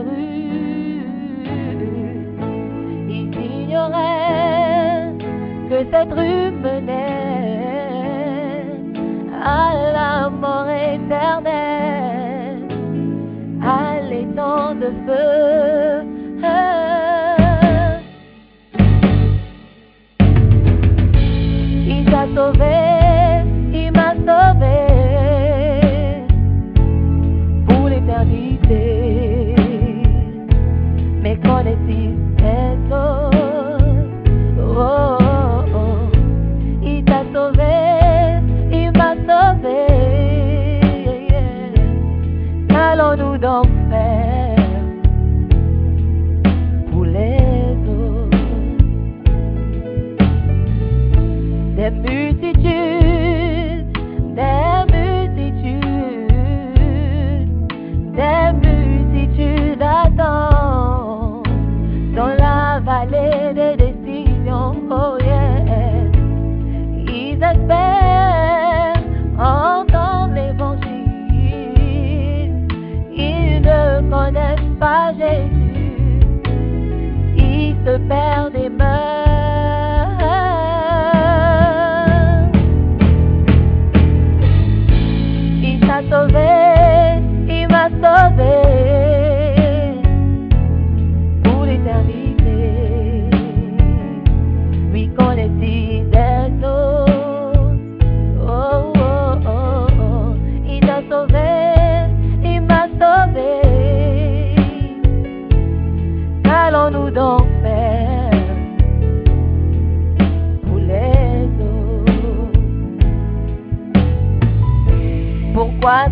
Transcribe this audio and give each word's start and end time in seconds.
Rues. 0.00 1.02
Ils 3.08 3.34
ignoraient 3.62 5.14
que 5.68 5.84
cette 5.90 6.12
rue 6.12 6.50
menait 6.50 6.96
à 9.42 9.72
la 9.94 10.30
mort 10.30 10.68
éternelle 10.68 12.68
à 13.62 14.00
l'étang 14.08 14.74
de 14.74 14.90
feu. 15.06 16.06
Il 21.92 22.04
t'a 22.06 22.24
sauvé, 22.34 22.89
your 43.50 43.79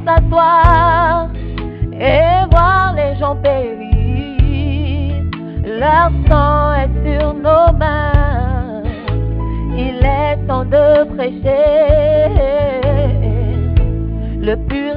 s'asseoir 0.04 1.28
et 1.92 2.46
voir 2.50 2.94
les 2.94 3.16
gens 3.18 3.36
périr? 3.36 5.24
Leur 5.64 6.10
sang 6.28 6.57
Il 10.00 10.06
est 10.06 10.36
temps 10.46 10.64
de 10.64 11.04
prêcher. 11.14 12.28
Le 14.40 14.54
pur 14.68 14.87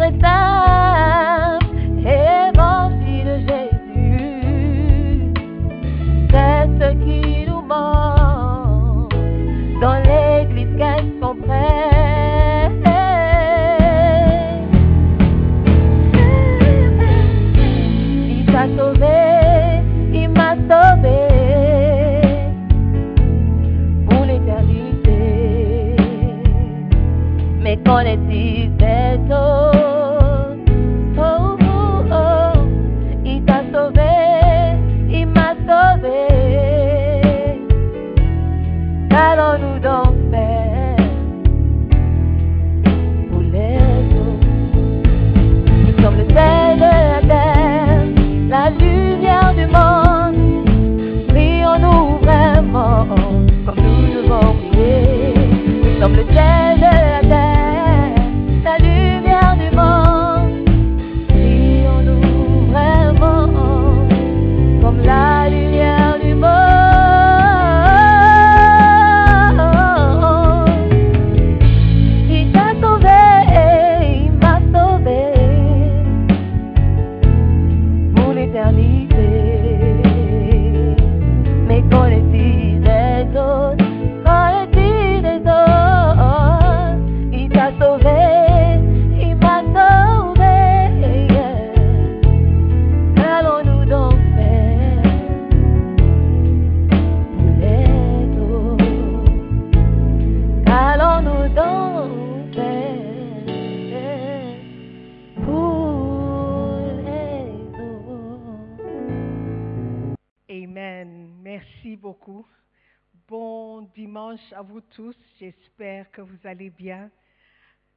bien. 116.70 117.10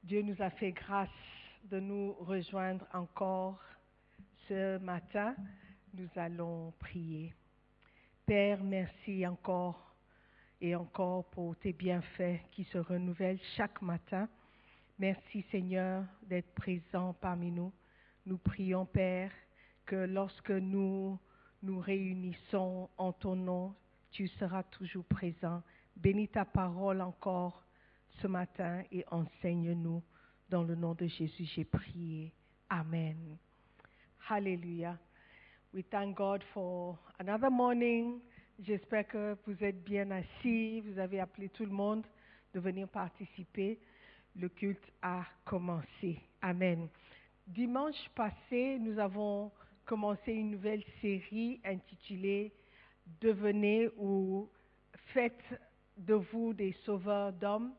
Dieu 0.02 0.22
nous 0.22 0.40
a 0.40 0.50
fait 0.50 0.72
grâce 0.72 1.08
de 1.64 1.80
nous 1.80 2.12
rejoindre 2.20 2.86
encore 2.92 3.60
ce 4.48 4.78
matin. 4.78 5.34
Nous 5.94 6.08
allons 6.16 6.72
prier. 6.78 7.34
Père, 8.26 8.62
merci 8.62 9.26
encore 9.26 9.94
et 10.60 10.74
encore 10.74 11.24
pour 11.30 11.56
tes 11.56 11.72
bienfaits 11.72 12.40
qui 12.52 12.64
se 12.64 12.78
renouvellent 12.78 13.40
chaque 13.56 13.82
matin. 13.82 14.28
Merci 14.98 15.44
Seigneur 15.50 16.04
d'être 16.22 16.52
présent 16.54 17.14
parmi 17.14 17.50
nous. 17.50 17.72
Nous 18.26 18.38
prions 18.38 18.86
Père 18.86 19.32
que 19.86 19.96
lorsque 19.96 20.50
nous 20.50 21.18
nous 21.62 21.78
réunissons 21.80 22.88
en 22.96 23.12
ton 23.12 23.36
nom, 23.36 23.74
tu 24.10 24.28
seras 24.28 24.62
toujours 24.62 25.04
présent. 25.04 25.62
Bénis 25.96 26.28
ta 26.28 26.44
parole 26.44 27.00
encore 27.00 27.63
ce 28.20 28.26
matin 28.26 28.82
et 28.90 29.04
enseigne-nous. 29.10 30.02
Dans 30.48 30.62
le 30.62 30.74
nom 30.74 30.94
de 30.94 31.06
Jésus, 31.06 31.44
j'ai 31.54 31.64
prié. 31.64 32.32
Amen. 32.68 33.36
Hallelujah. 34.28 34.98
We 35.72 35.84
thank 35.90 36.16
God 36.16 36.42
for 36.52 36.98
another 37.18 37.50
morning. 37.50 38.20
J'espère 38.60 39.06
que 39.08 39.36
vous 39.46 39.64
êtes 39.64 39.82
bien 39.84 40.10
assis. 40.10 40.80
Vous 40.80 40.98
avez 40.98 41.20
appelé 41.20 41.48
tout 41.48 41.64
le 41.64 41.72
monde 41.72 42.04
de 42.52 42.60
venir 42.60 42.88
participer. 42.88 43.80
Le 44.36 44.48
culte 44.48 44.92
a 45.02 45.24
commencé. 45.44 46.20
Amen. 46.42 46.88
Dimanche 47.46 48.08
passé, 48.14 48.78
nous 48.78 48.98
avons 48.98 49.50
commencé 49.84 50.32
une 50.32 50.52
nouvelle 50.52 50.84
série 51.00 51.60
intitulée 51.64 52.52
Devenez 53.20 53.90
ou 53.98 54.48
faites 55.12 55.44
de 55.96 56.14
vous 56.14 56.54
des 56.54 56.72
sauveurs 56.84 57.32
d'hommes. 57.32 57.72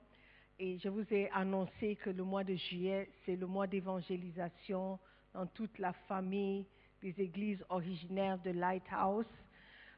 Et 0.57 0.77
je 0.79 0.87
vous 0.87 1.05
ai 1.11 1.29
annoncé 1.31 1.97
que 1.97 2.09
le 2.09 2.23
mois 2.23 2.45
de 2.45 2.55
juillet, 2.55 3.09
c'est 3.25 3.35
le 3.35 3.45
mois 3.45 3.67
d'évangélisation 3.67 4.97
dans 5.33 5.45
toute 5.47 5.77
la 5.79 5.91
famille 6.07 6.65
des 7.01 7.13
églises 7.21 7.63
originaires 7.67 8.39
de 8.39 8.51
Lighthouse. 8.51 9.25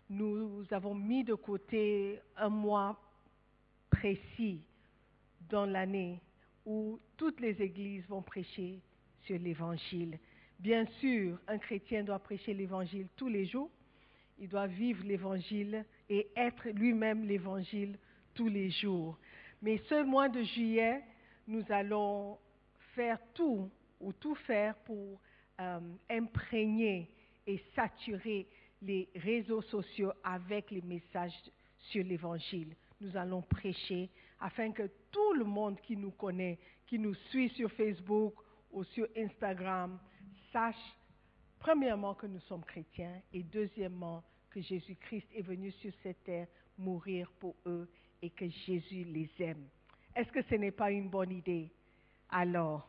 Nous 0.10 0.66
avons 0.72 0.96
mis 0.96 1.24
de 1.24 1.36
côté 1.36 2.20
un 2.36 2.50
mois 2.50 3.00
précis 3.92 4.64
dans 5.48 5.66
l'année 5.66 6.20
où 6.66 7.00
toutes 7.18 7.40
les 7.40 7.62
églises 7.62 8.06
vont 8.08 8.24
prêcher 8.24 8.82
sur 9.26 9.38
l'évangile. 9.38 10.18
Bien 10.60 10.86
sûr, 11.00 11.38
un 11.48 11.60
chrétien 11.60 12.04
doit 12.04 12.20
prêcher 12.20 12.56
l'évangile 12.56 13.08
tous 13.16 13.28
les 13.30 13.46
jours. 13.46 13.70
Il 14.40 14.50
doit 14.50 14.68
vivre 14.68 15.06
l'évangile 15.06 15.86
et 16.10 16.28
être 16.36 16.68
lui-même 16.70 17.26
l'évangile 17.26 17.98
tous 18.34 18.50
les 18.50 18.72
jours. 18.72 19.20
Mais 19.68 19.82
ce 19.90 20.02
mois 20.02 20.30
de 20.30 20.42
juillet, 20.44 21.04
nous 21.46 21.62
allons 21.68 22.38
faire 22.96 23.20
tout 23.34 23.70
ou 24.00 24.14
tout 24.14 24.34
faire 24.34 24.78
pour 24.86 25.20
euh, 25.60 25.80
imprégner 26.10 27.12
et 27.46 27.62
saturer 27.76 28.48
les 28.82 29.10
réseaux 29.14 29.62
sociaux 29.64 30.14
avec 30.24 30.72
les 30.72 30.82
messages 30.84 31.34
sur 31.80 32.02
l'évangile. 32.06 32.78
Nous 33.02 33.18
allons 33.18 33.42
prêcher 33.42 34.10
afin 34.40 34.72
que 34.72 34.90
tout 35.12 35.34
le 35.34 35.44
monde 35.44 35.82
qui 35.82 35.98
nous 35.98 36.12
connaît, 36.12 36.58
qui 36.86 36.98
nous 36.98 37.16
suit 37.30 37.50
sur 37.50 37.70
Facebook 37.74 38.36
ou 38.72 38.86
sur 38.86 39.06
Instagram, 39.18 40.00
sache 40.54 40.96
premièrement 41.60 42.14
que 42.14 42.28
nous 42.28 42.40
sommes 42.48 42.64
chrétiens 42.64 43.22
et 43.34 43.44
deuxièmement 43.44 44.24
que 44.50 44.62
Jésus-Christ 44.62 45.28
est 45.36 45.42
venu 45.42 45.72
sur 45.72 45.92
cette 46.04 46.24
terre 46.24 46.48
mourir 46.78 47.30
pour 47.38 47.54
eux 47.66 47.90
et 48.22 48.30
que 48.30 48.48
Jésus 48.66 49.04
les 49.04 49.30
aime. 49.40 49.68
Est-ce 50.16 50.32
que 50.32 50.42
ce 50.44 50.56
n'est 50.56 50.72
pas 50.72 50.92
une 50.92 51.10
bonne 51.10 51.32
idée? 51.32 51.72
Alors, 52.30 52.88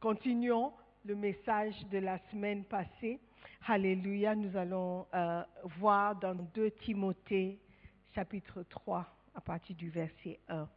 continuons 0.00 0.72
le 1.04 1.14
message 1.14 1.74
de 1.90 1.98
la 1.98 2.18
semaine 2.30 2.64
passée. 2.64 3.20
Alléluia, 3.66 4.34
nous 4.34 4.56
allons 4.56 5.06
euh, 5.14 5.42
voir 5.78 6.16
dans 6.16 6.34
2 6.34 6.70
Timothée 6.82 7.58
chapitre 8.14 8.64
3 8.64 9.06
à 9.34 9.40
partir 9.40 9.76
du 9.76 9.90
verset 9.90 10.40
1. 10.48 10.68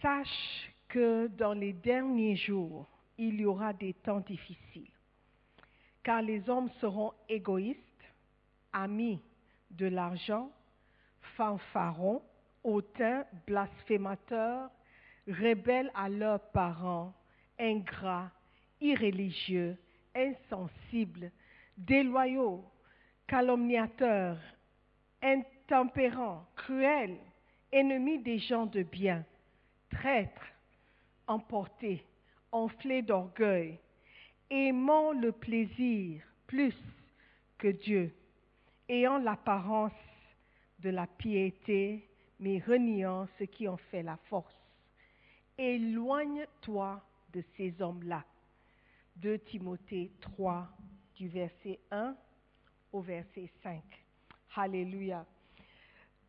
Sache 0.00 0.72
que 0.88 1.26
dans 1.28 1.52
les 1.52 1.72
derniers 1.72 2.36
jours, 2.36 2.88
il 3.18 3.40
y 3.40 3.44
aura 3.44 3.72
des 3.72 3.94
temps 3.94 4.20
difficiles, 4.20 4.90
car 6.02 6.22
les 6.22 6.48
hommes 6.48 6.70
seront 6.80 7.12
égoïstes, 7.28 7.80
amis 8.72 9.20
de 9.70 9.86
l'argent, 9.86 10.50
fanfarons, 11.36 12.22
hautains, 12.62 13.24
blasphémateurs, 13.46 14.70
rebelles 15.28 15.90
à 15.94 16.08
leurs 16.08 16.40
parents, 16.50 17.14
ingrats, 17.58 18.30
irréligieux, 18.80 19.76
insensibles, 20.14 21.30
déloyaux, 21.76 22.64
calomniateurs, 23.26 24.38
intempérants, 25.22 26.46
cruels, 26.56 27.18
ennemis 27.72 28.18
des 28.18 28.38
gens 28.38 28.66
de 28.66 28.82
bien, 28.82 29.24
traîtres, 29.90 30.46
emportés, 31.26 32.04
enflés 32.52 33.02
d'orgueil, 33.02 33.78
aimant 34.50 35.12
le 35.12 35.32
plaisir 35.32 36.22
plus 36.46 36.76
que 37.58 37.68
Dieu, 37.68 38.14
ayant 38.88 39.18
l'apparence 39.18 39.92
de 40.84 40.90
la 40.90 41.06
piété, 41.06 42.06
mais 42.38 42.58
reniant 42.58 43.26
ce 43.38 43.44
qui 43.44 43.66
en 43.66 43.78
fait 43.78 44.02
la 44.02 44.18
force. 44.28 44.54
Éloigne-toi 45.56 47.02
de 47.32 47.42
ces 47.56 47.80
hommes-là. 47.80 48.22
2 49.16 49.38
Timothée 49.38 50.12
3, 50.20 50.68
du 51.16 51.28
verset 51.28 51.80
1 51.90 52.14
au 52.92 53.00
verset 53.00 53.50
5. 53.62 53.82
Alléluia. 54.56 55.24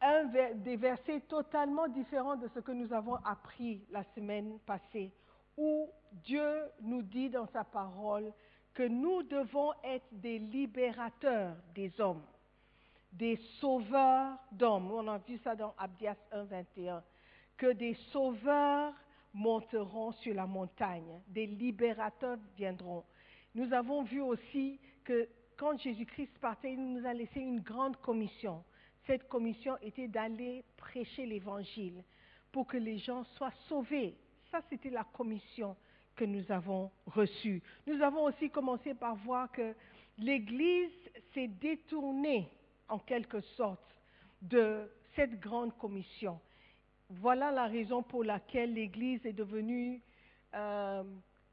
Un 0.02 0.26
des 0.56 0.78
versets 0.78 1.22
totalement 1.22 1.88
différents 1.90 2.38
de 2.38 2.48
ce 2.54 2.60
que 2.60 2.72
nous 2.72 2.94
avons 2.94 3.16
appris 3.26 3.84
la 3.92 4.04
semaine 4.16 4.60
passée, 4.66 5.12
où 5.58 5.90
Dieu 6.12 6.62
nous 6.82 7.02
dit 7.02 7.30
dans 7.30 7.48
sa 7.48 7.64
parole 7.66 8.32
que 8.74 8.84
nous 8.84 9.24
devons 9.24 9.74
être 9.84 10.08
des 10.12 10.40
libérateurs 10.40 11.56
des 11.74 12.00
hommes, 12.00 12.24
des 13.18 13.38
sauveurs 13.60 14.38
d'hommes. 14.52 14.92
On 14.92 15.08
a 15.08 15.18
vu 15.20 15.38
ça 15.40 15.56
dans 15.56 15.74
Abdias 15.78 16.18
1, 16.32 16.44
21, 16.44 17.04
que 17.58 17.72
des 17.74 17.94
sauveurs 18.12 18.94
monteront 19.34 20.12
sur 20.14 20.34
la 20.34 20.46
montagne, 20.46 21.22
des 21.28 21.46
libérateurs 21.46 22.38
viendront. 22.58 23.04
Nous 23.54 23.72
avons 23.74 24.04
vu 24.04 24.22
aussi 24.22 24.80
que 25.04 25.28
quand 25.58 25.80
Jésus-Christ 25.80 26.38
partait, 26.40 26.74
il 26.74 26.94
nous 26.94 27.06
a 27.06 27.14
laissé 27.14 27.40
une 27.40 27.62
grande 27.62 27.98
commission. 27.98 28.64
Cette 29.08 29.28
commission 29.30 29.78
était 29.82 30.08
d'aller 30.08 30.64
prêcher 30.78 31.26
l'évangile 31.26 32.04
pour 32.52 32.68
que 32.68 32.78
les 32.78 32.98
gens 32.98 33.24
soient 33.36 33.54
sauvés. 33.68 34.16
Ça, 34.52 34.62
c'était 34.70 34.90
la 34.90 35.04
commission 35.04 35.76
que 36.16 36.26
nous 36.26 36.50
avons 36.52 36.92
reçue. 37.06 37.62
Nous 37.88 38.02
avons 38.02 38.24
aussi 38.24 38.50
commencé 38.50 38.94
par 38.94 39.16
voir 39.16 39.52
que 39.52 39.76
l'Église 40.18 40.92
s'est 41.34 41.48
détournée, 41.48 42.50
en 42.88 43.00
quelque 43.00 43.42
sorte, 43.42 43.96
de 44.42 44.92
cette 45.16 45.40
grande 45.40 45.76
commission. 45.78 46.40
Voilà 47.10 47.52
la 47.52 47.68
raison 47.68 48.04
pour 48.04 48.24
laquelle 48.24 48.74
l'Église 48.74 49.26
est 49.26 49.34
devenue 49.34 50.02
euh, 50.54 51.04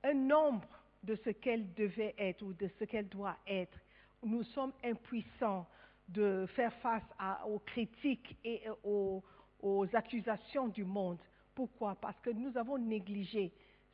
un 0.03 0.15
nombre 0.15 0.69
de 1.03 1.15
ce 1.17 1.31
qu'elle 1.31 1.73
devait 1.75 2.15
être 2.19 2.43
ou 2.43 2.53
de 2.53 2.69
ce 2.79 2.85
qu'elle 2.85 3.09
doit 3.09 3.37
être. 3.47 3.79
Nous 4.23 4.43
sommes 4.45 4.73
impuissants 4.85 5.67
de 6.09 6.47
faire 6.55 6.73
face 6.75 7.03
aux 7.47 7.59
critiques 7.61 8.37
et 8.45 8.62
aux 8.83 9.87
accusations 9.93 10.69
du 10.69 10.85
monde. 10.85 11.19
Pourquoi? 11.55 11.95
Parce 11.97 12.19
que 12.21 12.31
nous 12.31 12.57
avons 12.57 12.79
négligé 12.79 13.53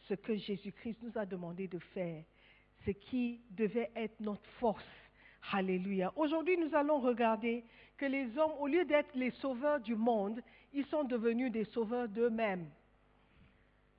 ce 0.09 0.15
que 0.15 0.37
Jésus-Christ 0.37 0.99
nous 1.03 1.17
a 1.17 1.27
demandé 1.27 1.69
de 1.69 1.79
faire, 1.79 2.25
ce 2.85 2.91
qui 2.91 3.43
devait 3.51 3.91
être 3.95 4.19
notre 4.21 4.49
force. 4.59 4.85
Alléluia. 5.53 6.13
Aujourd'hui, 6.17 6.57
nous 6.59 6.75
allons 6.75 7.01
regarder 7.01 7.65
que 7.97 8.07
les 8.07 8.37
hommes, 8.39 8.53
au 8.61 8.67
lieu 8.67 8.85
d'être 8.85 9.15
les 9.15 9.31
sauveurs 9.33 9.81
du 9.81 9.97
monde, 9.97 10.43
ils 10.73 10.87
sont 10.87 11.05
devenus 11.05 11.51
des 11.51 11.65
sauveurs 11.65 12.09
d'eux-mêmes. 12.09 12.69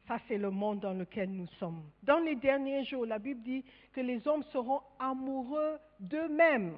Ça, 0.07 0.17
c'est 0.27 0.37
le 0.37 0.49
monde 0.49 0.79
dans 0.79 0.93
lequel 0.93 1.29
nous 1.31 1.47
sommes. 1.59 1.83
Dans 2.03 2.19
les 2.19 2.35
derniers 2.35 2.83
jours, 2.85 3.05
la 3.05 3.19
Bible 3.19 3.43
dit 3.43 3.63
que 3.93 4.01
les 4.01 4.27
hommes 4.27 4.43
seront 4.51 4.81
amoureux 4.99 5.77
d'eux-mêmes. 5.99 6.73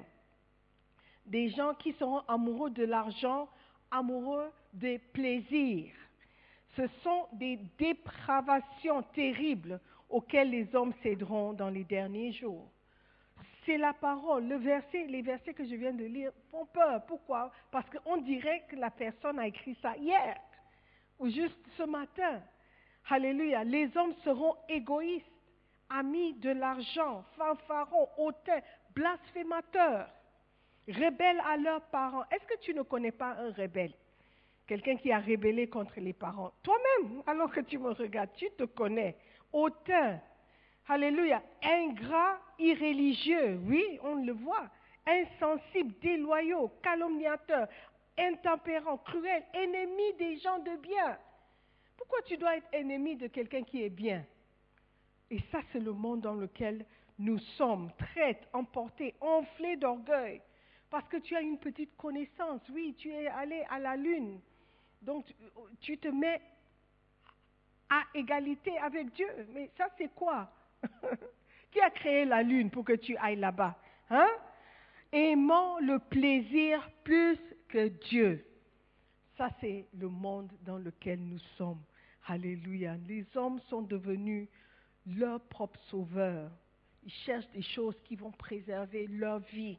Des 1.24 1.48
gens 1.50 1.74
qui 1.74 1.92
seront 1.94 2.20
amoureux 2.28 2.70
de 2.70 2.84
l'argent, 2.84 3.48
amoureux 3.90 4.50
des 4.72 4.98
plaisirs. 4.98 5.92
Ce 6.76 6.86
sont 7.02 7.26
des 7.34 7.58
dépravations 7.78 9.02
terribles 9.14 9.80
auxquelles 10.08 10.50
les 10.50 10.74
hommes 10.74 10.92
céderont 11.02 11.52
dans 11.52 11.70
les 11.70 11.84
derniers 11.84 12.32
jours. 12.32 12.68
C'est 13.64 13.78
la 13.78 13.92
parole. 13.92 14.48
Le 14.48 14.56
verset, 14.56 15.06
les 15.06 15.22
versets 15.22 15.54
que 15.54 15.64
je 15.64 15.74
viens 15.74 15.92
de 15.92 16.04
lire 16.04 16.32
font 16.50 16.66
peur. 16.66 17.04
Pourquoi? 17.06 17.52
Parce 17.70 17.88
qu'on 17.90 18.16
dirait 18.18 18.64
que 18.68 18.76
la 18.76 18.90
personne 18.90 19.38
a 19.38 19.46
écrit 19.46 19.76
ça 19.80 19.96
hier 19.96 20.36
ou 21.18 21.28
juste 21.28 21.58
ce 21.76 21.84
matin. 21.84 22.42
Alléluia. 23.08 23.62
Les 23.64 23.96
hommes 23.96 24.14
seront 24.24 24.56
égoïstes, 24.68 25.26
amis 25.90 26.34
de 26.34 26.50
l'argent, 26.50 27.24
fanfarons, 27.36 28.08
hautains, 28.16 28.60
blasphémateurs, 28.94 30.08
rebelles 30.88 31.42
à 31.46 31.56
leurs 31.56 31.82
parents. 31.82 32.24
Est-ce 32.30 32.46
que 32.46 32.58
tu 32.60 32.74
ne 32.74 32.82
connais 32.82 33.12
pas 33.12 33.32
un 33.38 33.52
rebelle? 33.52 33.92
Quelqu'un 34.66 34.96
qui 34.96 35.12
a 35.12 35.18
rébellé 35.18 35.68
contre 35.68 36.00
les 36.00 36.12
parents. 36.12 36.52
Toi-même, 36.62 37.22
alors 37.26 37.50
que 37.50 37.60
tu 37.60 37.78
me 37.78 37.90
regardes, 37.90 38.32
tu 38.34 38.48
te 38.56 38.64
connais. 38.64 39.16
Hautain, 39.52 40.20
Alléluia. 40.88 41.42
Ingrat, 41.62 42.40
irréligieux, 42.58 43.60
oui, 43.64 43.98
on 44.02 44.16
le 44.16 44.32
voit. 44.32 44.68
Insensible, 45.06 45.94
déloyaux, 46.00 46.70
calomniateur, 46.82 47.68
intempérant, 48.18 48.98
cruel, 48.98 49.44
ennemi 49.52 50.12
des 50.18 50.38
gens 50.38 50.58
de 50.58 50.76
bien. 50.76 51.18
Pourquoi 51.96 52.22
tu 52.22 52.36
dois 52.36 52.56
être 52.56 52.68
ennemi 52.72 53.16
de 53.16 53.26
quelqu'un 53.28 53.62
qui 53.62 53.82
est 53.82 53.90
bien? 53.90 54.24
Et 55.30 55.38
ça, 55.50 55.60
c'est 55.72 55.80
le 55.80 55.92
monde 55.92 56.20
dans 56.20 56.34
lequel 56.34 56.84
nous 57.18 57.38
sommes, 57.56 57.90
traites, 57.96 58.48
emportés, 58.52 59.14
enflés 59.20 59.76
d'orgueil. 59.76 60.42
Parce 60.90 61.08
que 61.08 61.16
tu 61.16 61.34
as 61.34 61.40
une 61.40 61.58
petite 61.58 61.96
connaissance, 61.96 62.60
oui, 62.70 62.94
tu 62.98 63.10
es 63.10 63.28
allé 63.28 63.64
à 63.70 63.78
la 63.78 63.96
lune. 63.96 64.40
Donc, 65.00 65.24
tu 65.80 65.96
te 65.96 66.08
mets 66.08 66.40
à 67.88 68.02
égalité 68.14 68.76
avec 68.78 69.10
Dieu. 69.12 69.28
Mais 69.54 69.70
ça, 69.76 69.88
c'est 69.96 70.12
quoi? 70.14 70.50
Qui 71.70 71.80
a 71.80 71.90
créé 71.90 72.24
la 72.24 72.42
lune 72.42 72.70
pour 72.70 72.84
que 72.84 72.92
tu 72.94 73.16
ailles 73.16 73.36
là-bas 73.36 73.76
hein? 74.10 74.28
Aimant 75.12 75.78
le 75.80 75.98
plaisir 75.98 76.90
plus 77.04 77.38
que 77.68 77.88
Dieu. 78.08 78.44
Ça, 79.36 79.50
c'est 79.60 79.86
le 79.98 80.08
monde 80.08 80.50
dans 80.62 80.78
lequel 80.78 81.20
nous 81.20 81.38
sommes. 81.56 81.82
Alléluia. 82.26 82.96
Les 83.08 83.26
hommes 83.34 83.60
sont 83.68 83.82
devenus 83.82 84.48
leurs 85.06 85.40
propres 85.40 85.80
sauveurs. 85.90 86.50
Ils 87.04 87.12
cherchent 87.12 87.50
des 87.50 87.62
choses 87.62 87.96
qui 88.04 88.16
vont 88.16 88.30
préserver 88.30 89.06
leur 89.08 89.40
vie 89.40 89.78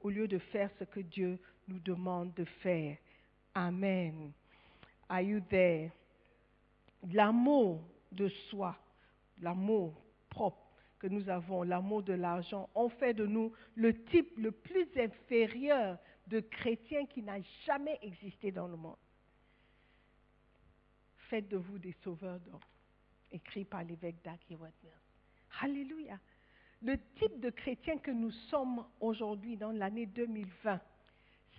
au 0.00 0.10
lieu 0.10 0.26
de 0.26 0.38
faire 0.38 0.70
ce 0.78 0.84
que 0.84 1.00
Dieu 1.00 1.38
nous 1.68 1.78
demande 1.78 2.34
de 2.34 2.44
faire. 2.44 2.96
Amen. 3.54 4.32
Are 5.08 5.22
you 5.22 5.40
there? 5.48 5.90
L'amour 7.12 7.80
de 8.10 8.28
soi, 8.50 8.76
l'amour 9.40 9.94
que 10.98 11.06
nous 11.06 11.28
avons, 11.28 11.62
l'amour 11.62 12.02
de 12.02 12.14
l'argent, 12.14 12.68
ont 12.74 12.88
fait 12.88 13.14
de 13.14 13.26
nous 13.26 13.52
le 13.74 14.04
type 14.04 14.38
le 14.38 14.52
plus 14.52 14.88
inférieur 14.96 15.98
de 16.26 16.40
chrétien 16.40 17.06
qui 17.06 17.22
n'a 17.22 17.40
jamais 17.66 17.98
existé 18.02 18.50
dans 18.50 18.68
le 18.68 18.76
monde. 18.76 18.96
Faites 21.28 21.48
de 21.48 21.56
vous 21.56 21.78
des 21.78 21.94
sauveurs 22.02 22.40
d'hommes, 22.40 22.60
écrit 23.32 23.64
par 23.64 23.84
l'évêque 23.84 24.16
Daki 24.24 24.56
Alléluia. 25.60 26.18
Le 26.82 26.98
type 27.18 27.40
de 27.40 27.50
chrétien 27.50 27.98
que 27.98 28.10
nous 28.10 28.30
sommes 28.30 28.84
aujourd'hui 29.00 29.56
dans 29.56 29.72
l'année 29.72 30.06
2020, 30.06 30.80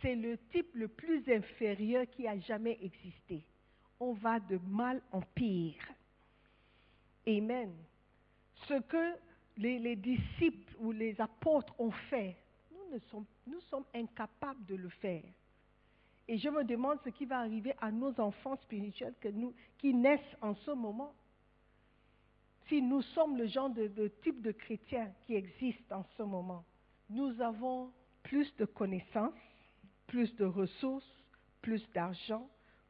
c'est 0.02 0.16
le 0.16 0.38
type 0.52 0.74
le 0.76 0.88
plus 0.88 1.28
inférieur 1.32 2.06
qui 2.12 2.28
a 2.28 2.40
jamais 2.40 2.78
existé. 2.82 3.44
On 4.00 4.14
va 4.14 4.40
de 4.40 4.60
mal 4.68 5.02
en 5.12 5.22
pire. 5.22 5.82
Amen. 7.28 7.74
Ce 8.68 8.82
que 8.82 9.16
les, 9.58 9.80
les 9.80 9.96
disciples 9.96 10.76
ou 10.80 10.92
les 10.92 11.20
apôtres 11.20 11.74
ont 11.80 11.92
fait, 12.10 12.38
nous, 13.48 13.62
sommes, 13.62 13.86
incapables 13.94 14.66
de 14.66 14.76
le 14.76 14.90
faire. 14.90 15.24
Et 16.28 16.38
je 16.38 16.50
me 16.50 16.64
demande 16.64 17.00
ce 17.04 17.10
qui 17.10 17.26
va 17.26 17.40
arriver 17.40 17.76
à 17.82 17.92
nos 17.92 18.20
enfants 18.20 18.56
spirituels 18.58 19.14
qui 19.78 19.94
naissent 19.94 20.38
en 20.42 20.56
ce 20.56 20.72
moment. 20.72 21.14
Si 22.68 22.82
nous 22.82 23.02
sommes 23.02 23.38
le 23.38 23.46
genre 23.46 23.70
de, 23.70 23.88
de 23.88 24.08
type 24.24 24.42
de 24.42 24.52
chrétiens 24.52 25.12
qui 25.26 25.36
existe 25.36 25.92
en 25.92 26.04
ce 26.18 26.24
moment, 26.24 26.64
nous 27.10 27.40
avons 27.42 27.92
plus 28.24 28.56
de 28.58 28.66
connaissances, 28.66 29.34
plus 30.08 30.36
de 30.36 30.46
ressources, 30.46 31.06
plus 31.62 31.88
d'argent, 31.94 32.50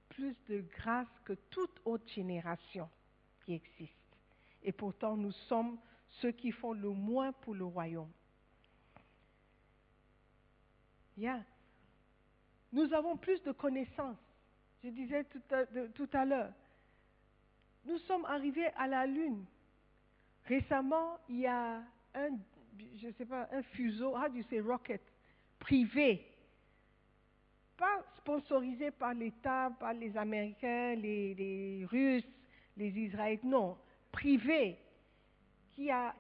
plus 0.10 0.36
de 0.48 0.64
grâce 0.78 1.08
que 1.26 1.34
toute 1.50 1.82
autre 1.84 2.08
génération 2.14 2.90
qui 3.44 3.54
existe. 3.54 3.95
Et 4.66 4.72
pourtant, 4.72 5.16
nous 5.16 5.32
sommes 5.32 5.78
ceux 6.10 6.32
qui 6.32 6.52
font 6.52 6.74
le 6.74 6.90
moins 6.90 7.32
pour 7.32 7.54
le 7.54 7.66
royaume. 7.66 8.12
Yeah. 11.16 11.44
Nous 12.74 12.92
avons 12.92 13.16
plus 13.16 13.42
de 13.44 13.52
connaissances. 13.52 14.18
Je 14.84 14.90
disais 14.90 15.24
tout 15.24 16.10
à, 16.14 16.26
l'heure, 16.26 16.52
nous 17.86 17.98
sommes 18.00 18.26
arrivés 18.26 18.68
à 18.76 18.88
la 18.88 19.06
Lune. 19.06 19.46
Récemment, 20.46 21.20
il 21.30 21.42
y 21.42 21.48
a 21.48 21.84
un, 22.16 22.30
je 22.98 23.12
sais 23.18 23.26
pas, 23.26 23.48
un 23.52 23.62
fuseau, 23.62 24.16
do 24.30 24.36
you 24.36 24.44
say 24.50 24.60
rocket, 24.60 25.02
privé, 25.60 26.26
pas 27.78 28.04
sponsorisé 28.18 28.92
par 28.92 29.14
l'État, 29.14 29.72
par 29.80 29.94
les 29.94 30.16
Américains, 30.18 30.96
les, 30.96 31.34
les 31.36 31.86
Russes, 31.86 32.28
les 32.78 32.90
Israéliens, 32.90 33.40
non, 33.44 33.78
privé, 34.16 34.78
qui 35.74 35.92
a, 35.92 36.16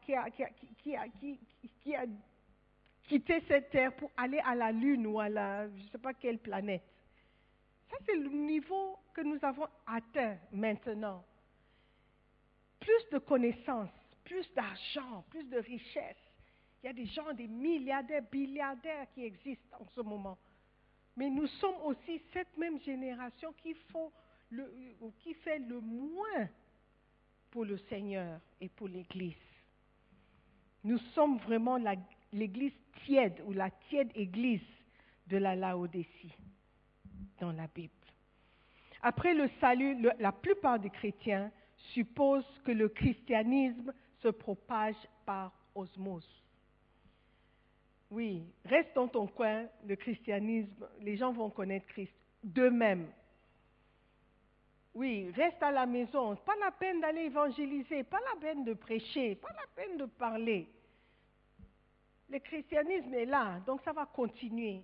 qui 3.07 3.23
cette 3.47 3.69
terre 3.69 3.95
pour 3.95 4.11
aller 4.17 4.39
à 4.39 4.53
la 4.55 4.71
Lune 4.71 5.07
ou 5.07 5.19
à 5.19 5.29
la, 5.29 5.69
je 5.69 5.83
ne 5.83 5.87
sais 5.89 5.97
pas 5.97 6.13
quelle 6.13 6.39
planète. 6.39 6.83
Ça, 7.89 7.97
c'est 8.05 8.15
le 8.15 8.29
niveau 8.29 8.97
que 9.13 9.21
nous 9.21 9.39
avons 9.43 9.67
atteint 9.87 10.37
maintenant. 10.51 11.23
Plus 12.79 13.09
de 13.11 13.19
connaissances, 13.19 13.89
plus 14.23 14.45
d'argent, 14.53 15.23
plus 15.29 15.43
de 15.45 15.57
richesses. 15.59 16.17
Il 16.83 16.87
y 16.87 16.89
a 16.89 16.93
des 16.93 17.05
gens, 17.05 17.31
des 17.33 17.47
milliardaires, 17.47 18.23
milliardaires 18.31 19.07
qui 19.13 19.23
existent 19.23 19.77
en 19.79 19.85
ce 19.95 20.01
moment. 20.01 20.37
Mais 21.15 21.29
nous 21.29 21.47
sommes 21.47 21.81
aussi 21.83 22.21
cette 22.33 22.57
même 22.57 22.79
génération 22.81 23.53
qui, 23.53 23.73
faut 23.91 24.11
le- 24.49 24.71
qui 25.19 25.33
fait 25.35 25.59
le 25.59 25.79
moins 25.79 26.49
pour 27.55 27.63
le 27.63 27.77
Seigneur 27.88 28.41
et 28.59 28.67
pour 28.67 28.89
l'Église. 28.89 29.33
Nous 30.83 30.97
sommes 31.13 31.38
vraiment 31.38 31.79
l'Église 32.33 32.74
tiède 33.05 33.41
ou 33.45 33.53
la 33.53 33.71
tiède 33.88 34.12
Église 34.13 34.59
de 35.27 35.38
la 35.38 35.55
Laodicée 35.55 36.35
dans 37.39 37.53
la 37.53 37.67
Bible. 37.67 37.93
Après 39.01 39.33
le 39.33 39.50
salut, 39.62 39.95
la 40.19 40.33
plupart 40.33 40.79
des 40.79 40.89
chrétiens 40.89 41.50
supposent 41.93 42.59
que 42.65 42.74
le 42.74 42.89
christianisme 42.89 43.93
se 44.21 44.27
propage 44.27 44.97
par 45.25 45.53
osmose. 45.75 46.27
Oui, 48.12 48.43
reste 48.65 48.93
dans 48.95 49.07
ton 49.07 49.27
coin, 49.27 49.65
le 49.88 49.95
christianisme, 49.95 50.89
les 51.00 51.15
gens 51.15 51.31
vont 51.31 51.50
connaître 51.50 51.88
Christ 51.88 52.12
d'eux-mêmes. 52.43 53.07
Oui, 54.95 55.29
reste 55.35 55.61
à 55.61 55.71
la 55.71 55.85
maison, 55.85 56.37
pas 56.37 56.55
la 56.55 56.71
peine 56.71 57.01
d'aller 57.01 57.23
évangéliser, 57.23 58.03
pas 58.03 58.21
la 58.33 58.39
peine 58.39 58.63
de 58.63 58.73
prêcher, 58.73 59.35
pas 59.35 59.51
la 59.51 59.67
peine 59.75 59.97
de 59.97 60.05
parler. 60.05 60.69
Le 62.29 62.39
christianisme 62.39 63.13
est 63.13 63.25
là, 63.25 63.59
donc 63.67 63.81
ça 63.83 63.91
va 63.91 64.05
continuer. 64.05 64.81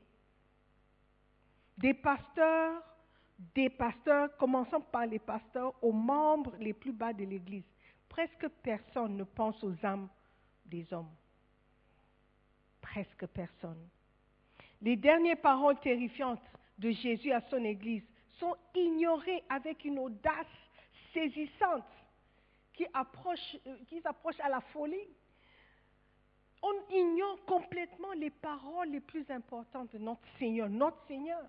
Des 1.77 1.93
pasteurs, 1.93 2.83
des 3.55 3.69
pasteurs, 3.69 4.35
commençons 4.35 4.81
par 4.81 5.05
les 5.05 5.17
pasteurs, 5.17 5.73
aux 5.81 5.93
membres 5.93 6.53
les 6.59 6.73
plus 6.73 6.91
bas 6.91 7.13
de 7.13 7.23
l'Église. 7.23 7.63
Presque 8.09 8.49
personne 8.61 9.15
ne 9.15 9.23
pense 9.23 9.63
aux 9.63 9.73
âmes 9.85 10.09
des 10.65 10.91
hommes. 10.93 11.09
Presque 12.81 13.25
personne. 13.27 13.87
Les 14.81 14.97
dernières 14.97 15.39
paroles 15.39 15.79
terrifiantes 15.79 16.43
de 16.77 16.91
Jésus 16.91 17.31
à 17.31 17.39
son 17.49 17.63
Église 17.63 18.03
sont 18.41 18.57
ignorées 18.75 19.43
avec 19.49 19.85
une 19.85 19.99
audace 19.99 20.47
saisissante 21.13 21.85
qui 22.73 22.85
approche, 22.93 23.57
euh, 23.67 23.77
qui 23.87 24.01
s'approche 24.01 24.39
à 24.39 24.49
la 24.49 24.59
folie. 24.73 25.07
On 26.63 26.73
ignore 26.89 27.45
complètement 27.45 28.11
les 28.13 28.31
paroles 28.31 28.89
les 28.89 28.99
plus 28.99 29.29
importantes 29.29 29.93
de 29.93 29.99
notre 29.99 30.27
Seigneur, 30.39 30.69
notre 30.69 31.01
Seigneur. 31.07 31.43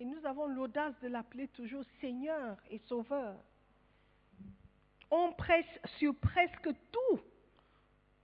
Et 0.00 0.04
nous 0.04 0.24
avons 0.26 0.46
l'audace 0.46 0.94
de 1.02 1.08
l'appeler 1.08 1.48
toujours 1.48 1.84
Seigneur 2.00 2.56
et 2.70 2.78
Sauveur. 2.86 3.36
On 5.10 5.32
prêche 5.32 5.78
sur 5.98 6.14
presque 6.16 6.70
tout 6.90 7.20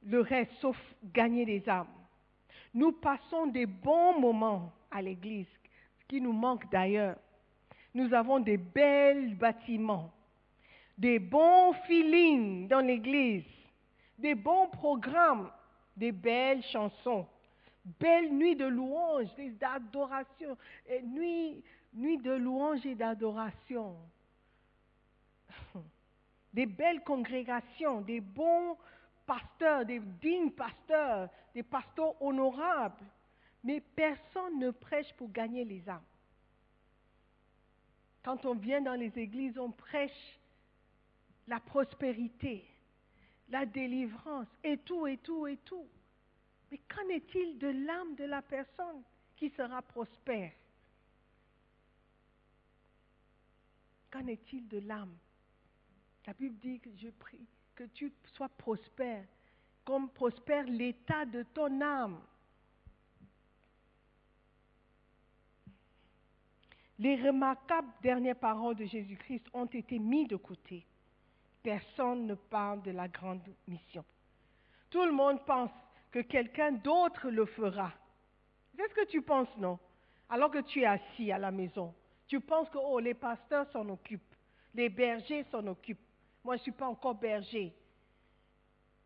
le 0.02 0.21
reste, 0.21 0.52
sauf 0.61 0.76
gagner 1.05 1.45
des 1.45 1.69
âmes. 1.69 1.87
Nous 2.73 2.93
passons 2.93 3.47
des 3.47 3.67
bons 3.67 4.19
moments 4.19 4.73
à 4.90 5.02
l'église, 5.02 5.47
ce 6.00 6.05
qui 6.07 6.21
nous 6.21 6.33
manque 6.33 6.71
d'ailleurs. 6.71 7.17
Nous 7.94 8.14
avons 8.14 8.38
des 8.38 8.56
belles 8.56 9.35
bâtiments, 9.35 10.12
des 10.97 11.18
bons 11.18 11.73
feelings 11.87 12.68
dans 12.68 12.80
l'église, 12.80 13.44
des 14.18 14.35
bons 14.35 14.68
programmes. 14.68 15.50
des 15.97 16.12
belles 16.12 16.62
chansons, 16.62 17.26
belles 17.85 18.32
nuits 18.32 18.56
de 18.56 18.64
louange, 18.64 19.28
d'adoration, 19.59 20.56
nuits 21.04 21.62
de 22.18 22.32
louange 22.32 22.87
et 22.87 22.94
d'adoration. 22.94 23.97
Des 26.52 26.66
belles 26.66 27.02
congrégations, 27.04 28.00
des 28.00 28.20
bons 28.20 28.76
pasteurs, 29.25 29.85
des 29.85 30.00
dignes 30.00 30.50
pasteurs, 30.50 31.28
des 31.54 31.62
pasteurs 31.62 32.20
honorables. 32.20 33.04
Mais 33.62 33.80
personne 33.80 34.59
ne 34.59 34.70
prêche 34.73 35.12
pour 35.14 35.30
gagner 35.30 35.64
les 35.64 35.88
âmes. 35.88 36.10
Quand 38.23 38.45
on 38.45 38.55
vient 38.55 38.81
dans 38.83 38.95
les 38.95 39.17
églises, 39.19 39.59
on 39.59 39.71
prêche 39.71 40.39
la 41.49 41.59
prospérité, 41.59 42.65
la 43.49 43.67
délivrance, 43.67 44.49
et 44.62 44.79
tout, 44.79 45.07
et 45.07 45.17
tout, 45.19 45.47
et 45.47 45.57
tout. 45.59 45.87
Mais 46.71 46.79
qu'en 46.79 47.09
est-il 47.09 47.59
de 47.59 47.69
l'âme 47.69 48.15
de 48.15 48.25
la 48.25 48.43
personne 48.43 49.03
qui 49.37 49.50
sera 49.50 49.83
prospère? 49.83 50.53
Qu'en 54.11 54.27
est-il 54.27 54.69
de 54.69 54.79
l'âme? 54.79 55.17
La 56.27 56.35
Bible 56.35 56.59
dit 56.59 56.79
que 56.79 56.91
je 56.97 57.09
prie 57.09 57.47
que 57.75 57.85
tu 57.85 58.12
sois 58.35 58.50
prospère, 58.50 59.25
comme 59.85 60.11
prospère 60.11 60.65
l'état 60.65 61.25
de 61.25 61.43
ton 61.55 61.81
âme. 61.81 62.21
Les 67.00 67.16
remarquables 67.16 67.88
dernières 68.02 68.37
paroles 68.37 68.76
de 68.76 68.85
Jésus-Christ 68.85 69.47
ont 69.54 69.64
été 69.64 69.99
mis 69.99 70.26
de 70.26 70.37
côté. 70.37 70.85
Personne 71.62 72.26
ne 72.26 72.35
parle 72.35 72.83
de 72.83 72.90
la 72.90 73.09
grande 73.09 73.40
mission. 73.66 74.04
Tout 74.90 75.07
le 75.07 75.12
monde 75.12 75.42
pense 75.47 75.71
que 76.11 76.19
quelqu'un 76.19 76.73
d'autre 76.73 77.30
le 77.30 77.47
fera. 77.47 77.90
C'est 78.76 78.87
ce 78.90 78.95
que 78.95 79.07
tu 79.07 79.23
penses, 79.23 79.49
non? 79.57 79.78
Alors 80.28 80.50
que 80.50 80.59
tu 80.59 80.83
es 80.83 80.85
assis 80.85 81.33
à 81.33 81.38
la 81.38 81.50
maison, 81.50 81.95
tu 82.26 82.38
penses 82.38 82.69
que 82.69 82.76
oh, 82.76 82.99
les 82.99 83.14
pasteurs 83.14 83.66
s'en 83.73 83.88
occupent, 83.88 84.37
les 84.75 84.90
bergers 84.90 85.47
s'en 85.50 85.66
occupent. 85.69 86.07
Moi, 86.45 86.57
je 86.57 86.61
ne 86.61 86.64
suis 86.64 86.73
pas 86.73 86.87
encore 86.87 87.14
berger. 87.14 87.73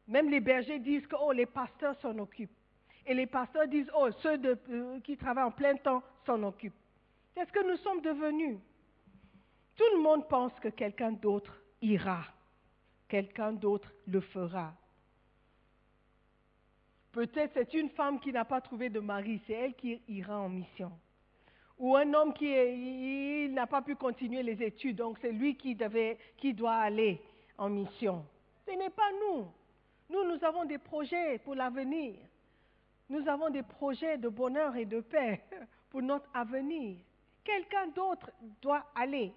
Même 0.09 0.31
les 0.31 0.41
bergers 0.41 0.81
disent 0.81 1.07
que 1.07 1.17
oh, 1.21 1.31
les 1.31 1.47
pasteurs 1.47 1.95
s'en 2.01 2.19
occupent. 2.19 2.59
Et 3.07 3.15
les 3.15 3.27
pasteurs 3.27 3.69
disent 3.69 3.91
oh, 3.97 4.11
ceux 4.21 4.41
euh, 4.45 4.99
qui 4.99 5.17
travaillent 5.17 5.45
en 5.45 5.53
plein 5.53 5.77
temps 5.77 6.03
s'en 6.27 6.43
occupent. 6.43 6.75
C'est 7.35 7.47
ce 7.47 7.53
que 7.53 7.69
nous 7.69 7.77
sommes 7.79 8.01
devenus. 8.01 8.59
Tout 9.77 9.85
le 9.93 10.01
monde 10.01 10.29
pense 10.29 10.53
que 10.61 10.69
quelqu'un 10.69 11.13
d'autre 11.13 11.61
ira, 11.83 12.25
quelqu'un 13.09 13.53
d'autre 13.53 13.93
le 14.07 14.21
fera. 14.21 14.73
Peut-être 17.11 17.53
c'est 17.55 17.75
une 17.75 17.91
femme 17.91 18.21
qui 18.21 18.33
n'a 18.33 18.45
pas 18.45 18.61
trouvé 18.61 18.89
de 18.89 19.01
mari, 19.01 19.41
c'est 19.47 19.53
elle 19.53 19.75
qui 19.75 20.01
ira 20.09 20.41
en 20.41 20.49
mission. 20.49 20.93
Ou 21.79 21.97
un 21.97 22.13
homme 22.15 22.33
qui 22.35 23.49
n'a 23.51 23.67
pas 23.67 23.83
pu 23.83 23.97
continuer 23.97 24.43
les 24.43 24.63
études, 24.63 24.97
donc 24.97 25.19
c'est 25.21 25.33
lui 25.33 25.57
qui, 25.57 25.75
doit 26.55 26.75
aller 26.75 27.21
en 27.59 27.69
mission. 27.69 28.25
Ce 28.67 28.73
n'est 28.73 28.91
pas 28.91 29.11
nous. 29.13 29.47
Nous, 30.09 30.25
nous 30.25 30.45
avons 30.45 30.65
des 30.65 30.79
projets 30.79 31.39
pour 31.39 31.57
l'avenir. 31.57 32.15
Nous 33.09 33.29
avons 33.29 33.51
des 33.51 33.63
projets 33.63 34.19
de 34.19 34.29
bonheur 34.29 34.77
et 34.77 34.85
de 34.85 35.01
paix 35.01 35.43
pour 35.91 36.01
notre 36.01 36.29
avenir. 36.33 36.97
Quelqu'un 37.45 37.89
d'autre 37.89 38.31
doit 38.63 38.85
aller. 38.95 39.33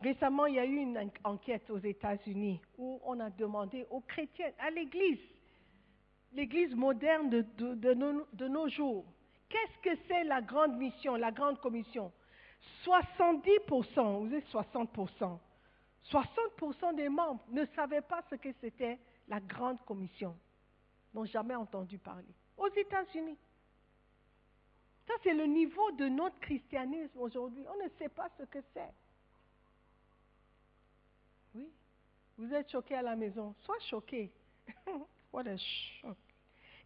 Récemment, 0.00 0.46
il 0.46 0.54
y 0.54 0.58
a 0.58 0.64
eu 0.64 0.76
une 0.76 1.10
enquête 1.24 1.68
aux 1.70 1.78
États-Unis 1.78 2.60
où 2.78 3.00
on 3.04 3.20
a 3.20 3.28
demandé 3.30 3.86
aux 3.90 4.00
chrétiens, 4.00 4.50
à 4.58 4.70
l'Église, 4.70 5.20
l'Église 6.32 6.74
moderne 6.74 7.28
de, 7.28 7.94
nos, 7.94 8.26
nos 8.48 8.68
jours, 8.68 9.04
qu'est-ce 9.48 9.78
que 9.82 10.00
c'est 10.08 10.24
la 10.24 10.40
grande 10.40 10.78
mission, 10.78 11.16
la 11.16 11.30
grande 11.30 11.60
commission? 11.60 12.12
70%, 12.84 14.26
vous 14.26 14.34
êtes 14.34 14.46
60%, 14.48 15.38
60% 16.10 16.94
des 16.94 17.08
membres 17.08 17.44
ne 17.50 17.64
savaient 17.76 18.00
pas 18.00 18.22
ce 18.30 18.36
que 18.36 18.52
c'était 18.60 18.98
la 19.28 19.40
grande 19.40 19.80
commission, 19.84 20.34
n'ont 21.12 21.26
jamais 21.26 21.54
entendu 21.54 21.98
parler. 21.98 22.34
Aux 22.56 22.68
États-Unis. 22.68 23.36
Ça, 25.06 25.14
c'est 25.22 25.34
le 25.34 25.46
niveau 25.46 25.90
de 25.92 26.08
notre 26.08 26.38
christianisme 26.40 27.18
aujourd'hui. 27.18 27.64
On 27.68 27.84
ne 27.84 27.88
sait 27.98 28.08
pas 28.08 28.28
ce 28.38 28.44
que 28.44 28.58
c'est. 28.72 28.92
Oui. 31.54 31.68
Vous 32.38 32.52
êtes 32.54 32.70
choqué 32.70 32.94
à 32.94 33.02
la 33.02 33.16
maison. 33.16 33.54
Sois 33.64 33.78
choqué. 33.88 34.30
What 35.32 35.46
a 35.46 35.56
shock. 35.56 36.16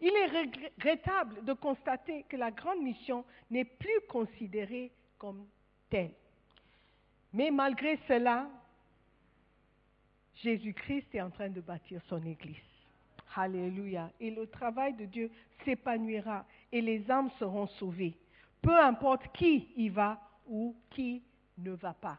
Il 0.01 0.11
est 0.11 0.27
regrettable 0.27 1.45
de 1.45 1.53
constater 1.53 2.25
que 2.25 2.37
la 2.37 2.51
grande 2.51 2.83
mission 2.83 3.25
n'est 3.51 3.65
plus 3.65 4.01
considérée 4.09 4.91
comme 5.19 5.47
telle. 5.89 6.13
Mais 7.33 7.51
malgré 7.51 7.99
cela, 8.09 8.49
Jésus-Christ 10.37 11.15
est 11.15 11.21
en 11.21 11.31
train 11.31 11.49
de 11.49 11.61
bâtir 11.61 12.03
son 12.09 12.25
Église. 12.25 12.57
Alléluia. 13.37 14.11
Et 14.21 14.31
le 14.31 14.47
travail 14.47 14.95
de 14.95 15.07
Dieu 15.07 15.31
s'épanouira 15.65 16.45
et 16.75 16.81
les 16.81 17.09
âmes 17.09 17.31
seront 17.39 17.69
sauvées. 17.79 18.19
Peu 18.61 18.77
importe 18.77 19.29
qui 19.37 19.73
y 19.77 19.89
va 19.89 20.21
ou 20.45 20.77
qui 20.91 21.23
ne 21.57 21.71
va 21.71 21.95
pas. 21.95 22.19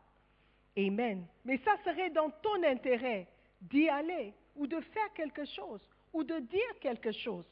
Amen. 0.77 1.27
Mais 1.43 1.57
ça 1.57 1.75
serait 1.83 2.09
dans 2.09 2.29
ton 2.29 2.63
intérêt 2.63 3.27
d'y 3.61 3.89
aller 3.89 4.33
ou 4.55 4.65
de 4.65 4.79
faire 4.79 5.13
quelque 5.13 5.43
chose 5.43 5.81
ou 6.13 6.23
de 6.23 6.39
dire 6.39 6.79
quelque 6.79 7.11
chose. 7.11 7.45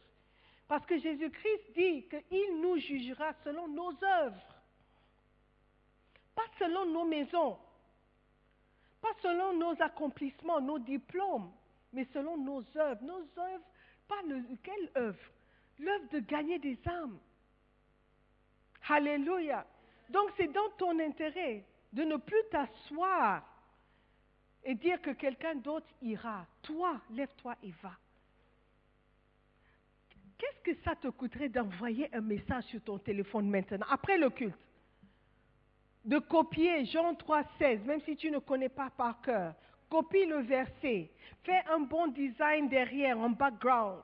Parce 0.70 0.86
que 0.86 0.98
Jésus-Christ 0.98 1.74
dit 1.76 2.08
qu'il 2.08 2.62
nous 2.62 2.78
jugera 2.78 3.34
selon 3.44 3.68
nos 3.68 3.92
œuvres, 4.02 4.56
pas 6.34 6.48
selon 6.58 6.86
nos 6.86 7.04
maisons, 7.04 7.58
pas 9.02 9.14
selon 9.22 9.58
nos 9.58 9.82
accomplissements, 9.82 10.62
nos 10.62 10.80
diplômes, 10.80 11.52
mais 11.92 12.08
selon 12.14 12.38
nos 12.38 12.64
œuvres. 12.78 13.04
Nos 13.04 13.28
œuvres, 13.38 13.66
pas 14.08 14.22
le, 14.26 14.42
quelle 14.64 14.90
œuvre? 14.96 15.20
L'œuvre 15.80 16.10
de 16.12 16.20
gagner 16.20 16.60
des 16.60 16.78
âmes. 16.88 17.20
Alléluia. 18.88 19.66
Donc 20.10 20.32
c'est 20.38 20.52
dans 20.52 20.70
ton 20.78 21.00
intérêt 21.00 21.64
de 21.92 22.04
ne 22.04 22.18
plus 22.18 22.44
t'asseoir 22.52 23.44
et 24.64 24.76
dire 24.76 25.02
que 25.02 25.12
quelqu'un 25.12 25.56
d'autre 25.56 25.88
ira. 26.02 26.46
Toi, 26.62 27.00
lève-toi 27.12 27.56
et 27.64 27.74
va. 27.82 27.92
Qu'est-ce 30.38 30.72
que 30.72 30.84
ça 30.84 30.96
te 30.96 31.08
coûterait 31.08 31.50
d'envoyer 31.50 32.14
un 32.14 32.22
message 32.22 32.66
sur 32.66 32.82
ton 32.82 32.98
téléphone 32.98 33.50
maintenant, 33.50 33.86
après 33.90 34.18
le 34.18 34.30
culte? 34.30 34.58
De 36.04 36.20
copier 36.20 36.86
Jean 36.86 37.14
3,16, 37.14 37.84
même 37.84 38.02
si 38.02 38.18
tu 38.18 38.30
ne 38.30 38.40
connais 38.40 38.70
pas 38.70 38.90
par 38.90 39.22
cœur. 39.22 39.54
Copie 39.90 40.26
le 40.26 40.40
verset. 40.42 41.10
Fais 41.44 41.64
un 41.70 41.80
bon 41.80 42.08
design 42.08 42.68
derrière, 42.68 43.18
en 43.20 43.30
background. 43.30 44.02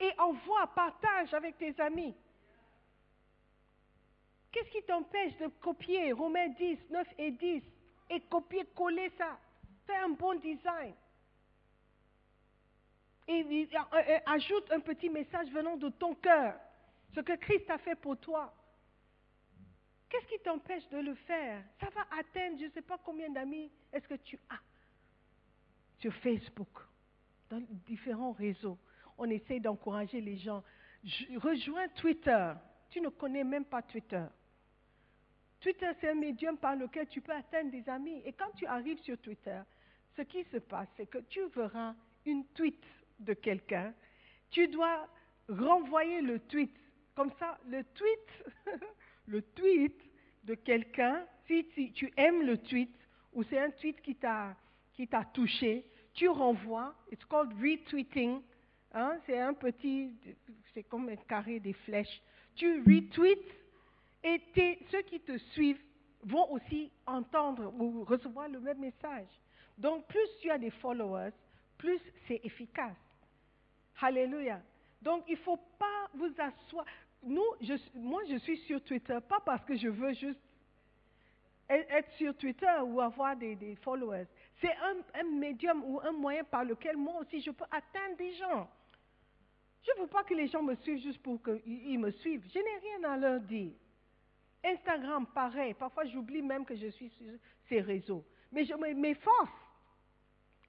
Et 0.00 0.12
envoie, 0.18 0.66
partage 0.68 1.32
avec 1.32 1.56
tes 1.58 1.78
amis. 1.80 2.14
Qu'est-ce 4.52 4.70
qui 4.70 4.82
t'empêche 4.82 5.36
de 5.38 5.48
copier 5.60 6.12
Romains 6.12 6.48
10, 6.48 6.78
9 6.90 7.08
et 7.18 7.30
10 7.30 7.62
et 8.10 8.20
copier-coller 8.22 9.10
ça? 9.18 9.38
Fais 9.86 9.96
un 9.96 10.10
bon 10.10 10.34
design. 10.38 10.94
Et, 13.28 13.68
euh, 13.74 14.18
ajoute 14.26 14.70
un 14.70 14.80
petit 14.80 15.10
message 15.10 15.48
venant 15.50 15.76
de 15.76 15.88
ton 15.88 16.14
cœur. 16.14 16.54
Ce 17.14 17.20
que 17.20 17.34
Christ 17.36 17.68
a 17.70 17.78
fait 17.78 17.96
pour 17.96 18.16
toi. 18.18 18.52
Qu'est-ce 20.08 20.26
qui 20.26 20.38
t'empêche 20.40 20.88
de 20.90 20.98
le 20.98 21.14
faire? 21.14 21.62
Ça 21.80 21.88
va 21.90 22.06
atteindre, 22.18 22.58
je 22.60 22.66
ne 22.66 22.70
sais 22.70 22.82
pas 22.82 22.98
combien 22.98 23.28
d'amis 23.30 23.70
est-ce 23.92 24.06
que 24.06 24.14
tu 24.14 24.38
as 24.48 24.60
sur 25.98 26.12
Facebook, 26.14 26.68
dans 27.50 27.60
différents 27.86 28.32
réseaux. 28.32 28.78
On 29.18 29.28
essaie 29.30 29.60
d'encourager 29.60 30.20
les 30.20 30.36
gens. 30.36 30.62
rejoins 31.36 31.88
Twitter. 31.96 32.52
Tu 32.90 33.00
ne 33.00 33.08
connais 33.08 33.44
même 33.44 33.64
pas 33.64 33.82
Twitter. 33.82 34.24
Twitter, 35.60 35.90
c'est 36.00 36.10
un 36.10 36.14
médium 36.14 36.56
par 36.58 36.76
lequel 36.76 37.08
tu 37.08 37.20
peux 37.20 37.32
atteindre 37.32 37.70
des 37.70 37.88
amis. 37.88 38.22
Et 38.24 38.32
quand 38.32 38.50
tu 38.56 38.66
arrives 38.66 39.00
sur 39.00 39.18
Twitter, 39.18 39.60
ce 40.16 40.22
qui 40.22 40.44
se 40.44 40.58
passe, 40.58 40.88
c'est 40.96 41.06
que 41.06 41.18
tu 41.18 41.40
verras 41.54 41.94
une 42.24 42.44
tweet 42.48 42.82
de 43.20 43.34
quelqu'un. 43.34 43.94
Tu 44.50 44.68
dois 44.68 45.08
renvoyer 45.48 46.20
le 46.20 46.40
tweet. 46.40 46.74
Comme 47.14 47.32
ça, 47.38 47.58
le 47.66 47.82
tweet, 47.84 48.44
le 49.26 49.42
tweet 49.42 50.00
de 50.44 50.54
quelqu'un, 50.54 51.24
si, 51.46 51.92
tu 51.94 52.12
aimes 52.16 52.42
le 52.42 52.58
tweet, 52.58 52.94
ou 53.32 53.42
c'est 53.44 53.58
un 53.58 53.70
tweet 53.70 54.00
qui 54.02 54.14
t'a, 54.16 54.56
qui 54.92 55.06
t'a 55.08 55.24
touché, 55.24 55.84
tu 56.14 56.28
renvoies. 56.28 56.94
It's 57.10 57.24
called 57.24 57.52
retweeting. 57.54 58.42
Hein, 58.98 59.18
c'est 59.26 59.38
un 59.38 59.52
petit, 59.52 60.14
c'est 60.72 60.84
comme 60.84 61.10
un 61.10 61.16
carré 61.16 61.60
des 61.60 61.74
flèches. 61.74 62.22
Tu 62.54 62.80
retweets 62.80 63.54
et 64.24 64.40
ceux 64.90 65.02
qui 65.02 65.20
te 65.20 65.36
suivent 65.52 65.82
vont 66.22 66.50
aussi 66.50 66.90
entendre 67.06 67.74
ou 67.78 68.04
recevoir 68.04 68.48
le 68.48 68.58
même 68.58 68.78
message. 68.78 69.26
Donc, 69.76 70.06
plus 70.06 70.26
tu 70.40 70.50
as 70.50 70.56
des 70.56 70.70
followers, 70.70 71.32
plus 71.76 72.00
c'est 72.26 72.40
efficace. 72.42 72.96
Alléluia. 74.00 74.62
Donc, 75.02 75.24
il 75.28 75.34
ne 75.34 75.42
faut 75.42 75.60
pas 75.78 76.08
vous 76.14 76.32
asseoir. 76.38 76.86
Nous, 77.22 77.44
moi, 77.96 78.22
je 78.30 78.36
suis 78.36 78.56
sur 78.60 78.82
Twitter, 78.82 79.18
pas 79.28 79.40
parce 79.44 79.62
que 79.66 79.76
je 79.76 79.88
veux 79.88 80.14
juste 80.14 80.40
être 81.68 82.10
sur 82.12 82.34
Twitter 82.34 82.80
ou 82.82 82.98
avoir 82.98 83.36
des, 83.36 83.76
followers. 83.82 84.26
C'est 84.58 84.74
un, 84.74 85.22
médium 85.38 85.84
ou 85.84 86.00
un 86.00 86.12
moyen 86.12 86.44
par 86.44 86.64
lequel 86.64 86.96
moi 86.96 87.20
aussi 87.20 87.42
je 87.42 87.50
peux 87.50 87.66
atteindre 87.70 88.16
des 88.16 88.32
gens. 88.36 88.66
Je 89.86 89.92
ne 89.92 90.02
veux 90.02 90.10
pas 90.10 90.24
que 90.24 90.34
les 90.34 90.48
gens 90.48 90.62
me 90.62 90.74
suivent 90.76 91.02
juste 91.02 91.22
pour 91.22 91.40
qu'ils 91.42 91.98
me 91.98 92.10
suivent. 92.10 92.44
Je 92.52 92.58
n'ai 92.58 92.78
rien 92.78 93.10
à 93.10 93.16
leur 93.16 93.40
dire. 93.40 93.72
Instagram, 94.64 95.26
pareil. 95.32 95.74
Parfois, 95.74 96.04
j'oublie 96.06 96.42
même 96.42 96.64
que 96.64 96.74
je 96.74 96.88
suis 96.88 97.10
sur 97.10 97.32
ces 97.68 97.80
réseaux. 97.80 98.24
Mais 98.50 98.64
je 98.64 98.74
m'efforce, 98.74 99.50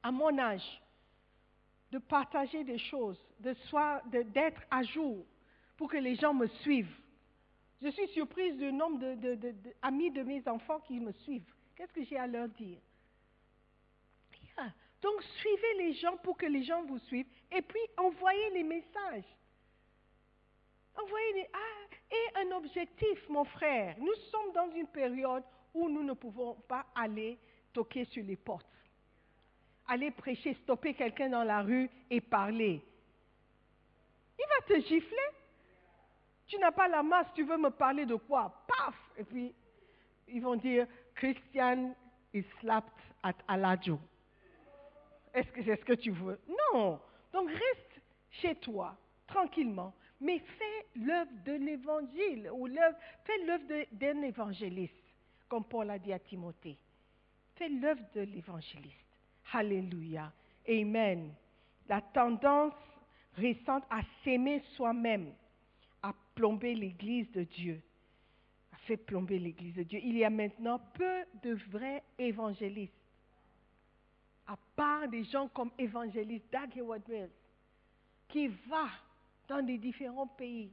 à 0.04 0.12
mon 0.12 0.38
âge, 0.38 0.82
de 1.92 1.98
partager 1.98 2.64
des 2.64 2.78
choses, 2.78 3.20
d'être 3.40 4.62
à 4.70 4.84
jour 4.84 5.26
pour 5.78 5.90
que 5.90 5.98
les 5.98 6.16
gens 6.16 6.34
me 6.34 6.48
suivent. 6.48 6.96
Je 7.82 7.90
suis 7.90 8.08
surprise 8.10 8.58
du 8.58 8.72
nombre 8.72 9.00
d'amis 9.00 10.12
de, 10.12 10.22
de, 10.22 10.28
mes 10.28 10.48
enfants 10.48 10.80
qui 10.82 11.00
me 11.00 11.12
suivent. 11.12 11.52
Qu'est-ce 11.76 11.94
que 11.94 12.04
j'ai 12.04 12.18
à 12.18 12.28
leur 12.28 12.50
dire? 12.50 12.80
Donc, 15.02 15.22
suivez 15.40 15.74
les 15.78 15.94
gens 15.94 16.18
pour 16.18 16.38
que 16.38 16.46
les 16.46 16.64
gens 16.64 16.84
vous 16.86 17.00
suivent 17.00 17.28
et 17.52 17.62
puis 17.62 17.82
envoyez 17.98 18.50
les 18.52 18.64
messages. 18.64 19.26
Envoyez 20.96 21.34
les... 21.34 21.50
Ah, 21.54 21.88
et 22.10 22.40
un 22.40 22.56
objectif, 22.56 23.30
mon 23.30 23.44
frère. 23.44 23.96
Nous 24.00 24.16
sommes 24.32 24.54
dans 24.54 24.72
une 24.72 24.88
période 24.88 25.44
où 25.74 25.90
nous 25.90 26.04
ne 26.04 26.14
pouvons 26.14 26.56
pas 26.68 26.86
aller 26.96 27.38
toquer 27.74 28.06
sur 28.06 28.24
les 28.24 28.36
portes. 28.36 28.66
Aller 29.88 30.12
prêcher, 30.12 30.54
stopper 30.64 30.94
quelqu'un 30.94 31.30
dans 31.30 31.44
la 31.44 31.62
rue 31.62 31.90
et 32.10 32.22
parler. 32.22 32.82
Il 34.40 34.46
va 34.48 34.76
te 34.76 34.82
gifler. 34.82 35.18
Tu 36.48 36.58
n'as 36.60 36.72
pas 36.72 36.88
la 36.88 37.04
masse, 37.04 37.28
tu 37.36 37.44
veux 37.44 37.58
me 37.58 37.70
parler 37.70 38.06
de 38.06 38.16
quoi? 38.16 38.64
Paf 38.68 38.96
Et 39.18 39.24
puis, 39.24 39.54
ils 40.30 40.42
vont 40.42 40.56
dire, 40.56 40.88
Christian 41.16 41.94
is 42.34 42.44
slapped 42.62 42.92
at 43.24 43.36
Alajo. 43.48 44.00
Est-ce 45.34 45.52
que 45.52 45.64
c'est 45.64 45.76
ce 45.76 45.86
que 45.86 45.94
tu 45.94 46.12
veux? 46.12 46.40
Non. 46.74 47.00
Donc 47.34 47.50
reste 47.50 48.02
chez 48.30 48.56
toi, 48.56 48.98
tranquillement, 49.28 49.94
mais 50.20 50.40
fais 50.40 50.86
l'œuvre 50.96 51.32
de 51.46 51.54
l'évangile, 51.54 52.50
ou 52.54 52.68
fais 53.26 53.46
l'œuvre 53.46 53.86
d'un 53.92 54.22
évangéliste, 54.22 54.94
comme 55.48 55.64
Paul 55.64 55.90
a 55.90 56.00
dit 56.00 56.14
à 56.14 56.20
Timothée. 56.20 56.78
Fais 57.56 57.70
l'œuvre 57.70 58.04
de 58.14 58.22
l'évangéliste. 58.22 58.96
Alléluia. 59.54 60.32
Amen. 60.68 61.34
La 61.88 62.02
tendance 62.02 62.74
récente 63.36 63.84
à 63.90 64.02
s'aimer 64.24 64.62
soi-même 64.76 65.34
a 66.04 66.14
plombé 66.36 66.76
l'Église 66.76 67.32
de 67.32 67.44
Dieu. 67.44 67.82
A 68.74 68.78
fait 68.80 68.98
plomber 68.98 69.40
l'Église 69.40 69.76
de 69.76 69.84
Dieu. 69.84 70.00
Il 70.04 70.18
y 70.18 70.24
a 70.24 70.30
maintenant 70.30 70.80
peu 70.94 71.24
de 71.42 71.54
vrais 71.72 72.04
évangélistes. 72.18 72.94
À 74.48 74.58
part 74.76 75.08
des 75.08 75.24
gens 75.26 75.48
comme 75.50 75.72
évangéliste 75.78 76.46
Doug 76.52 76.78
Heward 76.78 77.04
qui 78.30 78.48
va 78.48 78.88
dans 79.48 79.62
des 79.62 79.78
différents 79.78 80.28
pays. 80.28 80.72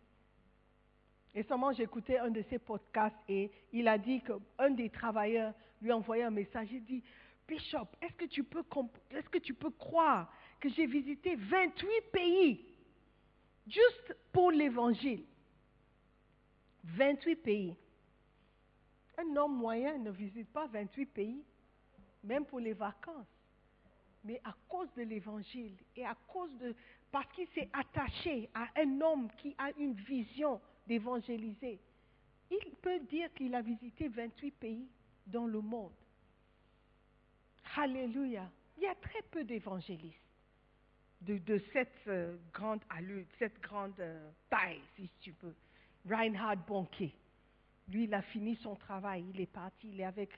Récemment, 1.35 1.73
j'écoutais 1.73 2.19
un 2.19 2.31
de 2.31 2.43
ses 2.43 2.59
podcasts 2.59 3.17
et 3.29 3.51
il 3.73 3.89
a 3.89 3.99
dit 3.99 4.23
qu'un 4.23 4.71
des 4.71 4.89
travailleurs 4.89 5.53
lui 5.83 5.91
a 5.91 5.97
envoyé 5.97 6.23
un 6.23 6.31
message. 6.31 6.69
Il 6.71 6.85
dit, 6.85 7.03
Bishop, 7.47 7.89
est-ce 8.01 8.15
que, 8.15 8.25
tu 8.27 8.45
peux 8.45 8.65
est-ce 9.11 9.29
que 9.29 9.39
tu 9.39 9.53
peux 9.53 9.71
croire 9.71 10.33
que 10.61 10.69
j'ai 10.69 10.87
visité 10.87 11.35
28 11.35 11.89
pays 12.13 12.65
juste 13.67 14.17
pour 14.33 14.51
l'évangile? 14.53 15.25
28 16.85 17.37
pays. 17.37 17.77
Un 19.19 19.37
homme 19.37 19.57
moyen 19.57 19.99
ne 19.99 20.11
visite 20.11 20.49
pas 20.53 20.67
28 20.67 21.07
pays, 21.07 21.45
même 22.23 22.45
pour 22.45 22.61
les 22.61 22.73
vacances. 22.73 23.27
Mais 24.25 24.41
à 24.45 24.55
cause 24.69 24.89
de 24.97 25.03
l'évangile 25.03 25.77
et 25.97 26.05
à 26.05 26.17
cause 26.29 26.51
de 26.59 26.75
parce 27.11 27.31
qu'il 27.33 27.47
s'est 27.49 27.69
attaché 27.73 28.49
à 28.55 28.69
un 28.77 29.01
homme 29.01 29.29
qui 29.39 29.55
a 29.59 29.71
une 29.79 29.95
vision 29.95 30.61
d'évangéliser. 30.87 31.79
Il 32.51 32.75
peut 32.83 33.01
dire 33.01 33.33
qu'il 33.35 33.55
a 33.55 33.63
visité 33.63 34.09
28 34.09 34.51
pays 34.53 34.89
dans 35.27 35.47
le 35.47 35.61
monde. 35.61 35.93
Alléluia. 37.77 38.51
Il 38.77 38.83
y 38.83 38.87
a 38.87 38.95
très 38.97 39.23
peu 39.31 39.45
d'évangélistes 39.45 40.25
de, 41.27 41.63
cette 41.73 42.07
euh, 42.09 42.37
grande 42.53 42.81
allure, 42.91 43.25
cette 43.39 43.61
grande 43.61 43.95
taille, 44.51 44.81
si 44.97 45.09
tu 45.21 45.33
peux. 45.33 45.55
Reinhard 46.09 46.57
Bonke, 46.67 47.11
lui, 47.89 48.05
il 48.05 48.15
a 48.15 48.23
fini 48.23 48.57
son 48.57 48.77
travail, 48.77 49.25
il 49.33 49.41
est 49.41 49.47
parti, 49.47 49.89
il 49.89 50.01
est 50.01 50.05
avec 50.05 50.31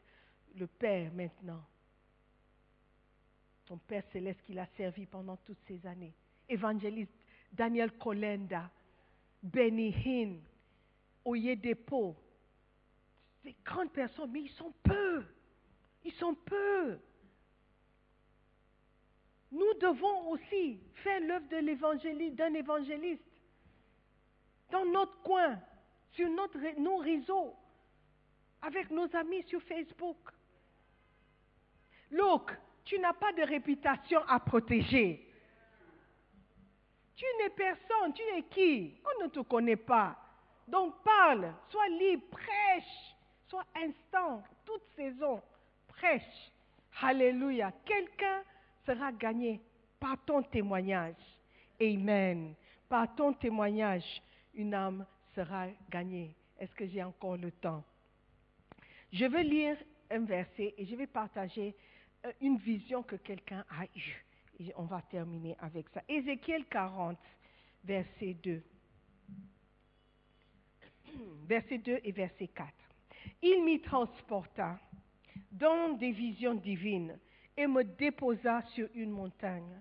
le 0.57 0.67
Père 0.67 1.13
maintenant. 1.13 1.63
Son 3.69 3.79
Père 3.79 4.05
céleste 4.13 4.43
qu'il 4.43 4.59
a 4.59 4.67
servi 4.77 5.07
pendant 5.07 5.37
toutes 5.39 5.63
ces 5.67 5.85
années 5.87 6.15
évangéliste 6.49 7.13
Daniel 7.53 7.93
Kolenda, 7.93 8.71
Benny 9.43 9.95
Hinn, 10.05 10.41
Oyedepo. 11.25 12.17
Des 13.45 13.57
grandes 13.65 13.93
personnes, 13.93 14.31
mais 14.33 14.43
ils 14.43 14.51
sont 14.51 14.73
peu. 14.83 15.25
Ils 16.05 16.13
sont 16.15 16.35
peu. 16.35 16.99
Nous 19.53 19.75
devons 19.81 20.31
aussi 20.31 20.81
faire 20.95 21.21
l'œuvre 21.21 21.49
de 21.49 21.57
l'évangéliste, 21.59 22.35
d'un 22.35 22.53
évangéliste 22.55 23.23
dans 24.71 24.85
notre 24.85 25.23
coin, 25.23 25.61
sur 26.11 26.29
notre, 26.29 26.59
nos 26.81 26.97
réseaux, 26.97 27.55
avec 28.63 28.91
nos 28.91 29.15
amis 29.15 29.45
sur 29.45 29.63
Facebook. 29.63 30.19
Look, 32.11 32.51
tu 32.87 32.99
n'as 33.01 33.13
pas 33.13 33.33
de 33.33 33.43
réputation 33.43 34.21
à 34.29 34.39
protéger. 34.41 35.29
Tu 37.17 37.25
n'es 37.39 37.51
personne, 37.51 38.15
tu 38.15 38.23
es 38.23 38.43
qui? 38.45 38.95
On 39.05 39.25
ne 39.25 39.29
te 39.29 39.41
connaît 39.41 39.77
pas. 39.77 40.17
Donc 40.69 41.03
parle, 41.03 41.53
sois 41.69 41.89
libre, 41.89 42.27
prêche, 42.31 43.15
sois 43.49 43.65
instant, 43.77 44.43
toute 44.65 44.83
saison, 44.95 45.43
prêche. 45.89 46.53
Alléluia. 47.03 47.73
Quelqu'un 47.85 48.43
sera 48.87 49.11
gagné 49.13 49.61
par 49.99 50.17
ton 50.25 50.43
témoignage. 50.43 51.15
Amen. 51.81 52.55
Par 52.89 53.15
ton 53.17 53.33
témoignage, 53.33 54.23
une 54.55 54.75
âme 54.75 55.05
sera 55.35 55.67
gagnée. 55.91 56.35
Est-ce 56.59 56.75
que 56.75 56.87
j'ai 56.87 57.03
encore 57.03 57.37
le 57.37 57.51
temps? 57.51 57.83
Je 59.13 59.25
vais 59.25 59.43
lire 59.43 59.77
un 60.11 60.21
verset 60.21 60.75
et 60.79 60.87
je 60.87 60.95
vais 60.95 61.07
partager 61.07 61.75
une 62.41 62.59
vision 62.59 63.03
que 63.03 63.17
quelqu'un 63.17 63.65
a 63.71 63.85
eue 63.97 64.27
on 64.77 64.85
va 64.85 65.03
terminer 65.03 65.57
avec 65.61 65.89
ça. 65.91 66.03
Ézéchiel 66.09 66.65
40, 66.67 67.19
verset 67.85 68.35
2. 68.43 68.63
Verset 71.47 71.79
2 71.79 72.01
et 72.05 72.13
verset 72.13 72.49
4. 72.49 72.69
Il 73.43 73.65
m'y 73.65 73.81
transporta 73.81 74.79
dans 75.53 75.95
des 75.97 76.13
visions 76.13 76.55
divines 76.55 77.19
et 77.57 77.67
me 77.67 77.85
déposa 77.85 78.63
sur 78.75 78.89
une 78.95 79.11
montagne 79.11 79.81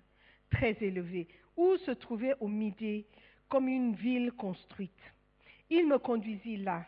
très 0.49 0.77
élevée 0.81 1.27
où 1.57 1.75
se 1.77 1.91
trouvait 1.91 2.35
au 2.39 2.47
midi 2.47 3.05
comme 3.49 3.67
une 3.67 3.95
ville 3.95 4.31
construite. 4.33 4.91
Il 5.69 5.87
me 5.87 5.97
conduisit 5.97 6.57
là 6.57 6.85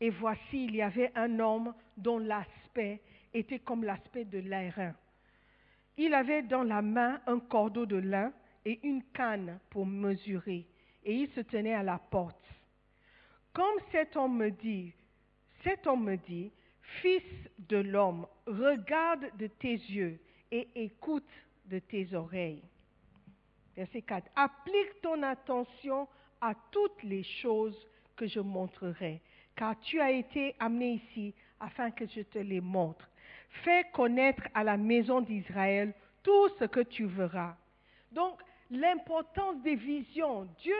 et 0.00 0.10
voici 0.10 0.64
il 0.64 0.76
y 0.76 0.82
avait 0.82 1.12
un 1.14 1.38
homme 1.40 1.74
dont 1.96 2.18
l'aspect 2.18 3.00
était 3.34 3.58
comme 3.58 3.84
l'aspect 3.84 4.24
de 4.24 4.38
l'airain 4.38 4.94
il 5.96 6.14
avait 6.14 6.42
dans 6.42 6.62
la 6.62 6.82
main 6.82 7.20
un 7.26 7.38
cordeau 7.38 7.86
de 7.86 7.96
lin 7.96 8.32
et 8.64 8.80
une 8.82 9.02
canne 9.12 9.58
pour 9.70 9.86
mesurer, 9.86 10.66
et 11.04 11.14
il 11.14 11.28
se 11.30 11.40
tenait 11.40 11.74
à 11.74 11.82
la 11.82 11.98
porte. 11.98 12.36
Comme 13.52 13.78
cet 13.90 14.16
homme 14.16 14.36
me 14.36 14.50
dit, 14.50 14.92
cet 15.62 15.86
homme 15.86 16.04
me 16.04 16.16
dit, 16.16 16.50
Fils 17.00 17.22
de 17.58 17.78
l'homme, 17.78 18.26
regarde 18.46 19.30
de 19.38 19.46
tes 19.46 19.74
yeux 19.74 20.18
et 20.50 20.68
écoute 20.74 21.30
de 21.66 21.78
tes 21.78 22.12
oreilles. 22.14 22.62
Verset 23.76 24.02
4. 24.02 24.28
Applique 24.36 25.00
ton 25.00 25.22
attention 25.22 26.06
à 26.40 26.54
toutes 26.70 27.02
les 27.02 27.22
choses 27.22 27.88
que 28.16 28.26
je 28.26 28.40
montrerai, 28.40 29.22
car 29.56 29.78
tu 29.80 30.00
as 30.00 30.10
été 30.10 30.54
amené 30.58 30.94
ici 30.94 31.34
afin 31.60 31.90
que 31.90 32.06
je 32.06 32.22
te 32.22 32.38
les 32.38 32.60
montre. 32.60 33.08
Fais 33.64 33.84
connaître 33.92 34.42
à 34.54 34.64
la 34.64 34.76
maison 34.76 35.20
d'Israël 35.20 35.94
tout 36.22 36.48
ce 36.58 36.64
que 36.64 36.80
tu 36.80 37.06
verras. 37.06 37.54
Donc, 38.10 38.40
l'importance 38.70 39.60
des 39.62 39.76
visions. 39.76 40.48
Dieu 40.58 40.74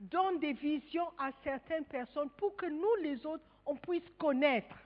donne 0.00 0.38
des 0.40 0.52
visions 0.54 1.08
à 1.18 1.30
certaines 1.44 1.84
personnes 1.84 2.30
pour 2.36 2.56
que 2.56 2.66
nous, 2.66 2.94
les 3.02 3.24
autres, 3.26 3.44
on 3.64 3.76
puisse 3.76 4.08
connaître. 4.18 4.76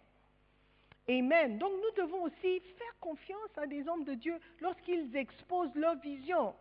Amen. 1.09 1.59
Donc, 1.59 1.73
nous 1.73 2.05
devons 2.05 2.23
aussi 2.25 2.61
faire 2.61 2.99
confiance 3.01 3.57
à 3.57 3.67
des 3.67 3.87
hommes 3.89 4.05
de 4.05 4.15
Dieu 4.15 4.39
lorsqu'ils 4.61 5.17
exposent 5.17 5.75
leur 5.75 5.97
vision. 5.97 6.55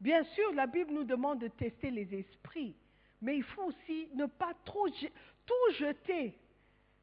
Bien 0.00 0.24
sûr, 0.24 0.52
la 0.54 0.66
Bible 0.66 0.92
nous 0.92 1.04
demande 1.04 1.38
de 1.38 1.48
tester 1.48 1.90
les 1.90 2.12
esprits, 2.12 2.74
mais 3.20 3.36
il 3.36 3.44
faut 3.44 3.64
aussi 3.64 4.08
ne 4.14 4.26
pas 4.26 4.52
tout 4.64 5.72
jeter, 5.78 6.36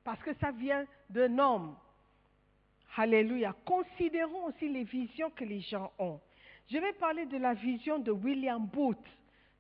parce 0.04 0.22
que 0.22 0.34
ça 0.36 0.52
vient 0.52 0.86
d'un 1.10 1.40
homme. 1.40 1.78
Alléluia. 2.96 3.56
Considérons 3.66 4.46
aussi 4.46 4.70
les 4.70 4.84
visions 4.84 5.30
que 5.32 5.44
les 5.44 5.62
gens 5.62 5.92
ont. 6.00 6.20
Je 6.70 6.78
vais 6.78 6.94
parler 6.94 7.26
de 7.26 7.38
la 7.38 7.54
vision 7.54 8.00
de 8.00 8.12
William 8.12 8.66
Booth, 8.66 8.98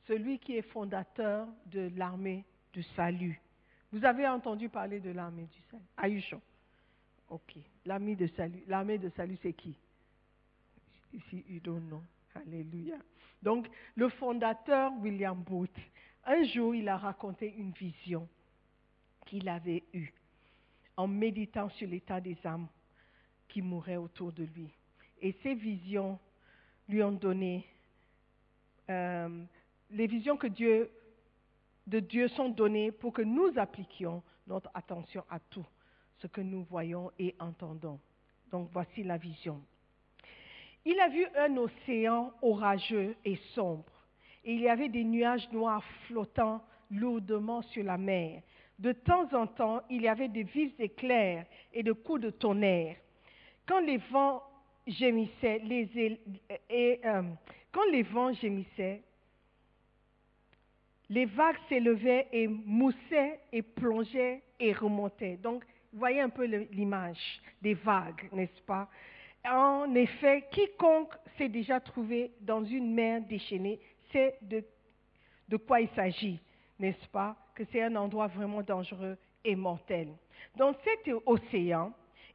celui 0.07 0.39
qui 0.39 0.57
est 0.57 0.61
fondateur 0.61 1.47
de 1.67 1.89
l'armée 1.95 2.43
du 2.73 2.83
salut. 2.95 3.39
Vous 3.91 4.03
avez 4.05 4.27
entendu 4.27 4.69
parler 4.69 4.99
de 4.99 5.11
l'armée 5.11 5.47
du 5.47 5.61
salut 5.95 6.21
sure? 6.21 6.41
Ok. 7.29 7.55
L'armée 7.85 8.15
de 8.15 8.27
salut, 8.27 8.63
l'armée 8.67 8.97
de 8.97 9.09
salut, 9.09 9.37
c'est 9.41 9.53
qui? 9.53 9.75
Ici, 11.13 11.45
you 11.47 11.59
don't. 11.59 12.01
Alléluia. 12.35 12.97
Donc, 13.41 13.67
le 13.95 14.09
fondateur 14.09 14.91
William 14.99 15.41
Booth, 15.41 15.75
un 16.25 16.43
jour, 16.43 16.75
il 16.75 16.87
a 16.89 16.97
raconté 16.97 17.53
une 17.57 17.71
vision 17.71 18.27
qu'il 19.25 19.47
avait 19.49 19.83
eue 19.93 20.13
en 20.97 21.07
méditant 21.07 21.69
sur 21.69 21.87
l'état 21.87 22.19
des 22.19 22.37
âmes 22.45 22.67
qui 23.49 23.62
mouraient 23.62 23.97
autour 23.97 24.31
de 24.31 24.43
lui. 24.43 24.69
Et 25.21 25.35
ces 25.43 25.55
visions 25.55 26.17
lui 26.88 27.03
ont 27.03 27.12
donné, 27.12 27.65
euh, 28.89 29.43
les 29.91 30.07
visions 30.07 30.38
que 30.38 30.47
Dieu, 30.47 30.89
de 31.88 31.99
Dieu 31.99 32.27
sont 32.29 32.49
données 32.49 32.91
pour 32.91 33.12
que 33.12 33.21
nous 33.21 33.51
appliquions 33.57 34.23
notre 34.47 34.69
attention 34.73 35.23
à 35.29 35.39
tout 35.39 35.65
ce 36.19 36.27
que 36.27 36.41
nous 36.41 36.63
voyons 36.63 37.12
et 37.19 37.35
entendons. 37.39 37.99
Donc 38.51 38.69
voici 38.71 39.03
la 39.03 39.17
vision. 39.17 39.62
Il 40.85 40.99
a 40.99 41.09
vu 41.09 41.25
un 41.35 41.57
océan 41.57 42.33
orageux 42.41 43.15
et 43.25 43.35
sombre, 43.53 43.91
et 44.43 44.53
il 44.53 44.62
y 44.62 44.69
avait 44.69 44.89
des 44.89 45.03
nuages 45.03 45.49
noirs 45.51 45.83
flottant 46.07 46.63
lourdement 46.89 47.62
sur 47.63 47.83
la 47.83 47.97
mer. 47.97 48.41
De 48.79 48.93
temps 48.93 49.27
en 49.33 49.45
temps, 49.45 49.81
il 49.89 50.01
y 50.01 50.07
avait 50.07 50.29
des 50.29 50.43
vifs 50.43 50.79
éclairs 50.79 51.45
et 51.73 51.83
de 51.83 51.91
coups 51.91 52.21
de 52.21 52.29
tonnerre. 52.29 52.95
Quand 53.69 53.82
les 53.82 53.97
vents 53.97 54.41
gémissaient, 54.88 55.60
les 55.60 55.86
él- 55.95 56.17
et, 56.71 56.99
euh, 57.05 57.21
quand 57.71 57.86
les 57.91 58.01
vents 58.01 58.34
gémissaient, 58.34 59.03
les 61.08 61.25
vagues 61.25 61.60
s'élevaient 61.69 62.27
et 62.32 62.47
moussaient 62.47 63.39
et 63.51 63.62
plongeaient 63.62 64.41
et 64.60 64.73
remontaient. 64.73 65.38
Donc, 65.38 65.63
vous 65.93 65.99
voyez 65.99 66.19
un 66.19 66.29
peu 66.29 66.45
l'image 66.45 67.39
des 67.62 67.75
vagues, 67.75 68.27
n'est-ce 68.32 68.62
pas? 68.63 68.89
En 69.45 69.93
effet, 69.93 70.45
quiconque 70.51 71.13
s'est 71.38 71.49
déjà 71.49 71.79
trouvé 71.79 72.32
dans 72.41 72.65
une 72.65 72.91
mer 72.91 73.21
déchaînée 73.21 73.79
sait 74.12 74.36
de, 74.41 74.63
de 75.47 75.58
quoi 75.58 75.79
il 75.79 75.89
s'agit, 75.89 76.39
n'est-ce 76.79 77.08
pas? 77.10 77.36
Que 77.53 77.63
c'est 77.71 77.84
un 77.84 77.95
endroit 77.95 78.27
vraiment 78.27 78.63
dangereux 78.63 79.15
et 79.45 79.55
mortel. 79.55 80.08
Dans 80.55 80.73
cet 80.84 81.08
océan, 81.27 81.93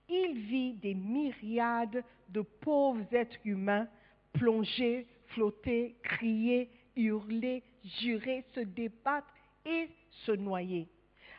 il 0.08 0.38
vit 0.38 0.74
des 0.74 0.94
myriades 0.94 2.04
de 2.28 2.40
pauvres 2.40 3.04
êtres 3.12 3.38
humains 3.44 3.88
plonger, 4.34 5.06
flotter, 5.28 5.96
crier, 6.02 6.68
hurler, 6.96 7.62
jurer, 8.00 8.44
se 8.54 8.60
débattre 8.60 9.32
et 9.64 9.88
se 10.10 10.32
noyer. 10.32 10.88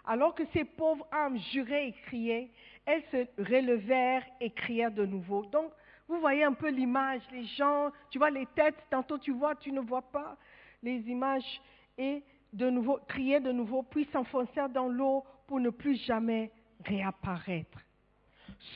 Alors 0.06 0.36
que 0.36 0.44
ces 0.54 0.64
pauvres 0.64 1.08
âmes 1.12 1.38
juraient 1.52 1.90
et 1.90 1.94
criaient, 2.08 2.50
elles 2.86 3.04
se 3.12 3.42
relevèrent 3.42 4.26
et 4.40 4.52
crièrent 4.52 4.92
de 4.92 5.06
nouveau. 5.06 5.46
Donc, 5.46 5.72
vous 6.08 6.20
voyez 6.20 6.44
un 6.44 6.54
peu 6.54 6.70
l'image, 6.70 7.22
les 7.32 7.46
gens, 7.46 7.92
tu 8.12 8.20
vois 8.20 8.30
les 8.30 8.46
têtes, 8.48 8.76
tantôt 8.92 9.18
tu 9.18 9.32
vois, 9.32 9.56
tu 9.56 9.72
ne 9.72 9.82
vois 9.82 10.04
pas 10.04 10.38
les 10.84 11.00
images, 11.10 11.62
et 11.98 12.24
de 12.54 12.70
nouveau, 12.70 13.00
criaient 13.08 13.40
de 13.40 13.52
nouveau, 13.52 13.82
puis 13.82 14.08
s'enfoncèrent 14.14 14.70
dans 14.70 14.88
l'eau 14.88 15.24
pour 15.48 15.60
ne 15.60 15.72
plus 15.72 15.96
jamais 16.06 16.52
réapparaître. 16.84 17.85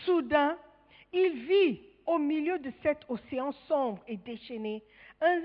Soudain, 0.05 0.57
il 1.11 1.45
vit 1.45 1.81
au 2.05 2.17
milieu 2.17 2.57
de 2.59 2.71
cet 2.81 3.05
océan 3.09 3.51
sombre 3.67 4.03
et 4.07 4.17
déchaîné 4.17 4.83
un, 5.21 5.41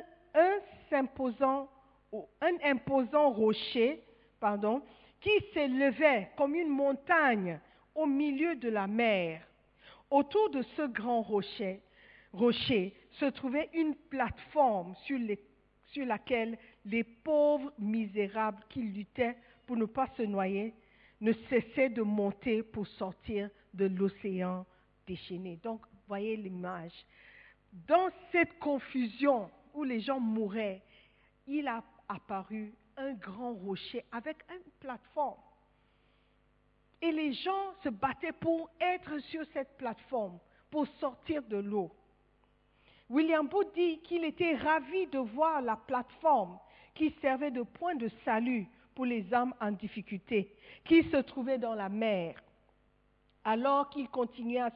imposant 0.90 1.68
rocher 3.30 4.02
qui 5.20 5.30
s'élevait 5.52 6.30
comme 6.36 6.54
une 6.54 6.68
montagne 6.68 7.58
au 7.94 8.06
milieu 8.06 8.56
de 8.56 8.68
la 8.68 8.86
mer. 8.86 9.46
Autour 10.10 10.50
de 10.50 10.62
ce 10.76 10.82
grand 10.82 11.22
rocher, 11.22 11.80
se 12.32 13.26
trouvait 13.26 13.70
une 13.72 13.94
plateforme 13.94 14.94
sur, 15.04 15.18
sur 15.86 16.04
laquelle 16.04 16.58
les 16.84 17.04
pauvres 17.04 17.72
misérables 17.78 18.62
qui 18.68 18.82
luttaient 18.82 19.36
pour 19.66 19.76
ne 19.76 19.86
pas 19.86 20.08
se 20.16 20.22
noyer 20.22 20.74
ne 21.20 21.32
cessaient 21.48 21.88
de 21.88 22.02
monter 22.02 22.62
pour 22.62 22.86
sortir 22.86 23.48
de 23.74 23.86
l'océan 23.86 24.64
déchaîné. 25.06 25.58
Donc, 25.62 25.80
voyez 26.08 26.36
l'image. 26.36 26.92
Dans 27.86 28.08
cette 28.32 28.58
confusion 28.58 29.50
où 29.74 29.84
les 29.84 30.00
gens 30.00 30.20
mouraient, 30.20 30.82
il 31.46 31.66
a 31.66 31.82
apparu 32.08 32.72
un 32.96 33.12
grand 33.14 33.54
rocher 33.54 34.04
avec 34.12 34.38
une 34.50 34.70
plateforme. 34.80 35.40
Et 37.02 37.12
les 37.12 37.32
gens 37.34 37.74
se 37.82 37.88
battaient 37.88 38.32
pour 38.32 38.70
être 38.80 39.18
sur 39.18 39.44
cette 39.52 39.76
plateforme, 39.76 40.38
pour 40.70 40.86
sortir 40.98 41.42
de 41.42 41.56
l'eau. 41.56 41.90
William 43.10 43.46
Booth 43.46 43.74
dit 43.74 43.98
qu'il 44.00 44.24
était 44.24 44.56
ravi 44.56 45.06
de 45.08 45.18
voir 45.18 45.60
la 45.60 45.76
plateforme 45.76 46.58
qui 46.94 47.14
servait 47.20 47.50
de 47.50 47.62
point 47.62 47.94
de 47.96 48.08
salut 48.24 48.66
pour 48.94 49.04
les 49.04 49.34
âmes 49.34 49.54
en 49.60 49.72
difficulté, 49.72 50.54
qui 50.84 51.02
se 51.10 51.16
trouvaient 51.18 51.58
dans 51.58 51.74
la 51.74 51.88
mer. 51.88 52.36
Alors 53.44 53.90
qu'il 53.90 54.08
continuait 54.08 54.60
à, 54.60 54.72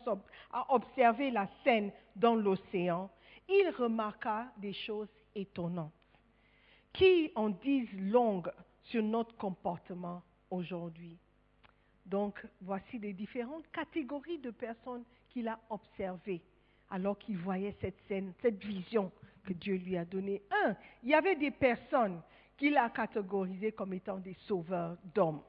observer 0.69 1.31
la 1.31 1.49
scène 1.65 1.91
dans 2.15 2.35
l'océan, 2.35 3.11
il 3.49 3.71
remarqua 3.79 4.47
des 4.59 4.75
choses 4.75 5.09
étonnantes 5.35 5.93
qui 6.93 7.31
en 7.35 7.51
disent 7.51 7.93
longue 7.95 8.51
sur 8.83 9.03
notre 9.03 9.37
comportement 9.37 10.23
aujourd'hui? 10.51 11.17
Donc, 12.05 12.45
voici 12.61 12.99
les 12.99 13.13
différentes 13.13 13.71
catégories 13.71 14.39
de 14.39 14.51
personnes 14.51 15.05
qu'il 15.29 15.49
a 15.49 15.59
observées 15.71 16.43
alors 16.91 17.19
qu'il 17.19 17.37
voyait 17.37 17.77
cette 17.81 17.99
scène, 18.09 18.33
cette 18.41 18.63
vision 18.65 19.13
que 19.45 19.53
Dieu 19.53 19.77
lui 19.77 19.97
a 19.97 20.05
donnée. 20.05 20.43
Un, 20.51 20.75
il 21.03 21.11
y 21.11 21.15
avait 21.15 21.37
des 21.37 21.51
personnes 21.51 22.21
qu'il 22.57 22.77
a 22.77 22.89
catégorisées 22.91 23.73
comme 23.73 23.93
étant 23.93 24.19
des 24.19 24.35
sauveurs 24.47 24.97
d'hommes. 25.15 25.43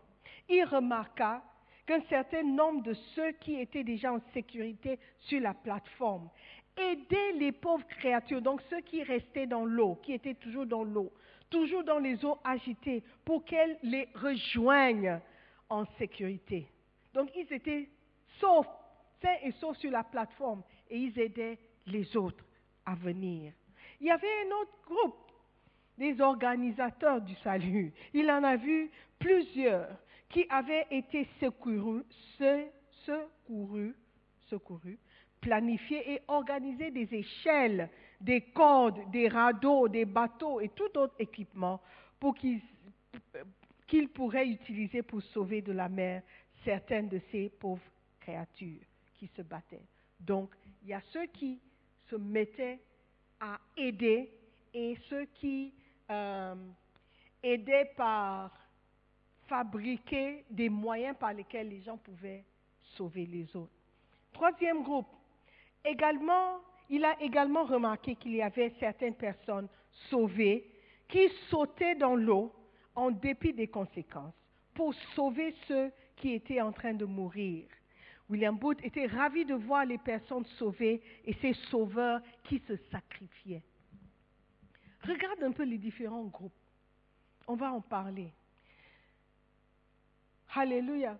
Il 0.49 0.63
remarqua 0.65 1.41
qu'un 1.89 2.01
certain 2.01 2.43
nombre 2.43 2.83
de 2.83 2.93
ceux 3.15 3.31
qui 3.31 3.59
étaient 3.59 3.83
déjà 3.83 4.13
en 4.13 4.19
sécurité 4.31 4.99
sur 5.17 5.41
la 5.41 5.55
plateforme 5.55 6.29
aidaient 6.77 7.31
les 7.31 7.51
pauvres 7.51 7.87
créatures, 7.87 8.43
donc 8.43 8.61
ceux 8.69 8.81
qui 8.81 9.01
restaient 9.01 9.47
dans 9.47 9.65
l'eau, 9.65 9.95
qui 10.03 10.13
étaient 10.13 10.35
toujours 10.35 10.67
dans 10.67 10.83
l'eau, 10.83 11.11
toujours 11.49 11.83
dans 11.83 11.97
les 11.97 12.23
eaux 12.23 12.37
agitées, 12.43 13.03
pour 13.25 13.43
qu'elles 13.43 13.79
les 13.81 14.07
rejoignent 14.13 15.19
en 15.67 15.83
sécurité. 15.97 16.67
Donc 17.11 17.31
ils 17.35 17.51
étaient 17.51 17.89
saufs, 18.39 18.67
sains 19.19 19.37
et 19.41 19.51
saufs 19.53 19.77
sur 19.79 19.89
la 19.89 20.03
plateforme, 20.03 20.61
et 20.91 20.99
ils 20.99 21.19
aidaient 21.19 21.57
les 21.87 22.15
autres 22.15 22.45
à 22.85 22.93
venir. 22.93 23.51
Il 23.99 24.05
y 24.05 24.11
avait 24.11 24.27
un 24.45 24.61
autre 24.61 24.77
groupe, 24.85 25.31
des 25.97 26.21
organisateurs 26.21 27.19
du 27.19 27.33
salut. 27.37 27.91
Il 28.13 28.29
en 28.29 28.43
a 28.43 28.57
vu 28.57 28.91
plusieurs 29.17 29.89
qui 30.29 30.45
avaient 30.49 30.87
été 30.91 31.27
secourus, 31.39 32.03
se- 32.37 32.67
secourus, 33.05 33.95
secourus, 34.49 34.97
planifiés 35.41 36.13
et 36.13 36.21
organisés 36.27 36.91
des 36.91 37.13
échelles, 37.13 37.89
des 38.21 38.41
cordes, 38.41 39.09
des 39.11 39.27
radeaux, 39.27 39.87
des 39.87 40.05
bateaux 40.05 40.59
et 40.59 40.69
tout 40.69 40.97
autre 40.97 41.15
équipement 41.19 41.81
pour 42.19 42.35
qu'ils 42.35 42.61
qu'ils 43.87 44.09
pourraient 44.09 44.47
utiliser 44.47 45.01
pour 45.01 45.21
sauver 45.23 45.63
de 45.63 45.71
la 45.71 45.89
mer 45.89 46.21
certaines 46.63 47.09
de 47.09 47.19
ces 47.31 47.49
pauvres 47.49 47.81
créatures 48.19 48.81
qui 49.17 49.27
se 49.35 49.41
battaient. 49.41 49.81
Donc, 50.19 50.53
il 50.83 50.89
y 50.89 50.93
a 50.93 51.01
ceux 51.11 51.25
qui 51.25 51.59
se 52.07 52.15
mettaient 52.15 52.79
à 53.39 53.59
aider 53.75 54.29
et 54.75 54.95
ceux 55.09 55.25
qui 55.25 55.73
euh, 56.11 56.53
aidaient 57.41 57.91
par 57.97 58.51
fabriquer 59.49 60.45
des 60.49 60.69
moyens 60.69 61.17
par 61.19 61.33
lesquels 61.33 61.67
les 61.67 61.81
gens 61.81 61.97
pouvaient 61.97 62.45
sauver 62.95 63.25
les 63.25 63.55
autres. 63.55 63.73
Troisième 64.31 64.83
groupe, 64.83 65.09
également, 65.83 66.59
il 66.89 67.03
a 67.03 67.19
également 67.21 67.65
remarqué 67.65 68.15
qu'il 68.15 68.35
y 68.35 68.41
avait 68.41 68.73
certaines 68.79 69.15
personnes 69.15 69.67
sauvées 70.09 70.65
qui 71.07 71.27
sautaient 71.49 71.95
dans 71.95 72.15
l'eau 72.15 72.53
en 72.95 73.09
dépit 73.11 73.53
des 73.53 73.67
conséquences 73.67 74.33
pour 74.75 74.93
sauver 75.15 75.55
ceux 75.67 75.91
qui 76.15 76.33
étaient 76.33 76.61
en 76.61 76.71
train 76.71 76.93
de 76.93 77.05
mourir. 77.05 77.65
William 78.29 78.55
Booth 78.55 78.79
était 78.83 79.07
ravi 79.07 79.43
de 79.43 79.55
voir 79.55 79.85
les 79.85 79.97
personnes 79.97 80.45
sauvées 80.57 81.01
et 81.25 81.33
ces 81.41 81.53
sauveurs 81.71 82.21
qui 82.43 82.59
se 82.67 82.75
sacrifiaient. 82.91 83.63
Regarde 85.03 85.41
un 85.41 85.51
peu 85.51 85.63
les 85.63 85.79
différents 85.79 86.25
groupes. 86.25 86.53
On 87.47 87.55
va 87.55 87.71
en 87.71 87.81
parler. 87.81 88.31
Alléluia. 90.55 91.17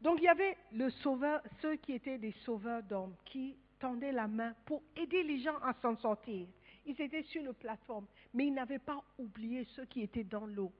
Donc 0.00 0.18
il 0.18 0.24
y 0.24 0.28
avait 0.28 0.56
le 0.72 0.90
sauveur, 0.90 1.40
ceux 1.60 1.76
qui 1.76 1.92
étaient 1.92 2.18
des 2.18 2.34
sauveurs 2.44 2.82
d'hommes, 2.82 3.14
qui 3.24 3.56
tendaient 3.78 4.12
la 4.12 4.26
main 4.26 4.54
pour 4.66 4.82
aider 4.96 5.22
les 5.22 5.40
gens 5.40 5.58
à 5.62 5.72
s'en 5.80 5.96
sortir. 5.96 6.46
Ils 6.84 7.00
étaient 7.00 7.22
sur 7.22 7.42
la 7.42 7.52
plateforme, 7.52 8.06
mais 8.34 8.46
ils 8.46 8.54
n'avaient 8.54 8.78
pas 8.78 9.02
oublié 9.18 9.64
ceux 9.76 9.84
qui 9.84 10.02
étaient 10.02 10.24
dans 10.24 10.46
l'eau. 10.46 10.72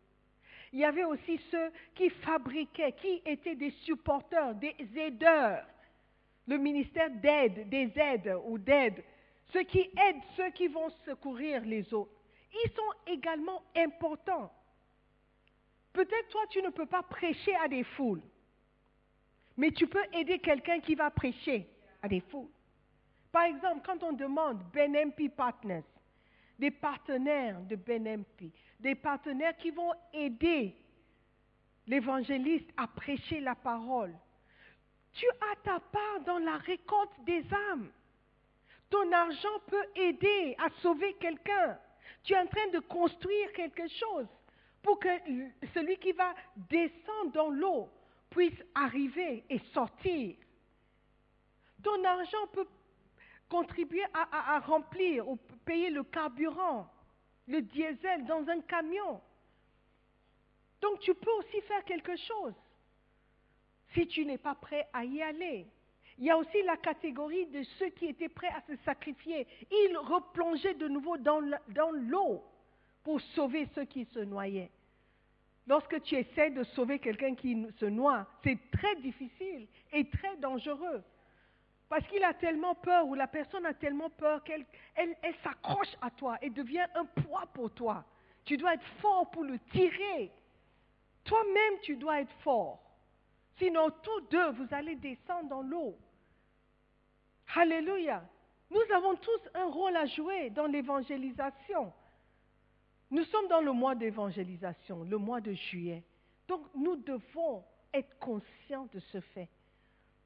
Il 0.72 0.80
y 0.80 0.84
avait 0.84 1.04
aussi 1.04 1.38
ceux 1.50 1.70
qui 1.94 2.08
fabriquaient, 2.10 2.92
qui 2.92 3.22
étaient 3.26 3.54
des 3.54 3.70
supporters, 3.84 4.54
des 4.54 4.74
aideurs. 4.96 5.64
Le 6.46 6.56
ministère 6.56 7.10
d'aide, 7.10 7.68
des 7.68 7.92
aides 7.94 8.34
ou 8.46 8.58
d'aide. 8.58 9.04
Ceux 9.52 9.62
qui 9.64 9.80
aident 9.80 10.22
ceux 10.36 10.50
qui 10.50 10.66
vont 10.66 10.88
secourir 11.04 11.62
les 11.64 11.92
autres. 11.94 12.10
Ils 12.64 12.70
sont 12.70 13.12
également 13.12 13.62
importants. 13.76 14.50
Peut-être 15.92 16.28
toi, 16.28 16.42
tu 16.48 16.62
ne 16.62 16.70
peux 16.70 16.86
pas 16.86 17.02
prêcher 17.02 17.54
à 17.56 17.68
des 17.68 17.84
foules, 17.84 18.22
mais 19.56 19.70
tu 19.70 19.86
peux 19.86 20.04
aider 20.12 20.38
quelqu'un 20.38 20.80
qui 20.80 20.94
va 20.94 21.10
prêcher 21.10 21.68
à 22.00 22.08
des 22.08 22.20
foules. 22.20 22.50
Par 23.30 23.44
exemple, 23.44 23.82
quand 23.84 24.02
on 24.02 24.12
demande 24.12 24.62
BNMP 24.72 25.28
Partners, 25.34 25.84
des 26.58 26.70
partenaires 26.70 27.60
de 27.62 27.76
BNMP, 27.76 28.52
des 28.80 28.94
partenaires 28.94 29.56
qui 29.56 29.70
vont 29.70 29.92
aider 30.12 30.76
l'évangéliste 31.86 32.70
à 32.76 32.86
prêcher 32.86 33.40
la 33.40 33.54
parole, 33.54 34.14
tu 35.12 35.26
as 35.26 35.56
ta 35.62 35.80
part 35.80 36.20
dans 36.24 36.38
la 36.38 36.56
récolte 36.58 37.12
des 37.24 37.44
âmes. 37.70 37.90
Ton 38.88 39.10
argent 39.12 39.58
peut 39.66 39.86
aider 39.94 40.54
à 40.58 40.68
sauver 40.80 41.14
quelqu'un. 41.14 41.78
Tu 42.22 42.34
es 42.34 42.38
en 42.38 42.46
train 42.46 42.68
de 42.68 42.78
construire 42.78 43.52
quelque 43.52 43.88
chose 43.88 44.26
pour 44.82 44.98
que 44.98 45.08
celui 45.74 45.96
qui 45.98 46.12
va 46.12 46.34
descendre 46.56 47.32
dans 47.32 47.50
l'eau 47.50 47.88
puisse 48.30 48.62
arriver 48.74 49.44
et 49.48 49.58
sortir. 49.72 50.36
Ton 51.82 52.04
argent 52.04 52.46
peut 52.52 52.66
contribuer 53.48 54.04
à, 54.14 54.60
remplir 54.60 55.28
ou 55.28 55.36
payer 55.64 55.90
le 55.90 56.02
carburant, 56.04 56.90
le 57.46 57.60
diesel 57.60 58.24
dans 58.24 58.48
un 58.48 58.60
camion. 58.62 59.20
Donc 60.80 61.00
tu 61.00 61.14
peux 61.14 61.32
aussi 61.32 61.60
faire 61.62 61.84
quelque 61.84 62.16
chose 62.16 62.54
si 63.94 64.06
tu 64.08 64.24
n'es 64.24 64.38
pas 64.38 64.54
prêt 64.54 64.88
à 64.92 65.04
y 65.04 65.22
aller. 65.22 65.66
Il 66.18 66.24
y 66.24 66.30
a 66.30 66.36
aussi 66.36 66.62
la 66.62 66.76
catégorie 66.76 67.46
de 67.46 67.62
ceux 67.78 67.90
qui 67.90 68.06
étaient 68.06 68.28
prêts 68.28 68.48
à 68.48 68.62
se 68.62 68.76
sacrifier. 68.84 69.46
Ils 69.70 69.96
replongeaient 69.98 70.74
de 70.74 70.88
nouveau 70.88 71.16
dans 71.18 71.40
l'eau 71.92 72.42
pour 73.02 73.20
sauver 73.20 73.68
ceux 73.74 73.84
qui 73.84 74.04
se 74.06 74.20
noyaient. 74.20 74.70
Lorsque 75.66 76.02
tu 76.02 76.16
essaies 76.16 76.50
de 76.50 76.64
sauver 76.64 76.98
quelqu'un 76.98 77.34
qui 77.34 77.66
se 77.78 77.86
noie, 77.86 78.26
c'est 78.42 78.58
très 78.72 78.96
difficile 78.96 79.68
et 79.92 80.08
très 80.08 80.36
dangereux. 80.38 81.02
Parce 81.88 82.06
qu'il 82.08 82.24
a 82.24 82.34
tellement 82.34 82.74
peur 82.74 83.06
ou 83.06 83.14
la 83.14 83.26
personne 83.26 83.66
a 83.66 83.74
tellement 83.74 84.10
peur 84.10 84.42
qu'elle 84.44 84.64
elle, 84.94 85.14
s'accroche 85.44 85.94
à 86.00 86.10
toi 86.10 86.38
et 86.40 86.50
devient 86.50 86.86
un 86.94 87.04
poids 87.04 87.46
pour 87.52 87.70
toi. 87.70 88.04
Tu 88.44 88.56
dois 88.56 88.74
être 88.74 88.86
fort 89.00 89.30
pour 89.30 89.44
le 89.44 89.58
tirer. 89.70 90.32
Toi-même, 91.24 91.80
tu 91.82 91.96
dois 91.96 92.20
être 92.20 92.32
fort. 92.42 92.82
Sinon, 93.58 93.90
tous 94.02 94.20
deux, 94.30 94.50
vous 94.52 94.66
allez 94.72 94.96
descendre 94.96 95.48
dans 95.48 95.62
l'eau. 95.62 95.96
Alléluia. 97.54 98.24
Nous 98.70 98.94
avons 98.94 99.14
tous 99.16 99.40
un 99.54 99.66
rôle 99.66 99.94
à 99.94 100.06
jouer 100.06 100.50
dans 100.50 100.66
l'évangélisation. 100.66 101.92
Nous 103.12 103.24
sommes 103.24 103.46
dans 103.48 103.60
le 103.60 103.72
mois 103.72 103.94
d'évangélisation, 103.94 105.04
le 105.04 105.18
mois 105.18 105.42
de 105.42 105.52
juillet. 105.52 106.02
Donc 106.48 106.62
nous 106.74 106.96
devons 106.96 107.62
être 107.92 108.18
conscients 108.18 108.88
de 108.90 109.00
ce 109.00 109.20
fait, 109.20 109.50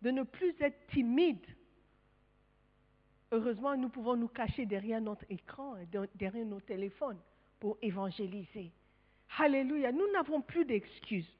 de 0.02 0.12
ne 0.12 0.22
plus 0.22 0.54
être 0.60 0.86
timides. 0.92 1.44
Heureusement, 3.32 3.76
nous 3.76 3.88
pouvons 3.88 4.14
nous 4.14 4.28
cacher 4.28 4.66
derrière 4.66 5.00
notre 5.00 5.24
écran 5.28 5.74
derrière 6.14 6.46
nos 6.46 6.60
téléphones 6.60 7.18
pour 7.58 7.76
évangéliser. 7.82 8.70
Alléluia, 9.36 9.90
nous 9.90 10.08
n'avons 10.12 10.40
plus 10.40 10.64
d'excuses. 10.64 11.34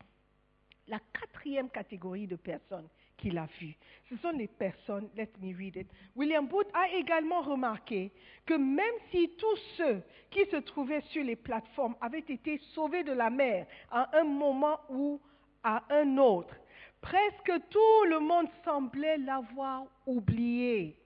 La 0.89 0.99
quatrième 1.13 1.71
catégorie 1.71 2.27
de 2.27 2.35
personnes 2.35 2.89
qu'il 3.17 3.39
a 3.39 3.47
vu. 3.61 3.77
Ce 4.09 4.17
sont 4.19 4.31
les 4.31 4.47
personnes, 4.47 5.09
let 5.17 5.31
me 5.41 5.57
read 5.57 5.77
it. 5.77 5.89
William 6.15 6.47
Booth 6.47 6.69
a 6.75 6.89
également 6.91 7.41
remarqué 7.41 8.13
que 8.45 8.55
même 8.55 8.95
si 9.11 9.31
tous 9.37 9.59
ceux 9.77 10.03
qui 10.31 10.45
se 10.47 10.57
trouvaient 10.57 11.03
sur 11.11 11.25
les 11.25 11.37
plateformes 11.37 11.97
avaient 12.01 12.19
été 12.19 12.59
sauvés 12.75 13.03
de 13.03 13.13
la 13.13 13.31
mer 13.31 13.67
à 13.91 14.17
un 14.19 14.25
moment 14.25 14.81
ou 14.91 15.21
à 15.65 15.83
un 15.91 16.17
autre, 16.19 16.55
presque 17.01 17.53
tout 17.71 18.05
le 18.09 18.21
monde 18.21 18.49
semblait 18.65 19.19
l'avoir 19.19 19.85
oublié. 20.07 20.97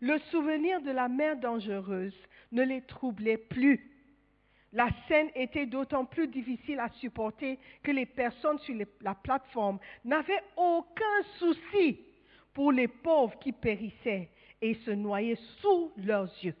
Le 0.00 0.18
souvenir 0.30 0.80
de 0.80 0.90
la 0.90 1.08
mer 1.08 1.36
dangereuse 1.36 2.16
ne 2.52 2.62
les 2.62 2.82
troublait 2.82 3.36
plus. 3.36 3.89
La 4.72 4.88
scène 5.08 5.30
était 5.34 5.66
d'autant 5.66 6.04
plus 6.04 6.28
difficile 6.28 6.78
à 6.78 6.88
supporter 6.90 7.58
que 7.82 7.90
les 7.90 8.06
personnes 8.06 8.58
sur 8.60 8.76
la 9.00 9.14
plateforme 9.14 9.80
n'avaient 10.04 10.44
aucun 10.56 11.22
souci 11.38 11.98
pour 12.54 12.70
les 12.70 12.86
pauvres 12.86 13.36
qui 13.40 13.52
périssaient 13.52 14.28
et 14.62 14.74
se 14.74 14.92
noyaient 14.92 15.38
sous 15.60 15.92
leurs 15.96 16.30
yeux. 16.42 16.54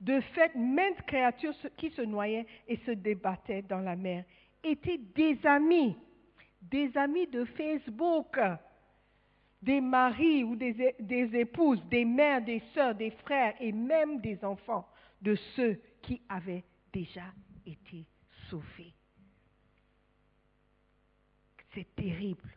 De 0.00 0.20
fait, 0.20 0.54
maintes 0.56 1.02
créatures 1.06 1.54
qui 1.76 1.90
se 1.90 2.02
noyaient 2.02 2.46
et 2.66 2.76
se 2.78 2.90
débattaient 2.90 3.62
dans 3.62 3.80
la 3.80 3.96
mer 3.96 4.24
étaient 4.64 4.98
des 4.98 5.38
amis, 5.44 5.96
des 6.60 6.90
amis 6.96 7.28
de 7.28 7.44
Facebook, 7.44 8.38
des 9.62 9.80
maris 9.80 10.42
ou 10.42 10.56
des, 10.56 10.94
des 10.98 11.36
épouses, 11.36 11.82
des 11.88 12.04
mères, 12.04 12.42
des 12.42 12.62
sœurs, 12.74 12.94
des 12.94 13.10
frères 13.10 13.54
et 13.60 13.72
même 13.72 14.20
des 14.20 14.44
enfants 14.44 14.86
de 15.22 15.36
ceux 15.54 15.80
qui 16.02 16.20
avaient 16.28 16.64
déjà 16.96 17.30
été 17.66 18.06
sauvés. 18.48 18.94
C'est 21.74 21.94
terrible. 21.94 22.48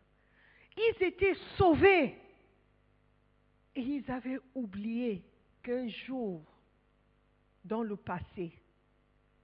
Ils 0.78 1.04
étaient 1.04 1.36
sauvés 1.58 2.16
et 3.76 3.82
ils 3.82 4.10
avaient 4.10 4.40
oublié 4.56 5.22
qu'un 5.62 5.90
jour, 5.90 6.42
dans 7.66 7.84
le 7.84 7.98
passé, 7.98 8.54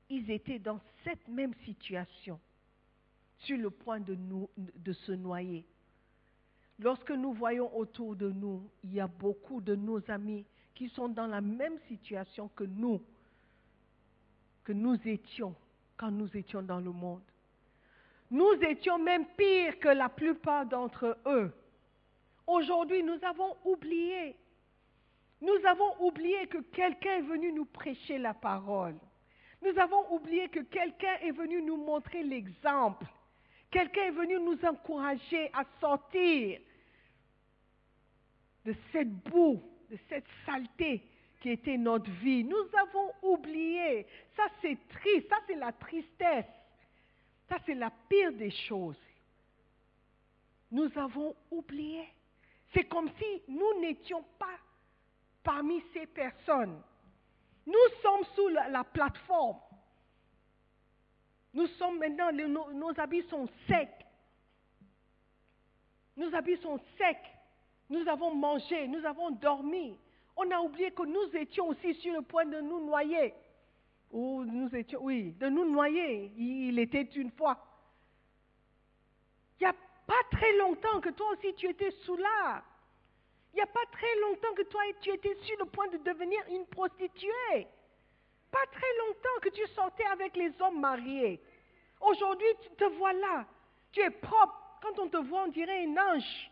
ils 0.09 0.31
étaient 0.31 0.59
dans 0.59 0.79
cette 1.03 1.27
même 1.27 1.53
situation, 1.65 2.39
sur 3.39 3.57
le 3.57 3.69
point 3.69 3.99
de, 3.99 4.17
de 4.55 4.93
se 4.93 5.11
noyer. 5.11 5.65
Lorsque 6.79 7.11
nous 7.11 7.33
voyons 7.33 7.75
autour 7.77 8.15
de 8.15 8.31
nous, 8.31 8.69
il 8.81 8.93
y 8.93 9.01
a 9.01 9.07
beaucoup 9.07 9.59
de 9.59 9.75
nos 9.75 9.99
amis 10.09 10.45
qui 10.73 10.87
sont 10.87 11.09
dans 11.09 11.27
la 11.27 11.41
même 11.41 11.79
situation 11.89 12.47
que 12.49 12.63
nous, 12.63 13.01
que 14.65 14.73
nous 14.73 14.97
étions 15.07 15.55
quand 15.95 16.11
nous 16.11 16.35
étions 16.35 16.61
dans 16.61 16.79
le 16.79 16.91
monde. 16.91 17.21
Nous 18.31 18.53
étions 18.67 18.97
même 18.97 19.25
pires 19.37 19.79
que 19.79 19.87
la 19.87 20.09
plupart 20.09 20.65
d'entre 20.65 21.17
eux. 21.25 21.53
Aujourd'hui, 22.47 23.03
nous 23.03 23.19
avons 23.23 23.55
oublié. 23.63 24.35
Nous 25.41 25.65
avons 25.65 26.05
oublié 26.05 26.47
que 26.47 26.57
quelqu'un 26.57 27.17
est 27.17 27.21
venu 27.21 27.53
nous 27.53 27.65
prêcher 27.65 28.17
la 28.17 28.33
parole. 28.33 28.95
Nous 29.61 29.79
avons 29.79 30.13
oublié 30.13 30.49
que 30.49 30.59
quelqu'un 30.59 31.15
est 31.21 31.31
venu 31.31 31.61
nous 31.61 31.77
montrer 31.77 32.23
l'exemple. 32.23 33.05
Quelqu'un 33.69 34.05
est 34.05 34.11
venu 34.11 34.39
nous 34.39 34.63
encourager 34.65 35.49
à 35.53 35.63
sortir 35.79 36.59
de 38.65 38.75
cette 38.91 39.13
boue, 39.29 39.61
de 39.91 39.97
cette 40.09 40.25
saleté 40.45 41.03
qui 41.45 41.51
était 41.51 41.77
notre 41.77 42.09
vie. 42.09 42.43
Nous 42.43 42.65
avons 42.75 43.11
oublié. 43.21 44.07
Ça, 44.35 44.47
c'est 44.63 44.79
triste. 44.89 45.29
Ça, 45.29 45.35
c'est 45.45 45.53
la 45.53 45.71
tristesse. 45.73 46.47
Ça, 47.47 47.57
c'est 47.67 47.75
la 47.75 47.91
pire 48.09 48.33
des 48.33 48.49
choses. 48.49 48.99
Nous 50.71 50.89
avons 50.97 51.35
oublié. 51.51 52.09
C'est 52.73 52.85
comme 52.85 53.11
si 53.19 53.43
nous 53.47 53.79
n'étions 53.79 54.23
pas 54.39 54.57
parmi 55.43 55.83
ces 55.93 56.07
personnes. 56.07 56.81
Nous 57.67 58.01
sommes 58.01 58.25
sous 58.35 58.47
la, 58.47 58.83
plateforme. 58.83 59.59
Nous 61.53 61.67
sommes 61.77 61.99
maintenant, 61.99 62.31
nos, 62.31 62.73
nos 62.73 62.99
habits 62.99 63.27
sont 63.29 63.47
secs. 63.67 64.03
Nos 66.17 66.33
habits 66.33 66.57
sont 66.63 66.79
secs. 66.97 67.37
Nous 67.87 68.07
avons 68.07 68.33
mangé, 68.33 68.87
nous 68.87 69.05
avons 69.05 69.29
dormi. 69.29 69.99
On 70.35 70.49
a 70.51 70.59
oublié 70.59 70.91
que 70.91 71.03
nous 71.03 71.35
étions 71.35 71.67
aussi 71.69 71.93
sur 71.95 72.13
le 72.13 72.21
point 72.21 72.45
de 72.45 72.59
nous 72.59 72.85
noyer. 72.85 73.33
Oui, 74.11 75.31
de 75.31 75.47
nous 75.49 75.65
noyer. 75.65 76.31
Il 76.37 76.79
était 76.79 77.03
une 77.03 77.31
fois. 77.31 77.57
Il 79.59 79.63
n'y 79.63 79.69
a 79.69 79.75
pas 80.05 80.23
très 80.31 80.55
longtemps 80.57 80.99
que 81.01 81.09
toi 81.09 81.31
aussi 81.31 81.53
tu 81.55 81.67
étais 81.69 81.91
sous 82.03 82.17
l'art. 82.17 82.63
Il 83.53 83.57
n'y 83.57 83.61
a 83.61 83.67
pas 83.67 83.85
très 83.91 84.19
longtemps 84.19 84.53
que 84.55 84.63
toi 84.63 84.81
tu 85.01 85.11
étais 85.11 85.35
sur 85.43 85.57
le 85.59 85.65
point 85.65 85.87
de 85.87 85.97
devenir 85.97 86.41
une 86.49 86.65
prostituée. 86.65 87.67
pas 88.51 88.65
très 88.71 88.97
longtemps 89.05 89.39
que 89.41 89.49
tu 89.49 89.65
sortais 89.67 90.05
avec 90.05 90.35
les 90.35 90.51
hommes 90.61 90.79
mariés. 90.79 91.41
Aujourd'hui, 92.01 92.47
tu 92.61 92.69
te 92.75 92.85
vois 92.97 93.13
là. 93.13 93.45
Tu 93.91 94.01
es 94.01 94.09
propre. 94.09 94.61
Quand 94.81 94.99
on 94.99 95.07
te 95.07 95.17
voit, 95.17 95.43
on 95.43 95.47
dirait 95.47 95.85
un 95.85 95.97
ange. 95.97 96.51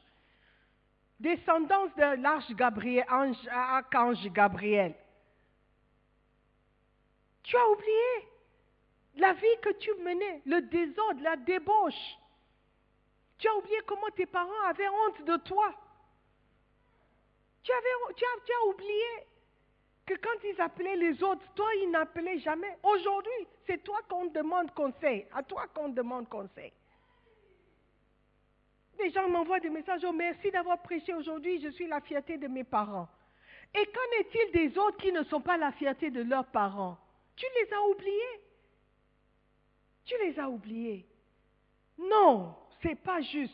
Descendance 1.19 1.93
de 1.95 2.21
l'arche 2.21 2.51
Gabriel, 2.51 3.05
ange, 3.09 3.47
archange 3.49 4.27
Gabriel. 4.31 4.95
Tu 7.43 7.55
as 7.55 7.69
oublié 7.69 8.29
la 9.15 9.33
vie 9.33 9.59
que 9.61 9.71
tu 9.73 9.93
menais, 9.95 10.41
le 10.45 10.61
désordre, 10.61 11.21
la 11.21 11.35
débauche. 11.35 12.17
Tu 13.37 13.47
as 13.47 13.55
oublié 13.55 13.77
comment 13.85 14.09
tes 14.15 14.25
parents 14.25 14.63
avaient 14.67 14.89
honte 14.89 15.23
de 15.25 15.37
toi. 15.37 15.73
Tu, 17.61 17.71
as, 17.71 18.13
tu 18.15 18.25
as 18.25 18.65
oublié 18.67 19.27
que 20.05 20.13
quand 20.15 20.43
ils 20.43 20.59
appelaient 20.61 20.95
les 20.95 21.23
autres, 21.23 21.45
toi, 21.55 21.67
ils 21.81 21.91
n'appelaient 21.91 22.39
jamais. 22.39 22.77
Aujourd'hui, 22.83 23.47
c'est 23.65 23.83
toi 23.83 23.99
qu'on 24.09 24.25
demande 24.25 24.73
conseil, 24.73 25.25
à 25.33 25.43
toi 25.43 25.67
qu'on 25.73 25.89
demande 25.89 26.27
conseil. 26.27 26.73
Les 29.03 29.11
gens 29.11 29.27
m'envoient 29.27 29.59
des 29.59 29.69
messages, 29.69 30.05
oh 30.05 30.13
merci 30.13 30.49
d'avoir 30.49 30.81
prêché 30.81 31.13
aujourd'hui, 31.13 31.59
je 31.59 31.67
suis 31.69 31.87
la 31.87 31.99
fierté 31.99 32.37
de 32.37 32.47
mes 32.47 32.63
parents. 32.63 33.09
Et 33.75 33.85
qu'en 33.87 34.19
est-il 34.21 34.51
des 34.53 34.77
autres 34.77 34.97
qui 34.97 35.11
ne 35.11 35.23
sont 35.23 35.41
pas 35.41 35.57
la 35.57 35.73
fierté 35.73 36.09
de 36.09 36.21
leurs 36.21 36.45
parents? 36.45 36.97
Tu 37.35 37.45
les 37.59 37.73
as 37.73 37.81
oubliés. 37.83 38.39
Tu 40.05 40.13
les 40.23 40.39
as 40.39 40.49
oubliés. 40.49 41.05
Non, 41.97 42.55
c'est 42.81 42.95
pas 42.95 43.19
juste. 43.21 43.53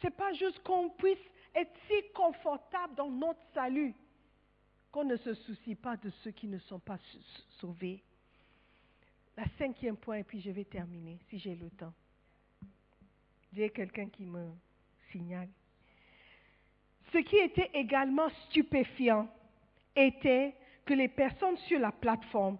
C'est 0.00 0.14
pas 0.14 0.32
juste 0.34 0.62
qu'on 0.62 0.90
puisse 0.90 1.18
être 1.54 1.72
si 1.88 2.12
confortable 2.12 2.94
dans 2.94 3.10
notre 3.10 3.40
salut 3.52 3.94
qu'on 4.92 5.04
ne 5.04 5.16
se 5.16 5.34
soucie 5.34 5.74
pas 5.74 5.96
de 5.96 6.10
ceux 6.22 6.30
qui 6.30 6.46
ne 6.46 6.58
sont 6.60 6.78
pas 6.78 6.98
sauvés. 7.58 8.00
La 9.36 9.44
cinquième 9.58 9.96
point, 9.96 10.18
et 10.18 10.24
puis 10.24 10.40
je 10.40 10.50
vais 10.52 10.64
terminer 10.64 11.18
si 11.28 11.38
j'ai 11.38 11.56
le 11.56 11.68
temps. 11.70 11.92
J'ai 13.52 13.70
quelqu'un 13.70 14.08
qui 14.08 14.24
me 14.24 14.50
signale. 15.10 15.48
Ce 17.12 17.18
qui 17.18 17.36
était 17.36 17.70
également 17.74 18.28
stupéfiant 18.48 19.28
était 19.94 20.54
que 20.84 20.94
les 20.94 21.08
personnes 21.08 21.56
sur 21.58 21.78
la 21.78 21.92
plateforme 21.92 22.58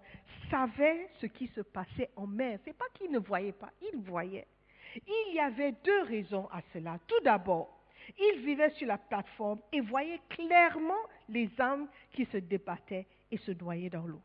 savaient 0.49 1.09
ce 1.19 1.27
qui 1.27 1.47
se 1.47 1.61
passait 1.61 2.09
en 2.15 2.27
mer. 2.27 2.59
Ce 2.63 2.69
n'est 2.69 2.75
pas 2.75 2.85
qu'ils 2.93 3.11
ne 3.11 3.19
voyaient 3.19 3.51
pas, 3.51 3.71
ils 3.81 3.99
voyaient. 3.99 4.47
Il 4.95 5.35
y 5.35 5.39
avait 5.39 5.73
deux 5.83 6.03
raisons 6.03 6.47
à 6.51 6.61
cela. 6.73 6.97
Tout 7.07 7.19
d'abord, 7.23 7.77
ils 8.17 8.41
vivaient 8.41 8.71
sur 8.71 8.87
la 8.87 8.97
plateforme 8.97 9.59
et 9.71 9.81
voyaient 9.81 10.21
clairement 10.29 10.93
les 11.29 11.49
âmes 11.59 11.87
qui 12.13 12.25
se 12.25 12.37
débattaient 12.37 13.05
et 13.31 13.37
se 13.37 13.51
noyaient 13.51 13.89
dans 13.89 14.05
l'eau. 14.05 14.21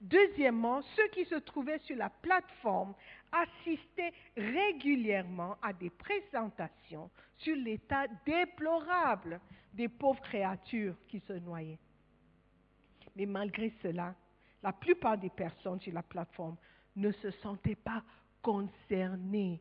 Deuxièmement, 0.00 0.82
ceux 0.94 1.08
qui 1.08 1.24
se 1.24 1.36
trouvaient 1.36 1.78
sur 1.80 1.96
la 1.96 2.10
plateforme 2.10 2.94
assistaient 3.32 4.12
régulièrement 4.36 5.56
à 5.62 5.72
des 5.72 5.90
présentations 5.90 7.10
sur 7.38 7.56
l'état 7.56 8.06
déplorable 8.24 9.40
des 9.72 9.88
pauvres 9.88 10.20
créatures 10.20 10.96
qui 11.08 11.20
se 11.20 11.32
noyaient. 11.34 11.78
Mais 13.14 13.26
malgré 13.26 13.72
cela, 13.82 14.14
la 14.62 14.72
plupart 14.72 15.16
des 15.16 15.30
personnes 15.30 15.80
sur 15.80 15.92
la 15.92 16.02
plateforme 16.02 16.56
ne 16.96 17.10
se 17.12 17.30
sentaient 17.30 17.74
pas 17.74 18.02
concernées. 18.42 19.60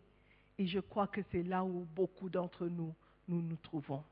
Et 0.57 0.67
je 0.67 0.79
crois 0.79 1.07
que 1.07 1.21
c'est 1.31 1.43
là 1.43 1.63
où 1.63 1.85
beaucoup 1.95 2.29
d'entre 2.29 2.67
nous 2.67 2.93
nous 3.27 3.41
nous 3.41 3.57
trouvons. 3.57 4.03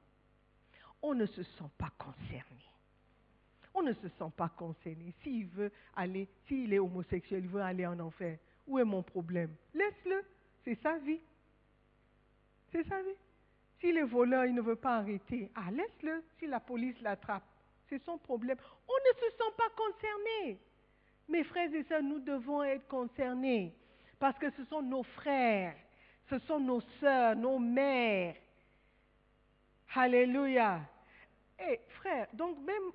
On 1.01 1.13
ne 1.13 1.25
se 1.25 1.43
sent 1.43 1.69
pas 1.77 1.91
concerné. 1.97 2.72
On 3.73 3.81
ne 3.81 3.93
se 3.93 4.07
sent 4.07 4.31
pas 4.37 4.49
concerné. 4.49 5.13
S'il 5.23 5.47
veut 5.47 5.71
aller, 5.95 6.27
s'il 6.47 6.73
est 6.73 6.79
homosexuel, 6.79 7.43
il 7.43 7.49
veut 7.49 7.61
aller 7.61 7.85
en 7.85 7.99
enfer, 7.99 8.37
où 8.67 8.79
est 8.79 8.83
mon 8.83 9.03
problème? 9.03 9.53
Laisse-le. 9.73 10.23
C'est 10.63 10.79
sa 10.81 10.97
vie. 10.99 11.19
C'est 12.71 12.87
sa 12.87 13.01
vie. 13.01 13.15
S'il 13.79 13.97
est 13.97 14.03
voleur, 14.03 14.45
il 14.45 14.55
ne 14.55 14.61
veut 14.61 14.75
pas 14.75 14.97
arrêter. 14.97 15.51
Ah, 15.55 15.71
laisse-le. 15.71 16.23
Si 16.39 16.47
la 16.47 16.59
police 16.59 16.99
l'attrape, 17.01 17.43
c'est 17.89 18.01
son 18.03 18.17
problème. 18.17 18.57
On 18.87 18.93
ne 18.93 19.19
se 19.19 19.35
sent 19.35 19.51
pas 19.57 19.69
concerné. 19.75 20.59
Mes 21.27 21.43
frères 21.43 21.73
et 21.73 21.83
sœurs, 21.83 22.03
nous 22.03 22.19
devons 22.19 22.63
être 22.63 22.87
concernés 22.87 23.73
parce 24.23 24.37
que 24.39 24.49
ce 24.51 24.63
sont 24.65 24.81
nos 24.81 25.03
frères, 25.03 25.75
ce 26.29 26.39
sont 26.39 26.59
nos 26.59 26.79
sœurs, 27.01 27.35
nos 27.35 27.59
mères. 27.59 28.35
Alléluia. 29.95 30.79
Hé, 31.59 31.81
frère, 31.89 32.27
donc 32.31 32.57
même 32.59 32.91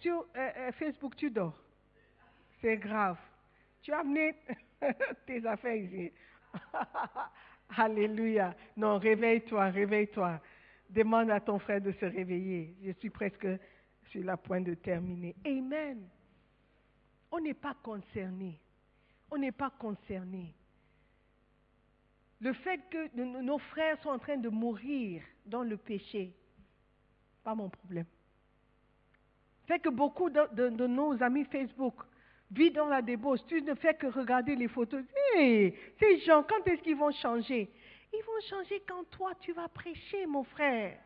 sur 0.00 0.26
euh, 0.36 0.50
euh, 0.56 0.72
Facebook, 0.72 1.16
tu 1.16 1.30
dors. 1.30 1.56
C'est 2.60 2.76
grave. 2.76 3.18
Tu 3.82 3.92
as 3.92 4.00
amené 4.00 4.34
tes 5.26 5.44
affaires 5.46 5.76
ici. 5.76 6.12
Alléluia. 7.76 8.54
Non, 8.76 8.98
réveille-toi, 8.98 9.70
réveille-toi. 9.70 10.40
Demande 10.88 11.30
à 11.30 11.40
ton 11.40 11.58
frère 11.58 11.80
de 11.80 11.92
se 11.92 12.06
réveiller. 12.06 12.74
Je 12.82 12.92
suis 12.92 13.10
presque 13.10 13.46
sur 14.10 14.24
la 14.24 14.36
pointe 14.36 14.64
de 14.64 14.74
terminer. 14.74 15.34
Amen. 15.44 16.08
On 17.30 17.40
n'est 17.40 17.54
pas 17.54 17.74
concerné. 17.82 18.58
On 19.30 19.38
n'est 19.38 19.52
pas 19.52 19.70
concerné. 19.70 20.54
Le 22.40 22.52
fait 22.52 22.80
que 22.90 23.16
nos 23.16 23.58
frères 23.58 24.00
sont 24.02 24.10
en 24.10 24.18
train 24.18 24.36
de 24.36 24.48
mourir 24.48 25.22
dans 25.46 25.62
le 25.62 25.76
péché, 25.76 26.32
pas 27.42 27.54
mon 27.54 27.70
problème. 27.70 28.06
Fait 29.66 29.80
que 29.80 29.88
beaucoup 29.88 30.30
de, 30.30 30.86
nos 30.86 31.22
amis 31.22 31.44
Facebook 31.44 31.94
vivent 32.50 32.74
dans 32.74 32.86
la 32.86 33.02
débauche, 33.02 33.40
tu 33.46 33.60
ne 33.62 33.74
fais 33.74 33.94
que 33.94 34.06
regarder 34.06 34.54
les 34.54 34.68
photos. 34.68 35.02
Ces 35.34 36.18
gens, 36.24 36.44
quand 36.44 36.66
est-ce 36.68 36.82
qu'ils 36.82 36.96
vont 36.96 37.10
changer? 37.10 37.70
Ils 38.12 38.22
vont 38.22 38.40
changer 38.48 38.82
quand 38.86 39.04
toi, 39.10 39.32
tu 39.40 39.52
vas 39.52 39.68
prêcher, 39.68 40.26
mon 40.26 40.44
frère. 40.44 40.98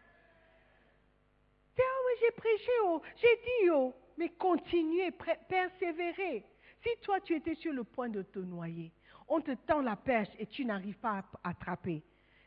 Ah 1.79 1.99
oui, 2.07 2.13
j'ai 2.21 2.31
prêché, 2.33 2.71
oh, 2.85 3.01
j'ai 3.17 3.37
dit, 3.37 3.71
oh, 3.71 3.95
mais 4.19 4.29
continuez, 4.29 5.11
persévérer. 5.49 6.45
Si 6.83 6.91
toi, 7.01 7.21
tu 7.21 7.35
étais 7.35 7.55
sur 7.55 7.73
le 7.73 7.85
point 7.85 8.11
de 8.11 8.21
te 8.21 8.39
noyer, 8.39 8.93
on 9.27 9.41
te 9.41 9.53
tend 9.67 9.81
la 9.81 9.97
perche 9.97 10.29
et 10.39 10.47
tu 10.47 10.67
n'arrives 10.67 10.99
pas 10.99 11.25
à 11.43 11.51
attraper, 11.51 12.03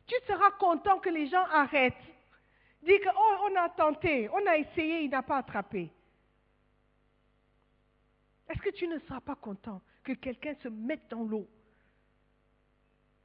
tu 0.05 0.16
seras 0.28 0.51
content 0.51 0.99
que 0.99 1.09
les 1.09 1.28
gens 1.28 1.45
arrêtent. 1.51 1.95
Dis 2.84 2.99
que, 2.99 3.09
oh, 3.09 3.49
on 3.49 3.55
a 3.55 3.70
tenté, 3.70 4.30
on 4.30 4.45
a 4.45 4.57
essayé, 4.57 5.01
il 5.01 5.09
n'a 5.09 5.24
pas 5.24 5.38
attrapé. 5.38 5.89
Est-ce 8.49 8.61
que 8.61 8.69
tu 8.71 8.87
ne 8.87 8.99
seras 8.99 9.21
pas 9.21 9.35
content 9.35 9.81
que 10.03 10.13
quelqu'un 10.13 10.55
se 10.55 10.67
mette 10.67 11.09
dans 11.09 11.23
l'eau 11.23 11.47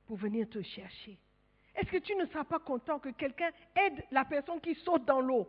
pour 0.07 0.17
venir 0.17 0.49
te 0.49 0.63
chercher? 0.63 1.19
Est-ce 1.75 1.91
que 1.91 1.99
tu 1.99 2.15
ne 2.17 2.27
seras 2.27 2.45
pas 2.45 2.59
content 2.59 2.99
que 2.99 3.11
quelqu'un 3.11 3.51
aide 3.77 4.05
la 4.11 4.25
personne 4.25 4.61
qui 4.61 4.75
saute 4.77 5.05
dans 5.05 5.21
l'eau 5.21 5.49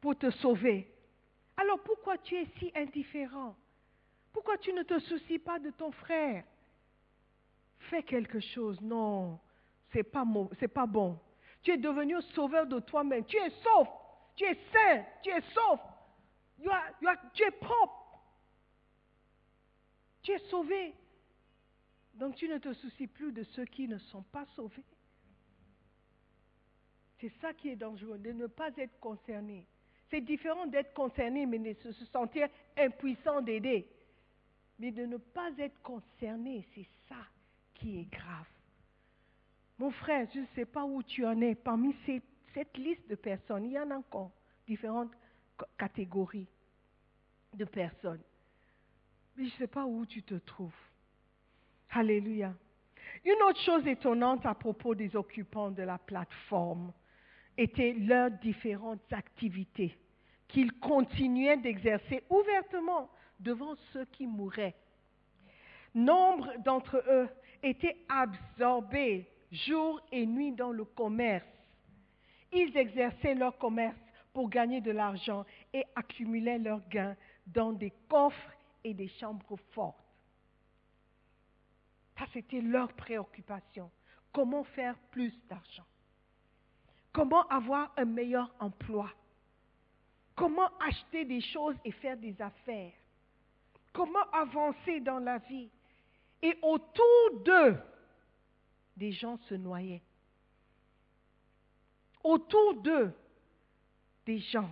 pour 0.00 0.16
te 0.16 0.30
sauver? 0.30 0.92
Alors 1.56 1.80
pourquoi 1.80 2.18
tu 2.18 2.36
es 2.36 2.46
si 2.58 2.72
indifférent? 2.74 3.56
Pourquoi 4.32 4.58
tu 4.58 4.72
ne 4.72 4.82
te 4.82 4.98
soucies 5.00 5.38
pas 5.38 5.58
de 5.58 5.70
ton 5.70 5.90
frère? 5.92 6.44
Fais 7.90 8.02
quelque 8.02 8.40
chose. 8.40 8.80
Non, 8.80 9.38
c'est 9.92 10.04
pas, 10.04 10.24
pas 10.74 10.86
bon. 10.86 11.18
Tu 11.62 11.72
es 11.72 11.78
devenu 11.78 12.20
sauveur 12.34 12.66
de 12.66 12.78
toi-même. 12.80 13.24
Tu 13.24 13.36
es 13.36 13.50
sauf. 13.62 13.88
Tu 14.36 14.44
es 14.44 14.58
saint. 14.72 15.04
Tu 15.22 15.30
es 15.30 15.42
sauf. 15.52 15.80
Tu 17.34 17.42
es 17.42 17.50
propre. 17.52 18.20
Tu 20.22 20.32
es 20.32 20.38
sauvé. 20.50 20.94
Donc 22.14 22.34
tu 22.36 22.48
ne 22.48 22.58
te 22.58 22.72
soucies 22.74 23.06
plus 23.06 23.32
de 23.32 23.42
ceux 23.44 23.64
qui 23.64 23.88
ne 23.88 23.98
sont 23.98 24.22
pas 24.24 24.44
sauvés. 24.56 24.84
C'est 27.18 27.32
ça 27.40 27.52
qui 27.52 27.68
est 27.68 27.76
dangereux, 27.76 28.18
de 28.18 28.32
ne 28.32 28.46
pas 28.46 28.70
être 28.76 28.98
concerné. 28.98 29.66
C'est 30.08 30.20
différent 30.22 30.66
d'être 30.66 30.92
concerné, 30.94 31.46
mais 31.46 31.58
de 31.58 31.92
se 31.92 32.04
sentir 32.06 32.48
impuissant 32.76 33.40
d'aider. 33.42 33.86
Mais 34.78 34.90
de 34.90 35.04
ne 35.04 35.18
pas 35.18 35.50
être 35.58 35.80
concerné, 35.82 36.66
c'est 36.74 36.88
ça 37.08 37.22
qui 37.74 38.00
est 38.00 38.10
grave. 38.10 38.46
Mon 39.78 39.90
frère, 39.90 40.26
je 40.34 40.40
ne 40.40 40.46
sais 40.54 40.64
pas 40.64 40.84
où 40.84 41.02
tu 41.02 41.24
en 41.24 41.40
es. 41.40 41.54
Parmi 41.54 41.94
cette 42.54 42.76
liste 42.76 43.08
de 43.08 43.14
personnes, 43.14 43.66
il 43.66 43.72
y 43.72 43.78
en 43.78 43.90
a 43.90 43.96
encore 43.96 44.32
différentes 44.66 45.12
catégories 45.78 46.48
de 47.54 47.64
personnes. 47.64 48.22
Mais 49.36 49.46
je 49.46 49.52
ne 49.54 49.58
sais 49.58 49.66
pas 49.66 49.84
où 49.84 50.06
tu 50.06 50.22
te 50.22 50.34
trouves. 50.34 50.74
Alléluia. 51.90 52.54
Une 53.24 53.42
autre 53.48 53.60
chose 53.60 53.86
étonnante 53.86 54.46
à 54.46 54.54
propos 54.54 54.94
des 54.94 55.16
occupants 55.16 55.70
de 55.70 55.82
la 55.82 55.98
plateforme, 55.98 56.92
étaient 57.60 57.92
leurs 57.92 58.30
différentes 58.30 59.12
activités 59.12 59.96
qu'ils 60.48 60.72
continuaient 60.72 61.58
d'exercer 61.58 62.22
ouvertement 62.30 63.10
devant 63.38 63.74
ceux 63.92 64.04
qui 64.06 64.26
mouraient. 64.26 64.74
Nombre 65.94 66.52
d'entre 66.64 67.02
eux 67.08 67.28
étaient 67.62 67.96
absorbés 68.08 69.28
jour 69.52 70.00
et 70.10 70.26
nuit 70.26 70.52
dans 70.52 70.72
le 70.72 70.84
commerce. 70.84 71.46
Ils 72.52 72.76
exerçaient 72.76 73.34
leur 73.34 73.58
commerce 73.58 73.96
pour 74.32 74.48
gagner 74.48 74.80
de 74.80 74.90
l'argent 74.90 75.44
et 75.72 75.84
accumulaient 75.94 76.58
leurs 76.58 76.86
gains 76.88 77.16
dans 77.46 77.72
des 77.72 77.92
coffres 78.08 78.52
et 78.84 78.94
des 78.94 79.08
chambres 79.08 79.56
fortes. 79.72 79.96
Ça, 82.18 82.26
c'était 82.32 82.60
leur 82.60 82.92
préoccupation. 82.92 83.90
Comment 84.32 84.64
faire 84.64 84.96
plus 85.10 85.34
d'argent? 85.48 85.86
Comment 87.12 87.46
avoir 87.48 87.92
un 87.96 88.04
meilleur 88.04 88.54
emploi? 88.60 89.10
Comment 90.36 90.70
acheter 90.78 91.24
des 91.24 91.40
choses 91.40 91.76
et 91.84 91.92
faire 91.92 92.16
des 92.16 92.40
affaires? 92.40 92.92
Comment 93.92 94.30
avancer 94.32 95.00
dans 95.00 95.18
la 95.18 95.38
vie? 95.38 95.68
Et 96.42 96.56
autour 96.62 97.40
d'eux, 97.44 97.76
des 98.96 99.12
gens 99.12 99.36
se 99.48 99.54
noyaient. 99.54 100.02
Autour 102.22 102.74
d'eux, 102.82 103.12
des 104.30 104.38
gens 104.38 104.70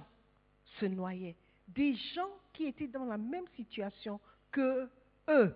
se 0.78 0.86
noyaient. 0.86 1.34
Des 1.66 1.96
gens 2.14 2.30
qui 2.52 2.66
étaient 2.66 2.86
dans 2.86 3.04
la 3.04 3.18
même 3.18 3.46
situation 3.56 4.20
que 4.52 4.88
eux 5.28 5.54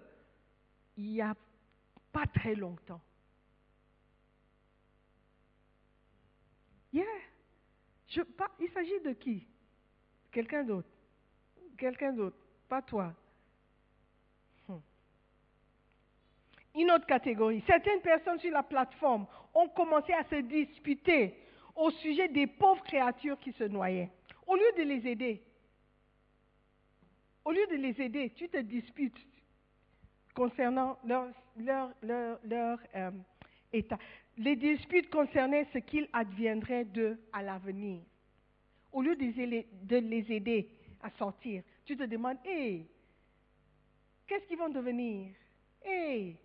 il 0.97 1.13
n'y 1.13 1.23
a 1.23 1.35
pas 2.13 2.27
très 2.27 2.57
longtemps. 2.57 3.01
Yeah. 6.93 7.05
Il 8.59 8.71
s'agit 8.75 9.01
de 9.05 9.13
qui? 9.13 9.47
Quelqu'un 10.33 10.65
d'autre. 10.65 10.89
Quelqu'un 11.79 12.13
d'autre. 12.13 12.37
Pas 12.69 12.83
toi. 12.83 13.15
Hmm. 14.69 14.81
Une 16.75 16.91
autre 16.91 17.07
catégorie. 17.07 17.63
Certaines 17.67 18.03
personnes 18.03 18.41
sur 18.41 18.51
la 18.51 18.65
plateforme 18.65 19.27
ont 19.55 19.69
commencé 19.69 20.13
à 20.13 20.25
se 20.25 20.41
disputer 20.43 21.42
au 21.75 21.91
sujet 21.91 22.29
des 22.29 22.47
pauvres 22.47 22.83
créatures 22.83 23.39
qui 23.39 23.53
se 23.53 23.65
noyaient. 23.65 24.11
Au 24.47 24.57
lieu 24.57 24.73
de 24.77 24.83
les 24.83 25.07
aider, 25.09 25.43
au 27.45 27.53
lieu 27.53 27.67
de 27.67 27.77
les 27.77 28.01
aider, 28.01 28.31
tu 28.31 28.49
te 28.49 28.59
disputes 28.59 29.19
concernant 30.35 30.99
leur, 31.05 31.29
leur, 31.57 31.91
leur, 32.03 32.79
euh, 32.95 33.11
état. 33.73 33.99
Les 34.39 34.57
disputes 34.57 35.11
concernaient 35.11 35.67
ce 35.73 35.79
qu'il 35.79 36.09
adviendrait 36.13 36.85
d'eux 36.85 37.19
à 37.33 37.43
l'avenir. 37.43 38.01
Au 38.93 39.03
lieu 39.03 39.17
de 39.17 39.25
les, 39.25 39.67
de 39.83 39.97
les 39.97 40.33
aider 40.33 40.69
à 41.03 41.11
sortir, 41.11 41.63
tu 41.85 41.97
te 41.97 42.05
demandes, 42.05 42.39
hé, 42.45 42.87
qu'est-ce 44.27 44.47
qu'ils 44.47 44.59
vont 44.59 44.69
devenir? 44.69 45.33
Hé, 45.85 46.37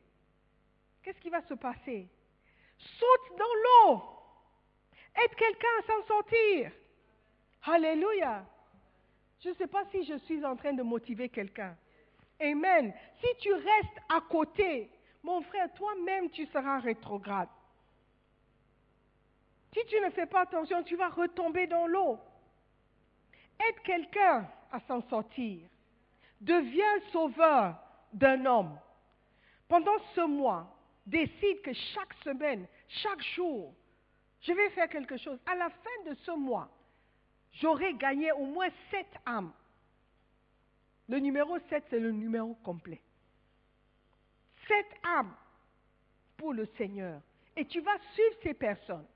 qu'est-ce 1.04 1.20
qui 1.20 1.30
va 1.30 1.42
se 1.44 1.54
passer? 1.54 2.08
Saute 2.78 3.38
dans 3.38 3.94
l'eau. 3.94 4.17
Aide 5.24 5.36
quelqu'un 5.36 5.68
à 5.80 5.88
s'en 5.88 6.08
sortir. 6.08 6.72
Alléluia. 7.64 8.46
Je 9.44 9.50
ne 9.50 9.54
sais 9.56 9.68
pas 9.68 9.84
si 9.92 10.04
je 10.04 10.18
suis 10.20 10.44
en 10.46 10.56
train 10.56 10.74
de 10.74 10.84
motiver 10.84 11.30
quelqu'un. 11.30 11.76
Amen. 12.40 12.94
Si 13.20 13.28
tu 13.40 13.52
restes 13.52 14.00
à 14.10 14.22
côté, 14.22 14.90
mon 15.24 15.42
frère, 15.42 15.74
toi-même, 15.74 16.30
tu 16.30 16.46
seras 16.48 16.80
rétrograde. 16.80 17.50
Si 19.74 19.86
tu 19.88 20.00
ne 20.00 20.10
fais 20.12 20.26
pas 20.26 20.42
attention, 20.42 20.84
tu 20.84 20.96
vas 20.96 21.10
retomber 21.10 21.68
dans 21.68 21.88
l'eau. 21.88 22.20
Aide 23.60 23.80
quelqu'un 23.84 24.48
à 24.72 24.80
s'en 24.82 25.02
sortir. 25.10 25.62
Deviens 26.42 27.00
sauveur 27.12 27.76
d'un 28.14 28.46
homme. 28.46 28.78
Pendant 29.68 29.98
ce 30.16 30.22
mois, 30.22 30.68
décide 31.06 31.62
que 31.62 31.74
chaque 31.74 32.14
semaine, 32.24 32.68
chaque 32.88 33.24
jour, 33.36 33.74
je 34.42 34.54
vais 34.54 34.70
faire 34.72 34.90
quelque 34.90 35.18
chose. 35.18 35.40
À 35.46 35.56
la 35.56 35.70
fin 35.70 36.10
de 36.10 36.16
ce 36.16 36.32
mois, 36.32 36.70
j'aurai 37.54 37.94
gagné 37.96 38.32
au 38.32 38.46
moins 38.46 38.70
sept 38.92 39.10
âmes. 39.26 39.52
Le 41.10 41.20
numéro 41.20 41.58
7, 41.70 41.86
c'est 41.90 42.00
le 42.00 42.12
numéro 42.12 42.54
complet. 42.56 43.02
Sept 44.68 44.88
âmes 45.04 45.34
pour 46.36 46.54
le 46.54 46.66
Seigneur. 46.78 47.22
Et 47.56 47.66
tu 47.66 47.80
vas 47.80 47.98
suivre 48.14 48.36
ces 48.44 48.54
personnes. 48.54 49.08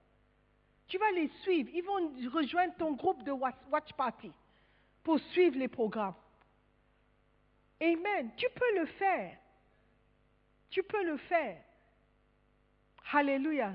Tu 0.87 0.97
vas 0.97 1.11
les 1.11 1.27
suivre. 1.41 1.69
Ils 1.73 1.83
vont 1.83 2.13
rejoindre 2.31 2.73
ton 2.77 2.93
groupe 2.93 3.23
de 3.23 3.31
Watch 3.31 3.93
Party 3.97 4.31
pour 5.03 5.19
suivre 5.19 5.57
les 5.57 5.67
programmes. 5.67 6.15
Amen. 7.81 8.31
Tu 8.37 8.47
peux 8.55 8.79
le 8.79 8.85
faire. 8.85 9.37
Tu 10.69 10.83
peux 10.83 11.03
le 11.03 11.17
faire. 11.17 11.61
Alléluia. 13.11 13.73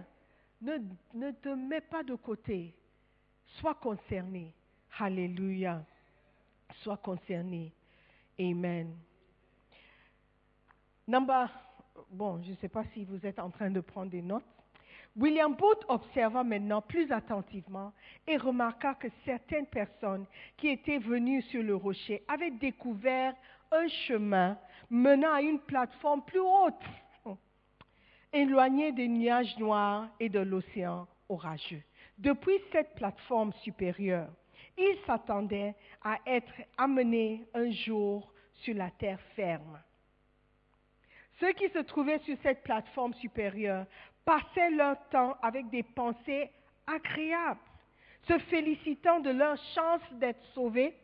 Ne, 0.60 1.30
te 1.32 1.48
mets 1.48 1.80
pas 1.80 2.02
de 2.02 2.14
côté. 2.14 2.74
Sois 3.58 3.74
concerné. 3.74 4.52
Alléluia. 4.98 5.84
Sois 6.82 6.96
concerné. 6.96 7.72
Amen. 8.40 8.96
Number, 11.06 11.50
bon, 12.10 12.42
je 12.42 12.50
ne 12.50 12.56
sais 12.56 12.68
pas 12.68 12.84
si 12.92 13.04
vous 13.04 13.24
êtes 13.24 13.38
en 13.38 13.50
train 13.50 13.70
de 13.70 13.80
prendre 13.80 14.10
des 14.10 14.22
notes. 14.22 14.44
William 15.16 15.54
Booth 15.54 15.82
observa 15.88 16.44
maintenant 16.44 16.82
plus 16.82 17.10
attentivement 17.10 17.92
et 18.26 18.36
remarqua 18.36 18.94
que 18.94 19.08
certaines 19.24 19.66
personnes 19.66 20.26
qui 20.58 20.68
étaient 20.68 20.98
venues 20.98 21.40
sur 21.42 21.62
le 21.62 21.74
rocher 21.74 22.22
avaient 22.28 22.50
découvert 22.50 23.34
un 23.72 23.88
chemin 23.88 24.58
menant 24.90 25.32
à 25.32 25.40
une 25.40 25.58
plateforme 25.58 26.22
plus 26.22 26.40
haute, 26.40 26.74
éloignée 28.32 28.92
des 28.92 29.08
nuages 29.08 29.56
noirs 29.58 30.08
et 30.20 30.28
de 30.28 30.40
l'océan 30.40 31.06
orageux. 31.28 31.82
Depuis 32.18 32.58
cette 32.72 32.94
plateforme 32.94 33.52
supérieure, 33.62 34.30
ils 34.78 34.98
s'attendaient 35.06 35.74
à 36.02 36.18
être 36.26 36.52
amenés 36.78 37.46
un 37.54 37.70
jour 37.70 38.32
sur 38.54 38.74
la 38.74 38.90
terre 38.90 39.20
ferme. 39.34 39.80
Ceux 41.40 41.52
qui 41.52 41.68
se 41.68 41.80
trouvaient 41.80 42.20
sur 42.20 42.36
cette 42.42 42.62
plateforme 42.62 43.14
supérieure 43.14 43.86
passaient 44.24 44.70
leur 44.70 44.96
temps 45.10 45.36
avec 45.42 45.68
des 45.68 45.82
pensées 45.82 46.50
agréables, 46.86 47.60
se 48.26 48.38
félicitant 48.38 49.20
de 49.20 49.30
leur 49.30 49.56
chance 49.74 50.00
d'être 50.12 50.42
sauvés 50.54 50.94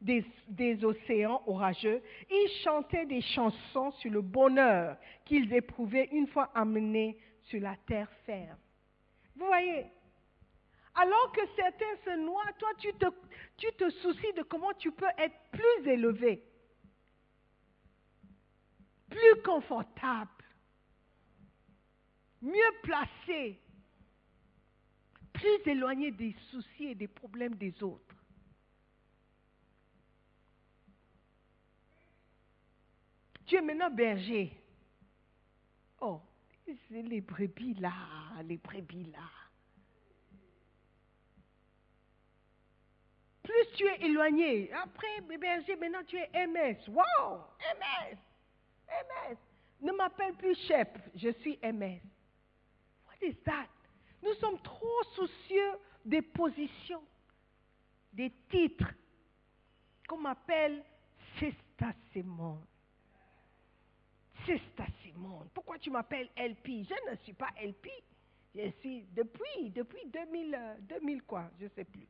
des, 0.00 0.84
océans 0.84 1.42
orageux. 1.46 2.02
Ils 2.30 2.50
chantaient 2.62 3.06
des 3.06 3.20
chansons 3.20 3.90
sur 3.92 4.10
le 4.10 4.20
bonheur 4.20 4.96
qu'ils 5.24 5.52
éprouvaient 5.52 6.08
une 6.12 6.26
fois 6.26 6.50
amenés 6.54 7.18
sur 7.42 7.60
la 7.60 7.76
terre 7.86 8.10
ferme. 8.26 8.58
Vous 9.36 9.46
voyez, 9.46 9.86
alors 10.94 11.32
que 11.32 11.40
certains 11.56 11.96
se 12.04 12.16
noient, 12.18 12.52
toi 12.58 12.70
tu 12.78 13.72
te 13.72 13.90
soucies 13.90 14.32
de 14.36 14.42
comment 14.42 14.72
tu 14.74 14.92
peux 14.92 15.06
être 15.18 15.36
plus 15.50 15.88
élevé, 15.88 16.42
plus 19.10 19.42
confortable, 19.42 20.30
mieux 22.42 22.72
placé, 22.82 23.58
plus 25.32 25.60
éloigné 25.66 26.12
des 26.12 26.34
soucis 26.50 26.86
et 26.86 26.94
des 26.94 27.08
problèmes 27.08 27.56
des 27.56 27.82
autres. 27.82 28.13
Tu 33.46 33.56
es 33.56 33.60
maintenant 33.60 33.90
berger. 33.90 34.58
Oh, 36.00 36.20
c'est 36.66 37.02
les 37.02 37.20
brebis 37.20 37.74
là, 37.74 37.92
les 38.44 38.56
brebis 38.56 39.04
là. 39.12 39.28
Plus 43.42 43.66
tu 43.76 43.86
es 43.86 44.06
éloigné, 44.06 44.72
après 44.72 45.20
berger, 45.38 45.76
maintenant 45.76 46.02
tu 46.06 46.16
es 46.16 46.46
MS. 46.46 46.88
Wow, 46.88 47.44
MS, 47.60 48.16
MS. 48.88 49.36
Ne 49.82 49.92
m'appelle 49.92 50.34
plus 50.34 50.56
chef, 50.66 50.88
je 51.14 51.30
suis 51.40 51.58
MS. 51.62 52.00
What 53.06 53.26
is 53.26 53.36
that? 53.44 53.68
Nous 54.22 54.34
sommes 54.34 54.58
trop 54.62 55.02
soucieux 55.14 55.72
des 56.04 56.22
positions, 56.22 57.02
des 58.12 58.32
titres 58.50 58.90
qu'on 60.08 60.18
m'appelle 60.18 60.82
Sesta 61.38 61.92
Simone. 64.44 64.58
Sesta 64.58 64.86
Simone. 65.02 65.48
Pourquoi 65.52 65.78
tu 65.78 65.90
m'appelles 65.90 66.30
LP 66.36 66.84
Je 66.88 67.10
ne 67.10 67.16
suis 67.22 67.32
pas 67.32 67.50
LP. 67.62 67.88
Je 68.54 68.70
suis 68.80 69.04
depuis, 69.14 69.70
depuis 69.70 70.06
2000, 70.06 70.58
2000 70.82 71.22
quoi, 71.24 71.50
je 71.58 71.64
ne 71.64 71.70
sais 71.70 71.84
plus. 71.84 72.06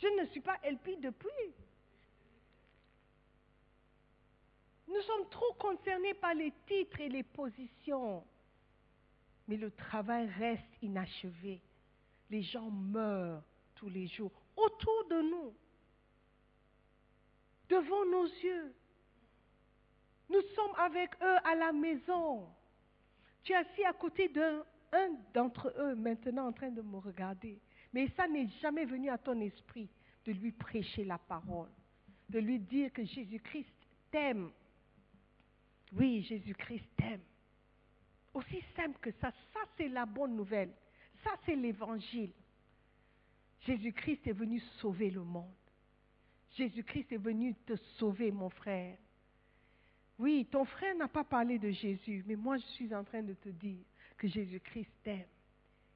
Je 0.00 0.06
ne 0.20 0.26
suis 0.26 0.40
pas 0.40 0.58
LP 0.64 1.00
depuis. 1.00 1.54
Nous 4.88 5.00
sommes 5.02 5.28
trop 5.28 5.52
concernés 5.54 6.14
par 6.14 6.34
les 6.34 6.52
titres 6.66 7.00
et 7.00 7.08
les 7.08 7.22
positions. 7.22 8.24
Mais 9.46 9.56
le 9.56 9.70
travail 9.70 10.28
reste 10.38 10.82
inachevé. 10.82 11.60
Les 12.30 12.42
gens 12.42 12.70
meurent 12.70 13.42
tous 13.74 13.88
les 13.88 14.06
jours 14.06 14.32
autour 14.56 15.06
de 15.08 15.22
nous, 15.22 15.54
devant 17.68 18.04
nos 18.06 18.26
yeux. 18.26 18.74
Nous 20.28 20.42
sommes 20.54 20.74
avec 20.76 21.10
eux 21.22 21.38
à 21.44 21.54
la 21.54 21.72
maison. 21.72 22.48
Tu 23.42 23.52
es 23.52 23.56
assis 23.56 23.84
à 23.84 23.92
côté 23.92 24.28
d'un 24.28 24.62
d'entre 25.34 25.72
eux 25.78 25.94
maintenant 25.94 26.48
en 26.48 26.52
train 26.52 26.70
de 26.70 26.82
me 26.82 26.98
regarder. 26.98 27.58
Mais 27.92 28.08
ça 28.16 28.26
n'est 28.28 28.48
jamais 28.60 28.84
venu 28.84 29.08
à 29.10 29.18
ton 29.18 29.40
esprit 29.40 29.88
de 30.24 30.32
lui 30.32 30.52
prêcher 30.52 31.04
la 31.04 31.18
parole, 31.18 31.70
de 32.28 32.38
lui 32.38 32.58
dire 32.58 32.92
que 32.92 33.04
Jésus-Christ 33.04 33.72
t'aime 34.10 34.50
Oui, 35.92 36.22
Jésus-Christ 36.22 36.84
t'aime. 36.96 37.22
Aussi 38.34 38.62
simple 38.76 38.98
que 39.00 39.10
ça, 39.20 39.30
ça 39.52 39.60
c'est 39.76 39.88
la 39.88 40.06
bonne 40.06 40.36
nouvelle. 40.36 40.72
Ça 41.24 41.30
c'est 41.44 41.56
l'évangile. 41.56 42.32
Jésus-Christ 43.60 44.26
est 44.26 44.32
venu 44.32 44.60
sauver 44.80 45.10
le 45.10 45.24
monde. 45.24 45.52
Jésus-Christ 46.56 47.12
est 47.12 47.18
venu 47.18 47.54
te 47.66 47.76
sauver, 47.98 48.30
mon 48.30 48.50
frère. 48.50 48.96
Oui, 50.18 50.46
ton 50.50 50.64
frère 50.64 50.96
n'a 50.96 51.08
pas 51.08 51.24
parlé 51.24 51.58
de 51.58 51.70
Jésus, 51.70 52.24
mais 52.26 52.36
moi 52.36 52.56
je 52.58 52.66
suis 52.66 52.94
en 52.94 53.04
train 53.04 53.22
de 53.22 53.34
te 53.34 53.48
dire 53.48 53.84
que 54.16 54.26
Jésus-Christ 54.26 54.90
t'aime. 55.04 55.26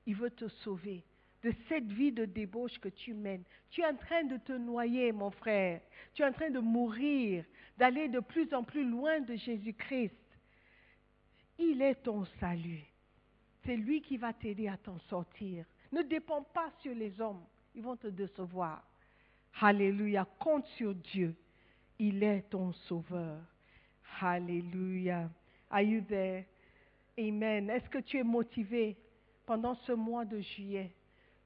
Il 0.06 0.14
veut 0.14 0.30
te 0.30 0.48
sauver 0.48 1.04
de 1.42 1.52
cette 1.68 1.90
vie 1.90 2.12
de 2.12 2.24
débauche 2.24 2.78
que 2.78 2.88
tu 2.88 3.14
mènes. 3.14 3.42
Tu 3.70 3.80
es 3.80 3.86
en 3.86 3.96
train 3.96 4.24
de 4.24 4.36
te 4.36 4.52
noyer, 4.52 5.10
mon 5.12 5.30
frère. 5.30 5.80
Tu 6.14 6.22
es 6.22 6.24
en 6.24 6.32
train 6.32 6.50
de 6.50 6.60
mourir, 6.60 7.44
d'aller 7.76 8.08
de 8.08 8.20
plus 8.20 8.52
en 8.54 8.62
plus 8.62 8.88
loin 8.88 9.20
de 9.20 9.34
Jésus-Christ. 9.34 10.14
Il 11.58 11.82
est 11.82 11.96
ton 11.96 12.24
salut. 12.38 12.84
C'est 13.64 13.76
lui 13.76 14.02
qui 14.02 14.16
va 14.16 14.32
t'aider 14.32 14.68
à 14.68 14.76
t'en 14.76 14.98
sortir. 15.00 15.64
Ne 15.90 16.02
dépends 16.02 16.42
pas 16.42 16.70
sur 16.80 16.94
les 16.94 17.20
hommes. 17.20 17.44
Ils 17.74 17.82
vont 17.82 17.96
te 17.96 18.08
décevoir. 18.08 18.84
Alléluia. 19.60 20.26
Compte 20.38 20.66
sur 20.76 20.94
Dieu. 20.94 21.34
Il 21.98 22.22
est 22.22 22.42
ton 22.50 22.72
sauveur. 22.72 23.40
Alléluia. 24.22 25.28
Are 25.70 25.82
you 25.82 26.02
there? 26.02 26.46
Amen. 27.18 27.70
Est-ce 27.70 27.88
que 27.88 27.98
tu 27.98 28.18
es 28.18 28.22
motivé 28.22 28.96
pendant 29.46 29.74
ce 29.86 29.92
mois 29.92 30.24
de 30.24 30.40
juillet 30.40 30.92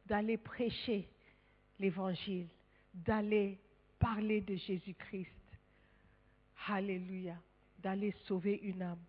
d'aller 0.04 0.36
prêcher 0.36 1.08
l'évangile, 1.78 2.48
d'aller 2.92 3.58
parler 3.98 4.40
de 4.42 4.54
Jésus-Christ? 4.54 5.30
Alléluia. 6.68 7.36
D'aller 7.78 8.12
sauver 8.26 8.60
une 8.62 8.82
âme. 8.82 9.02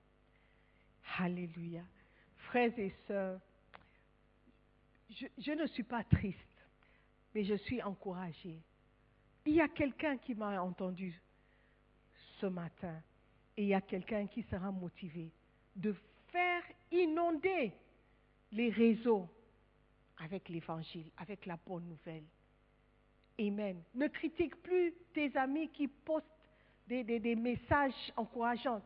Alléluia. 1.19 1.81
Frères 2.49 2.77
et 2.77 2.93
sœurs, 3.07 3.39
je, 5.09 5.25
je 5.39 5.51
ne 5.51 5.65
suis 5.67 5.83
pas 5.83 6.03
triste, 6.03 6.37
mais 7.33 7.43
je 7.43 7.55
suis 7.55 7.81
encouragée. 7.81 8.59
Il 9.45 9.53
y 9.53 9.61
a 9.61 9.67
quelqu'un 9.67 10.17
qui 10.17 10.35
m'a 10.35 10.61
entendu 10.61 11.19
ce 12.39 12.45
matin 12.45 13.01
et 13.57 13.63
il 13.63 13.67
y 13.69 13.73
a 13.73 13.81
quelqu'un 13.81 14.27
qui 14.27 14.43
sera 14.43 14.71
motivé 14.71 15.31
de 15.75 15.95
faire 16.31 16.63
inonder 16.91 17.73
les 18.51 18.69
réseaux 18.69 19.27
avec 20.19 20.47
l'évangile, 20.49 21.09
avec 21.17 21.45
la 21.45 21.57
bonne 21.65 21.87
nouvelle. 21.87 22.23
Amen. 23.39 23.81
Ne 23.93 24.07
critique 24.07 24.55
plus 24.61 24.93
tes 25.13 25.35
amis 25.37 25.69
qui 25.69 25.87
postent 25.87 26.25
des, 26.87 27.35
messages 27.35 28.13
encourageants, 28.15 28.81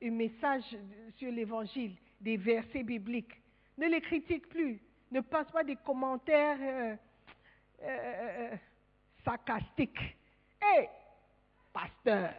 des 0.00 0.10
messages 0.10 0.76
sur 1.16 1.30
l'évangile, 1.30 1.96
des 2.20 2.36
versets 2.36 2.82
bibliques. 2.82 3.40
Ne 3.78 3.86
les 3.86 4.00
critique 4.00 4.48
plus. 4.48 4.80
Ne 5.10 5.20
passe 5.20 5.50
pas 5.50 5.62
des 5.62 5.76
commentaires 5.76 6.58
euh, 6.60 6.96
euh, 7.82 8.52
euh, 8.52 8.56
sarcastiques. 9.24 10.16
Hé, 10.60 10.88
pasteur, 11.72 12.34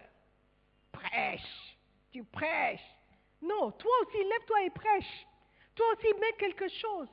prêche, 1.00 1.78
tu 2.12 2.24
prêches. 2.24 2.80
Non, 3.41 3.72
toi 3.72 3.91
aussi, 4.02 4.18
lève-toi 4.18 4.64
et 4.64 4.70
prêche. 4.72 5.28
Toi 5.76 5.86
aussi, 5.93 6.08
mets 6.20 6.34
quelque 6.38 6.68
chose. 6.70 7.08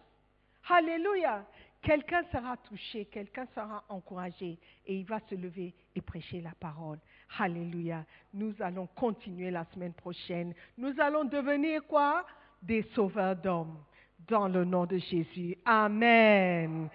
Alléluia. 0.68 1.44
Quelqu'un 1.82 2.24
sera 2.32 2.56
touché, 2.56 3.04
quelqu'un 3.04 3.46
sera 3.54 3.84
encouragé 3.90 4.58
et 4.86 4.96
il 4.96 5.04
va 5.04 5.20
se 5.28 5.34
lever 5.34 5.74
et 5.94 6.00
prêcher 6.00 6.40
la 6.40 6.52
parole. 6.58 6.98
Alléluia. 7.38 8.06
Nous 8.32 8.54
allons 8.60 8.86
continuer 8.86 9.50
la 9.50 9.66
semaine 9.66 9.92
prochaine. 9.92 10.54
Nous 10.78 10.98
allons 10.98 11.24
devenir 11.24 11.84
quoi? 11.86 12.24
Des 12.62 12.82
sauveurs 12.94 13.36
d'hommes. 13.36 13.84
Dans 14.26 14.48
le 14.48 14.64
nom 14.64 14.86
de 14.86 14.96
Jésus. 14.96 15.58
Amen. 15.66 16.88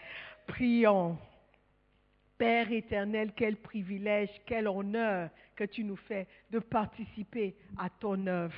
Prions. 0.47 1.19
Père 2.39 2.71
éternel, 2.71 3.33
quel 3.35 3.57
privilège, 3.57 4.31
quel 4.47 4.67
honneur 4.67 5.29
que 5.59 5.65
tu 5.65 5.83
nous 5.83 5.97
fais 5.97 6.25
de 6.51 6.59
participer 6.59 7.53
à 7.77 7.89
ton 7.89 8.25
œuvre. 8.27 8.55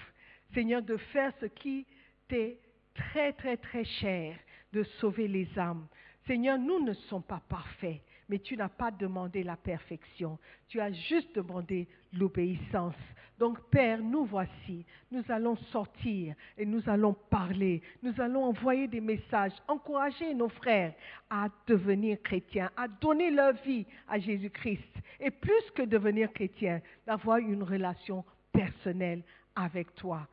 Seigneur, 0.54 0.84
de 0.84 0.98
faire 0.98 1.34
ce 1.42 1.48
qui 1.48 1.88
t'est 2.28 2.60
très, 2.94 3.34
très, 3.34 3.58
très 3.58 3.84
cher, 3.84 4.38
de 4.72 4.84
sauver 5.00 5.28
les 5.28 5.48
âmes. 5.58 5.88
Seigneur, 6.28 6.60
nous 6.60 6.80
ne 6.86 6.94
sommes 6.94 7.24
pas 7.24 7.42
parfaits, 7.50 8.02
mais 8.32 8.40
tu 8.40 8.56
n'as 8.56 8.70
pas 8.70 8.92
demandé 8.92 9.44
la 9.44 9.58
perfection. 9.58 10.40
Tu 10.70 10.80
as 10.80 10.94
juste 10.94 11.36
demandé 11.36 11.86
l'obéissance. 12.14 12.96
Donc, 13.38 13.60
Père, 13.70 14.02
nous 14.02 14.24
voici. 14.24 14.86
Nous 15.12 15.24
allons 15.28 15.58
sortir 15.58 16.34
et 16.58 16.66
nous 16.66 16.82
allons 16.88 17.14
parler. 17.14 17.82
Nous 18.02 18.14
allons 18.22 18.46
envoyer 18.46 18.88
des 18.88 19.02
messages, 19.02 19.52
encourager 19.68 20.34
nos 20.34 20.48
frères 20.48 20.94
à 21.30 21.50
devenir 21.68 22.22
chrétiens, 22.22 22.72
à 22.78 22.88
donner 22.88 23.32
leur 23.32 23.52
vie 23.64 23.86
à 24.08 24.18
Jésus-Christ. 24.18 25.02
Et 25.20 25.30
plus 25.30 25.70
que 25.76 25.82
devenir 25.82 26.32
chrétien, 26.32 26.82
d'avoir 27.06 27.40
une 27.40 27.64
relation 27.64 28.24
personnelle 28.54 29.24
avec 29.58 29.94
toi 29.96 30.26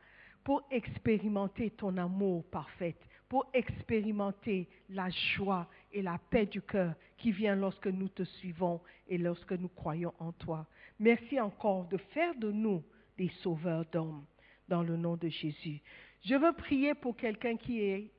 pour 0.45 0.63
expérimenter 0.71 1.71
ton 1.71 1.97
amour 1.97 2.45
parfait, 2.45 2.95
pour 3.29 3.47
expérimenter 3.53 4.67
la 4.89 5.09
joie 5.09 5.67
et 5.93 6.01
la 6.01 6.19
paix 6.29 6.47
du 6.47 6.61
cœur 6.61 6.93
qui 7.17 7.31
vient 7.31 7.55
lorsque 7.55 7.87
nous 7.87 8.09
te 8.09 8.23
suivons 8.23 8.81
et 9.07 9.19
lorsque 9.19 9.53
nous 9.53 9.69
croyons 9.69 10.13
en 10.19 10.31
toi. 10.31 10.65
Merci 10.99 11.39
encore 11.39 11.87
de 11.87 11.97
faire 11.97 12.35
de 12.35 12.51
nous 12.51 12.83
des 13.17 13.29
sauveurs 13.43 13.85
d'hommes 13.85 14.25
dans 14.67 14.81
le 14.81 14.97
nom 14.97 15.15
de 15.15 15.29
Jésus. 15.29 15.79
Je 16.25 16.35
veux 16.35 16.53
prier 16.53 16.95
pour 16.95 17.15
quelqu'un 17.15 17.55
qui 17.55 17.81
est 17.81 18.11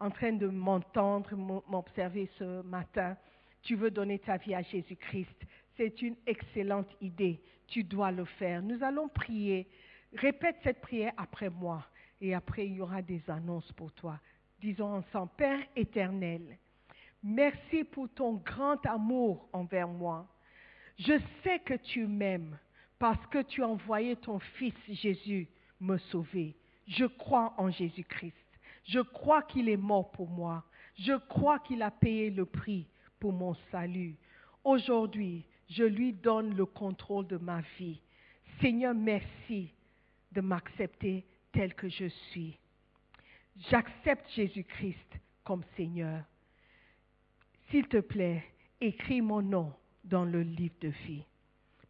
en 0.00 0.10
train 0.10 0.32
de 0.32 0.46
m'entendre, 0.46 1.34
m'observer 1.68 2.28
ce 2.38 2.62
matin. 2.62 3.16
Tu 3.62 3.74
veux 3.74 3.90
donner 3.90 4.18
ta 4.18 4.36
vie 4.36 4.54
à 4.54 4.62
Jésus-Christ. 4.62 5.46
C'est 5.76 6.02
une 6.02 6.16
excellente 6.26 6.90
idée. 7.00 7.40
Tu 7.66 7.84
dois 7.84 8.12
le 8.12 8.24
faire. 8.24 8.62
Nous 8.62 8.82
allons 8.82 9.08
prier. 9.08 9.66
Répète 10.14 10.56
cette 10.62 10.80
prière 10.80 11.12
après 11.16 11.50
moi. 11.50 11.84
Et 12.20 12.34
après, 12.34 12.66
il 12.66 12.74
y 12.74 12.80
aura 12.80 13.02
des 13.02 13.22
annonces 13.28 13.70
pour 13.72 13.92
toi. 13.92 14.18
Disons 14.60 14.96
ensemble, 14.96 15.30
Père 15.36 15.60
éternel, 15.76 16.58
merci 17.22 17.84
pour 17.84 18.08
ton 18.10 18.34
grand 18.34 18.84
amour 18.86 19.48
envers 19.52 19.88
moi. 19.88 20.26
Je 20.98 21.18
sais 21.42 21.60
que 21.60 21.74
tu 21.74 22.06
m'aimes 22.06 22.58
parce 22.98 23.24
que 23.26 23.42
tu 23.42 23.62
as 23.62 23.68
envoyé 23.68 24.16
ton 24.16 24.40
Fils 24.40 24.74
Jésus 24.88 25.48
me 25.80 25.96
sauver. 25.98 26.56
Je 26.88 27.04
crois 27.04 27.54
en 27.56 27.70
Jésus-Christ. 27.70 28.34
Je 28.84 29.00
crois 29.00 29.42
qu'il 29.42 29.68
est 29.68 29.76
mort 29.76 30.10
pour 30.10 30.28
moi. 30.28 30.64
Je 30.96 31.12
crois 31.28 31.60
qu'il 31.60 31.82
a 31.82 31.90
payé 31.90 32.30
le 32.30 32.44
prix 32.44 32.86
pour 33.20 33.32
mon 33.32 33.54
salut. 33.70 34.16
Aujourd'hui, 34.64 35.44
je 35.68 35.84
lui 35.84 36.12
donne 36.12 36.56
le 36.56 36.66
contrôle 36.66 37.26
de 37.26 37.36
ma 37.36 37.60
vie. 37.78 38.00
Seigneur, 38.60 38.94
merci 38.94 39.72
de 40.32 40.40
m'accepter 40.40 41.24
tel 41.52 41.74
que 41.74 41.88
je 41.88 42.08
suis. 42.08 42.58
J'accepte 43.70 44.28
Jésus-Christ 44.30 45.18
comme 45.44 45.64
Seigneur. 45.76 46.22
S'il 47.70 47.88
te 47.88 47.98
plaît, 47.98 48.44
écris 48.80 49.20
mon 49.20 49.42
nom 49.42 49.72
dans 50.04 50.24
le 50.24 50.42
livre 50.42 50.76
de 50.80 50.88
vie. 50.88 51.24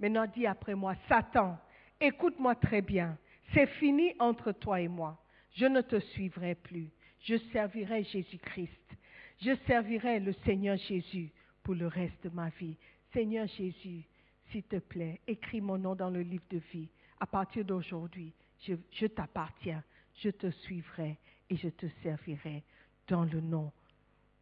Maintenant, 0.01 0.27
dis 0.27 0.47
après 0.47 0.75
moi, 0.75 0.95
Satan, 1.09 1.59
écoute-moi 2.01 2.55
très 2.55 2.81
bien. 2.81 3.19
C'est 3.53 3.66
fini 3.66 4.14
entre 4.19 4.53
toi 4.53 4.81
et 4.81 4.89
moi. 4.89 5.19
Je 5.55 5.66
ne 5.66 5.81
te 5.81 5.99
suivrai 6.01 6.55
plus. 6.55 6.91
Je 7.21 7.37
servirai 7.53 8.05
Jésus-Christ. 8.05 8.97
Je 9.43 9.55
servirai 9.66 10.21
le 10.21 10.33
Seigneur 10.45 10.77
Jésus 10.77 11.31
pour 11.62 11.75
le 11.75 11.87
reste 11.87 12.25
de 12.25 12.31
ma 12.31 12.49
vie. 12.51 12.77
Seigneur 13.12 13.47
Jésus, 13.47 14.05
s'il 14.51 14.62
te 14.64 14.77
plaît, 14.77 15.21
écris 15.27 15.61
mon 15.61 15.79
nom 15.79 15.95
dans 15.95 16.11
le 16.11 16.23
livre 16.23 16.45
de 16.51 16.59
vie. 16.73 16.89
À 17.21 17.27
partir 17.27 17.64
d'aujourd'hui, 17.64 18.33
je, 18.61 18.75
je 18.93 19.07
t'appartiens. 19.07 19.83
Je 20.14 20.31
te 20.31 20.51
suivrai 20.51 21.16
et 21.51 21.57
je 21.57 21.69
te 21.69 21.87
servirai 22.03 22.63
dans 23.09 23.25
le 23.25 23.41
nom 23.41 23.71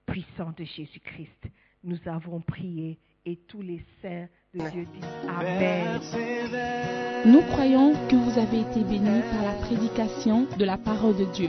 puissant 0.06 0.52
de 0.56 0.64
Jésus-Christ. 0.64 1.50
Nous 1.84 1.98
avons 2.06 2.40
prié 2.40 2.98
et 3.24 3.36
tous 3.48 3.60
les 3.60 3.84
saints 4.00 4.28
de 4.54 4.70
Dieu 4.70 4.86
disent 4.92 5.28
Amen. 5.28 6.00
Nous 7.26 7.42
croyons 7.42 7.92
que 8.08 8.14
vous 8.14 8.38
avez 8.38 8.60
été 8.60 8.84
bénis 8.84 9.22
par 9.32 9.42
la 9.42 9.54
prédication 9.66 10.46
de 10.56 10.64
la 10.64 10.78
parole 10.78 11.16
de 11.16 11.24
Dieu. 11.32 11.48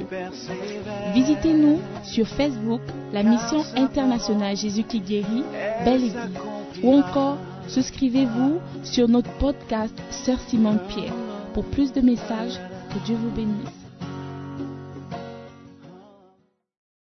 Visitez-nous 1.13 1.79
sur 2.03 2.27
Facebook, 2.27 2.81
la 3.13 3.23
mission 3.23 3.61
internationale 3.75 4.57
Jésus 4.57 4.83
qui 4.83 5.01
guérit, 5.01 5.43
Belle 5.85 6.03
Église. 6.03 6.39
Ou 6.83 6.93
encore, 6.93 7.37
souscrivez-vous 7.67 8.59
sur 8.83 9.07
notre 9.07 9.31
podcast 9.37 9.95
Sœur 10.11 10.39
Simone 10.41 10.79
Pierre. 10.89 11.13
Pour 11.53 11.65
plus 11.65 11.93
de 11.93 12.01
messages, 12.01 12.59
que 12.89 13.05
Dieu 13.05 13.15
vous 13.15 13.31
bénisse. 13.31 13.86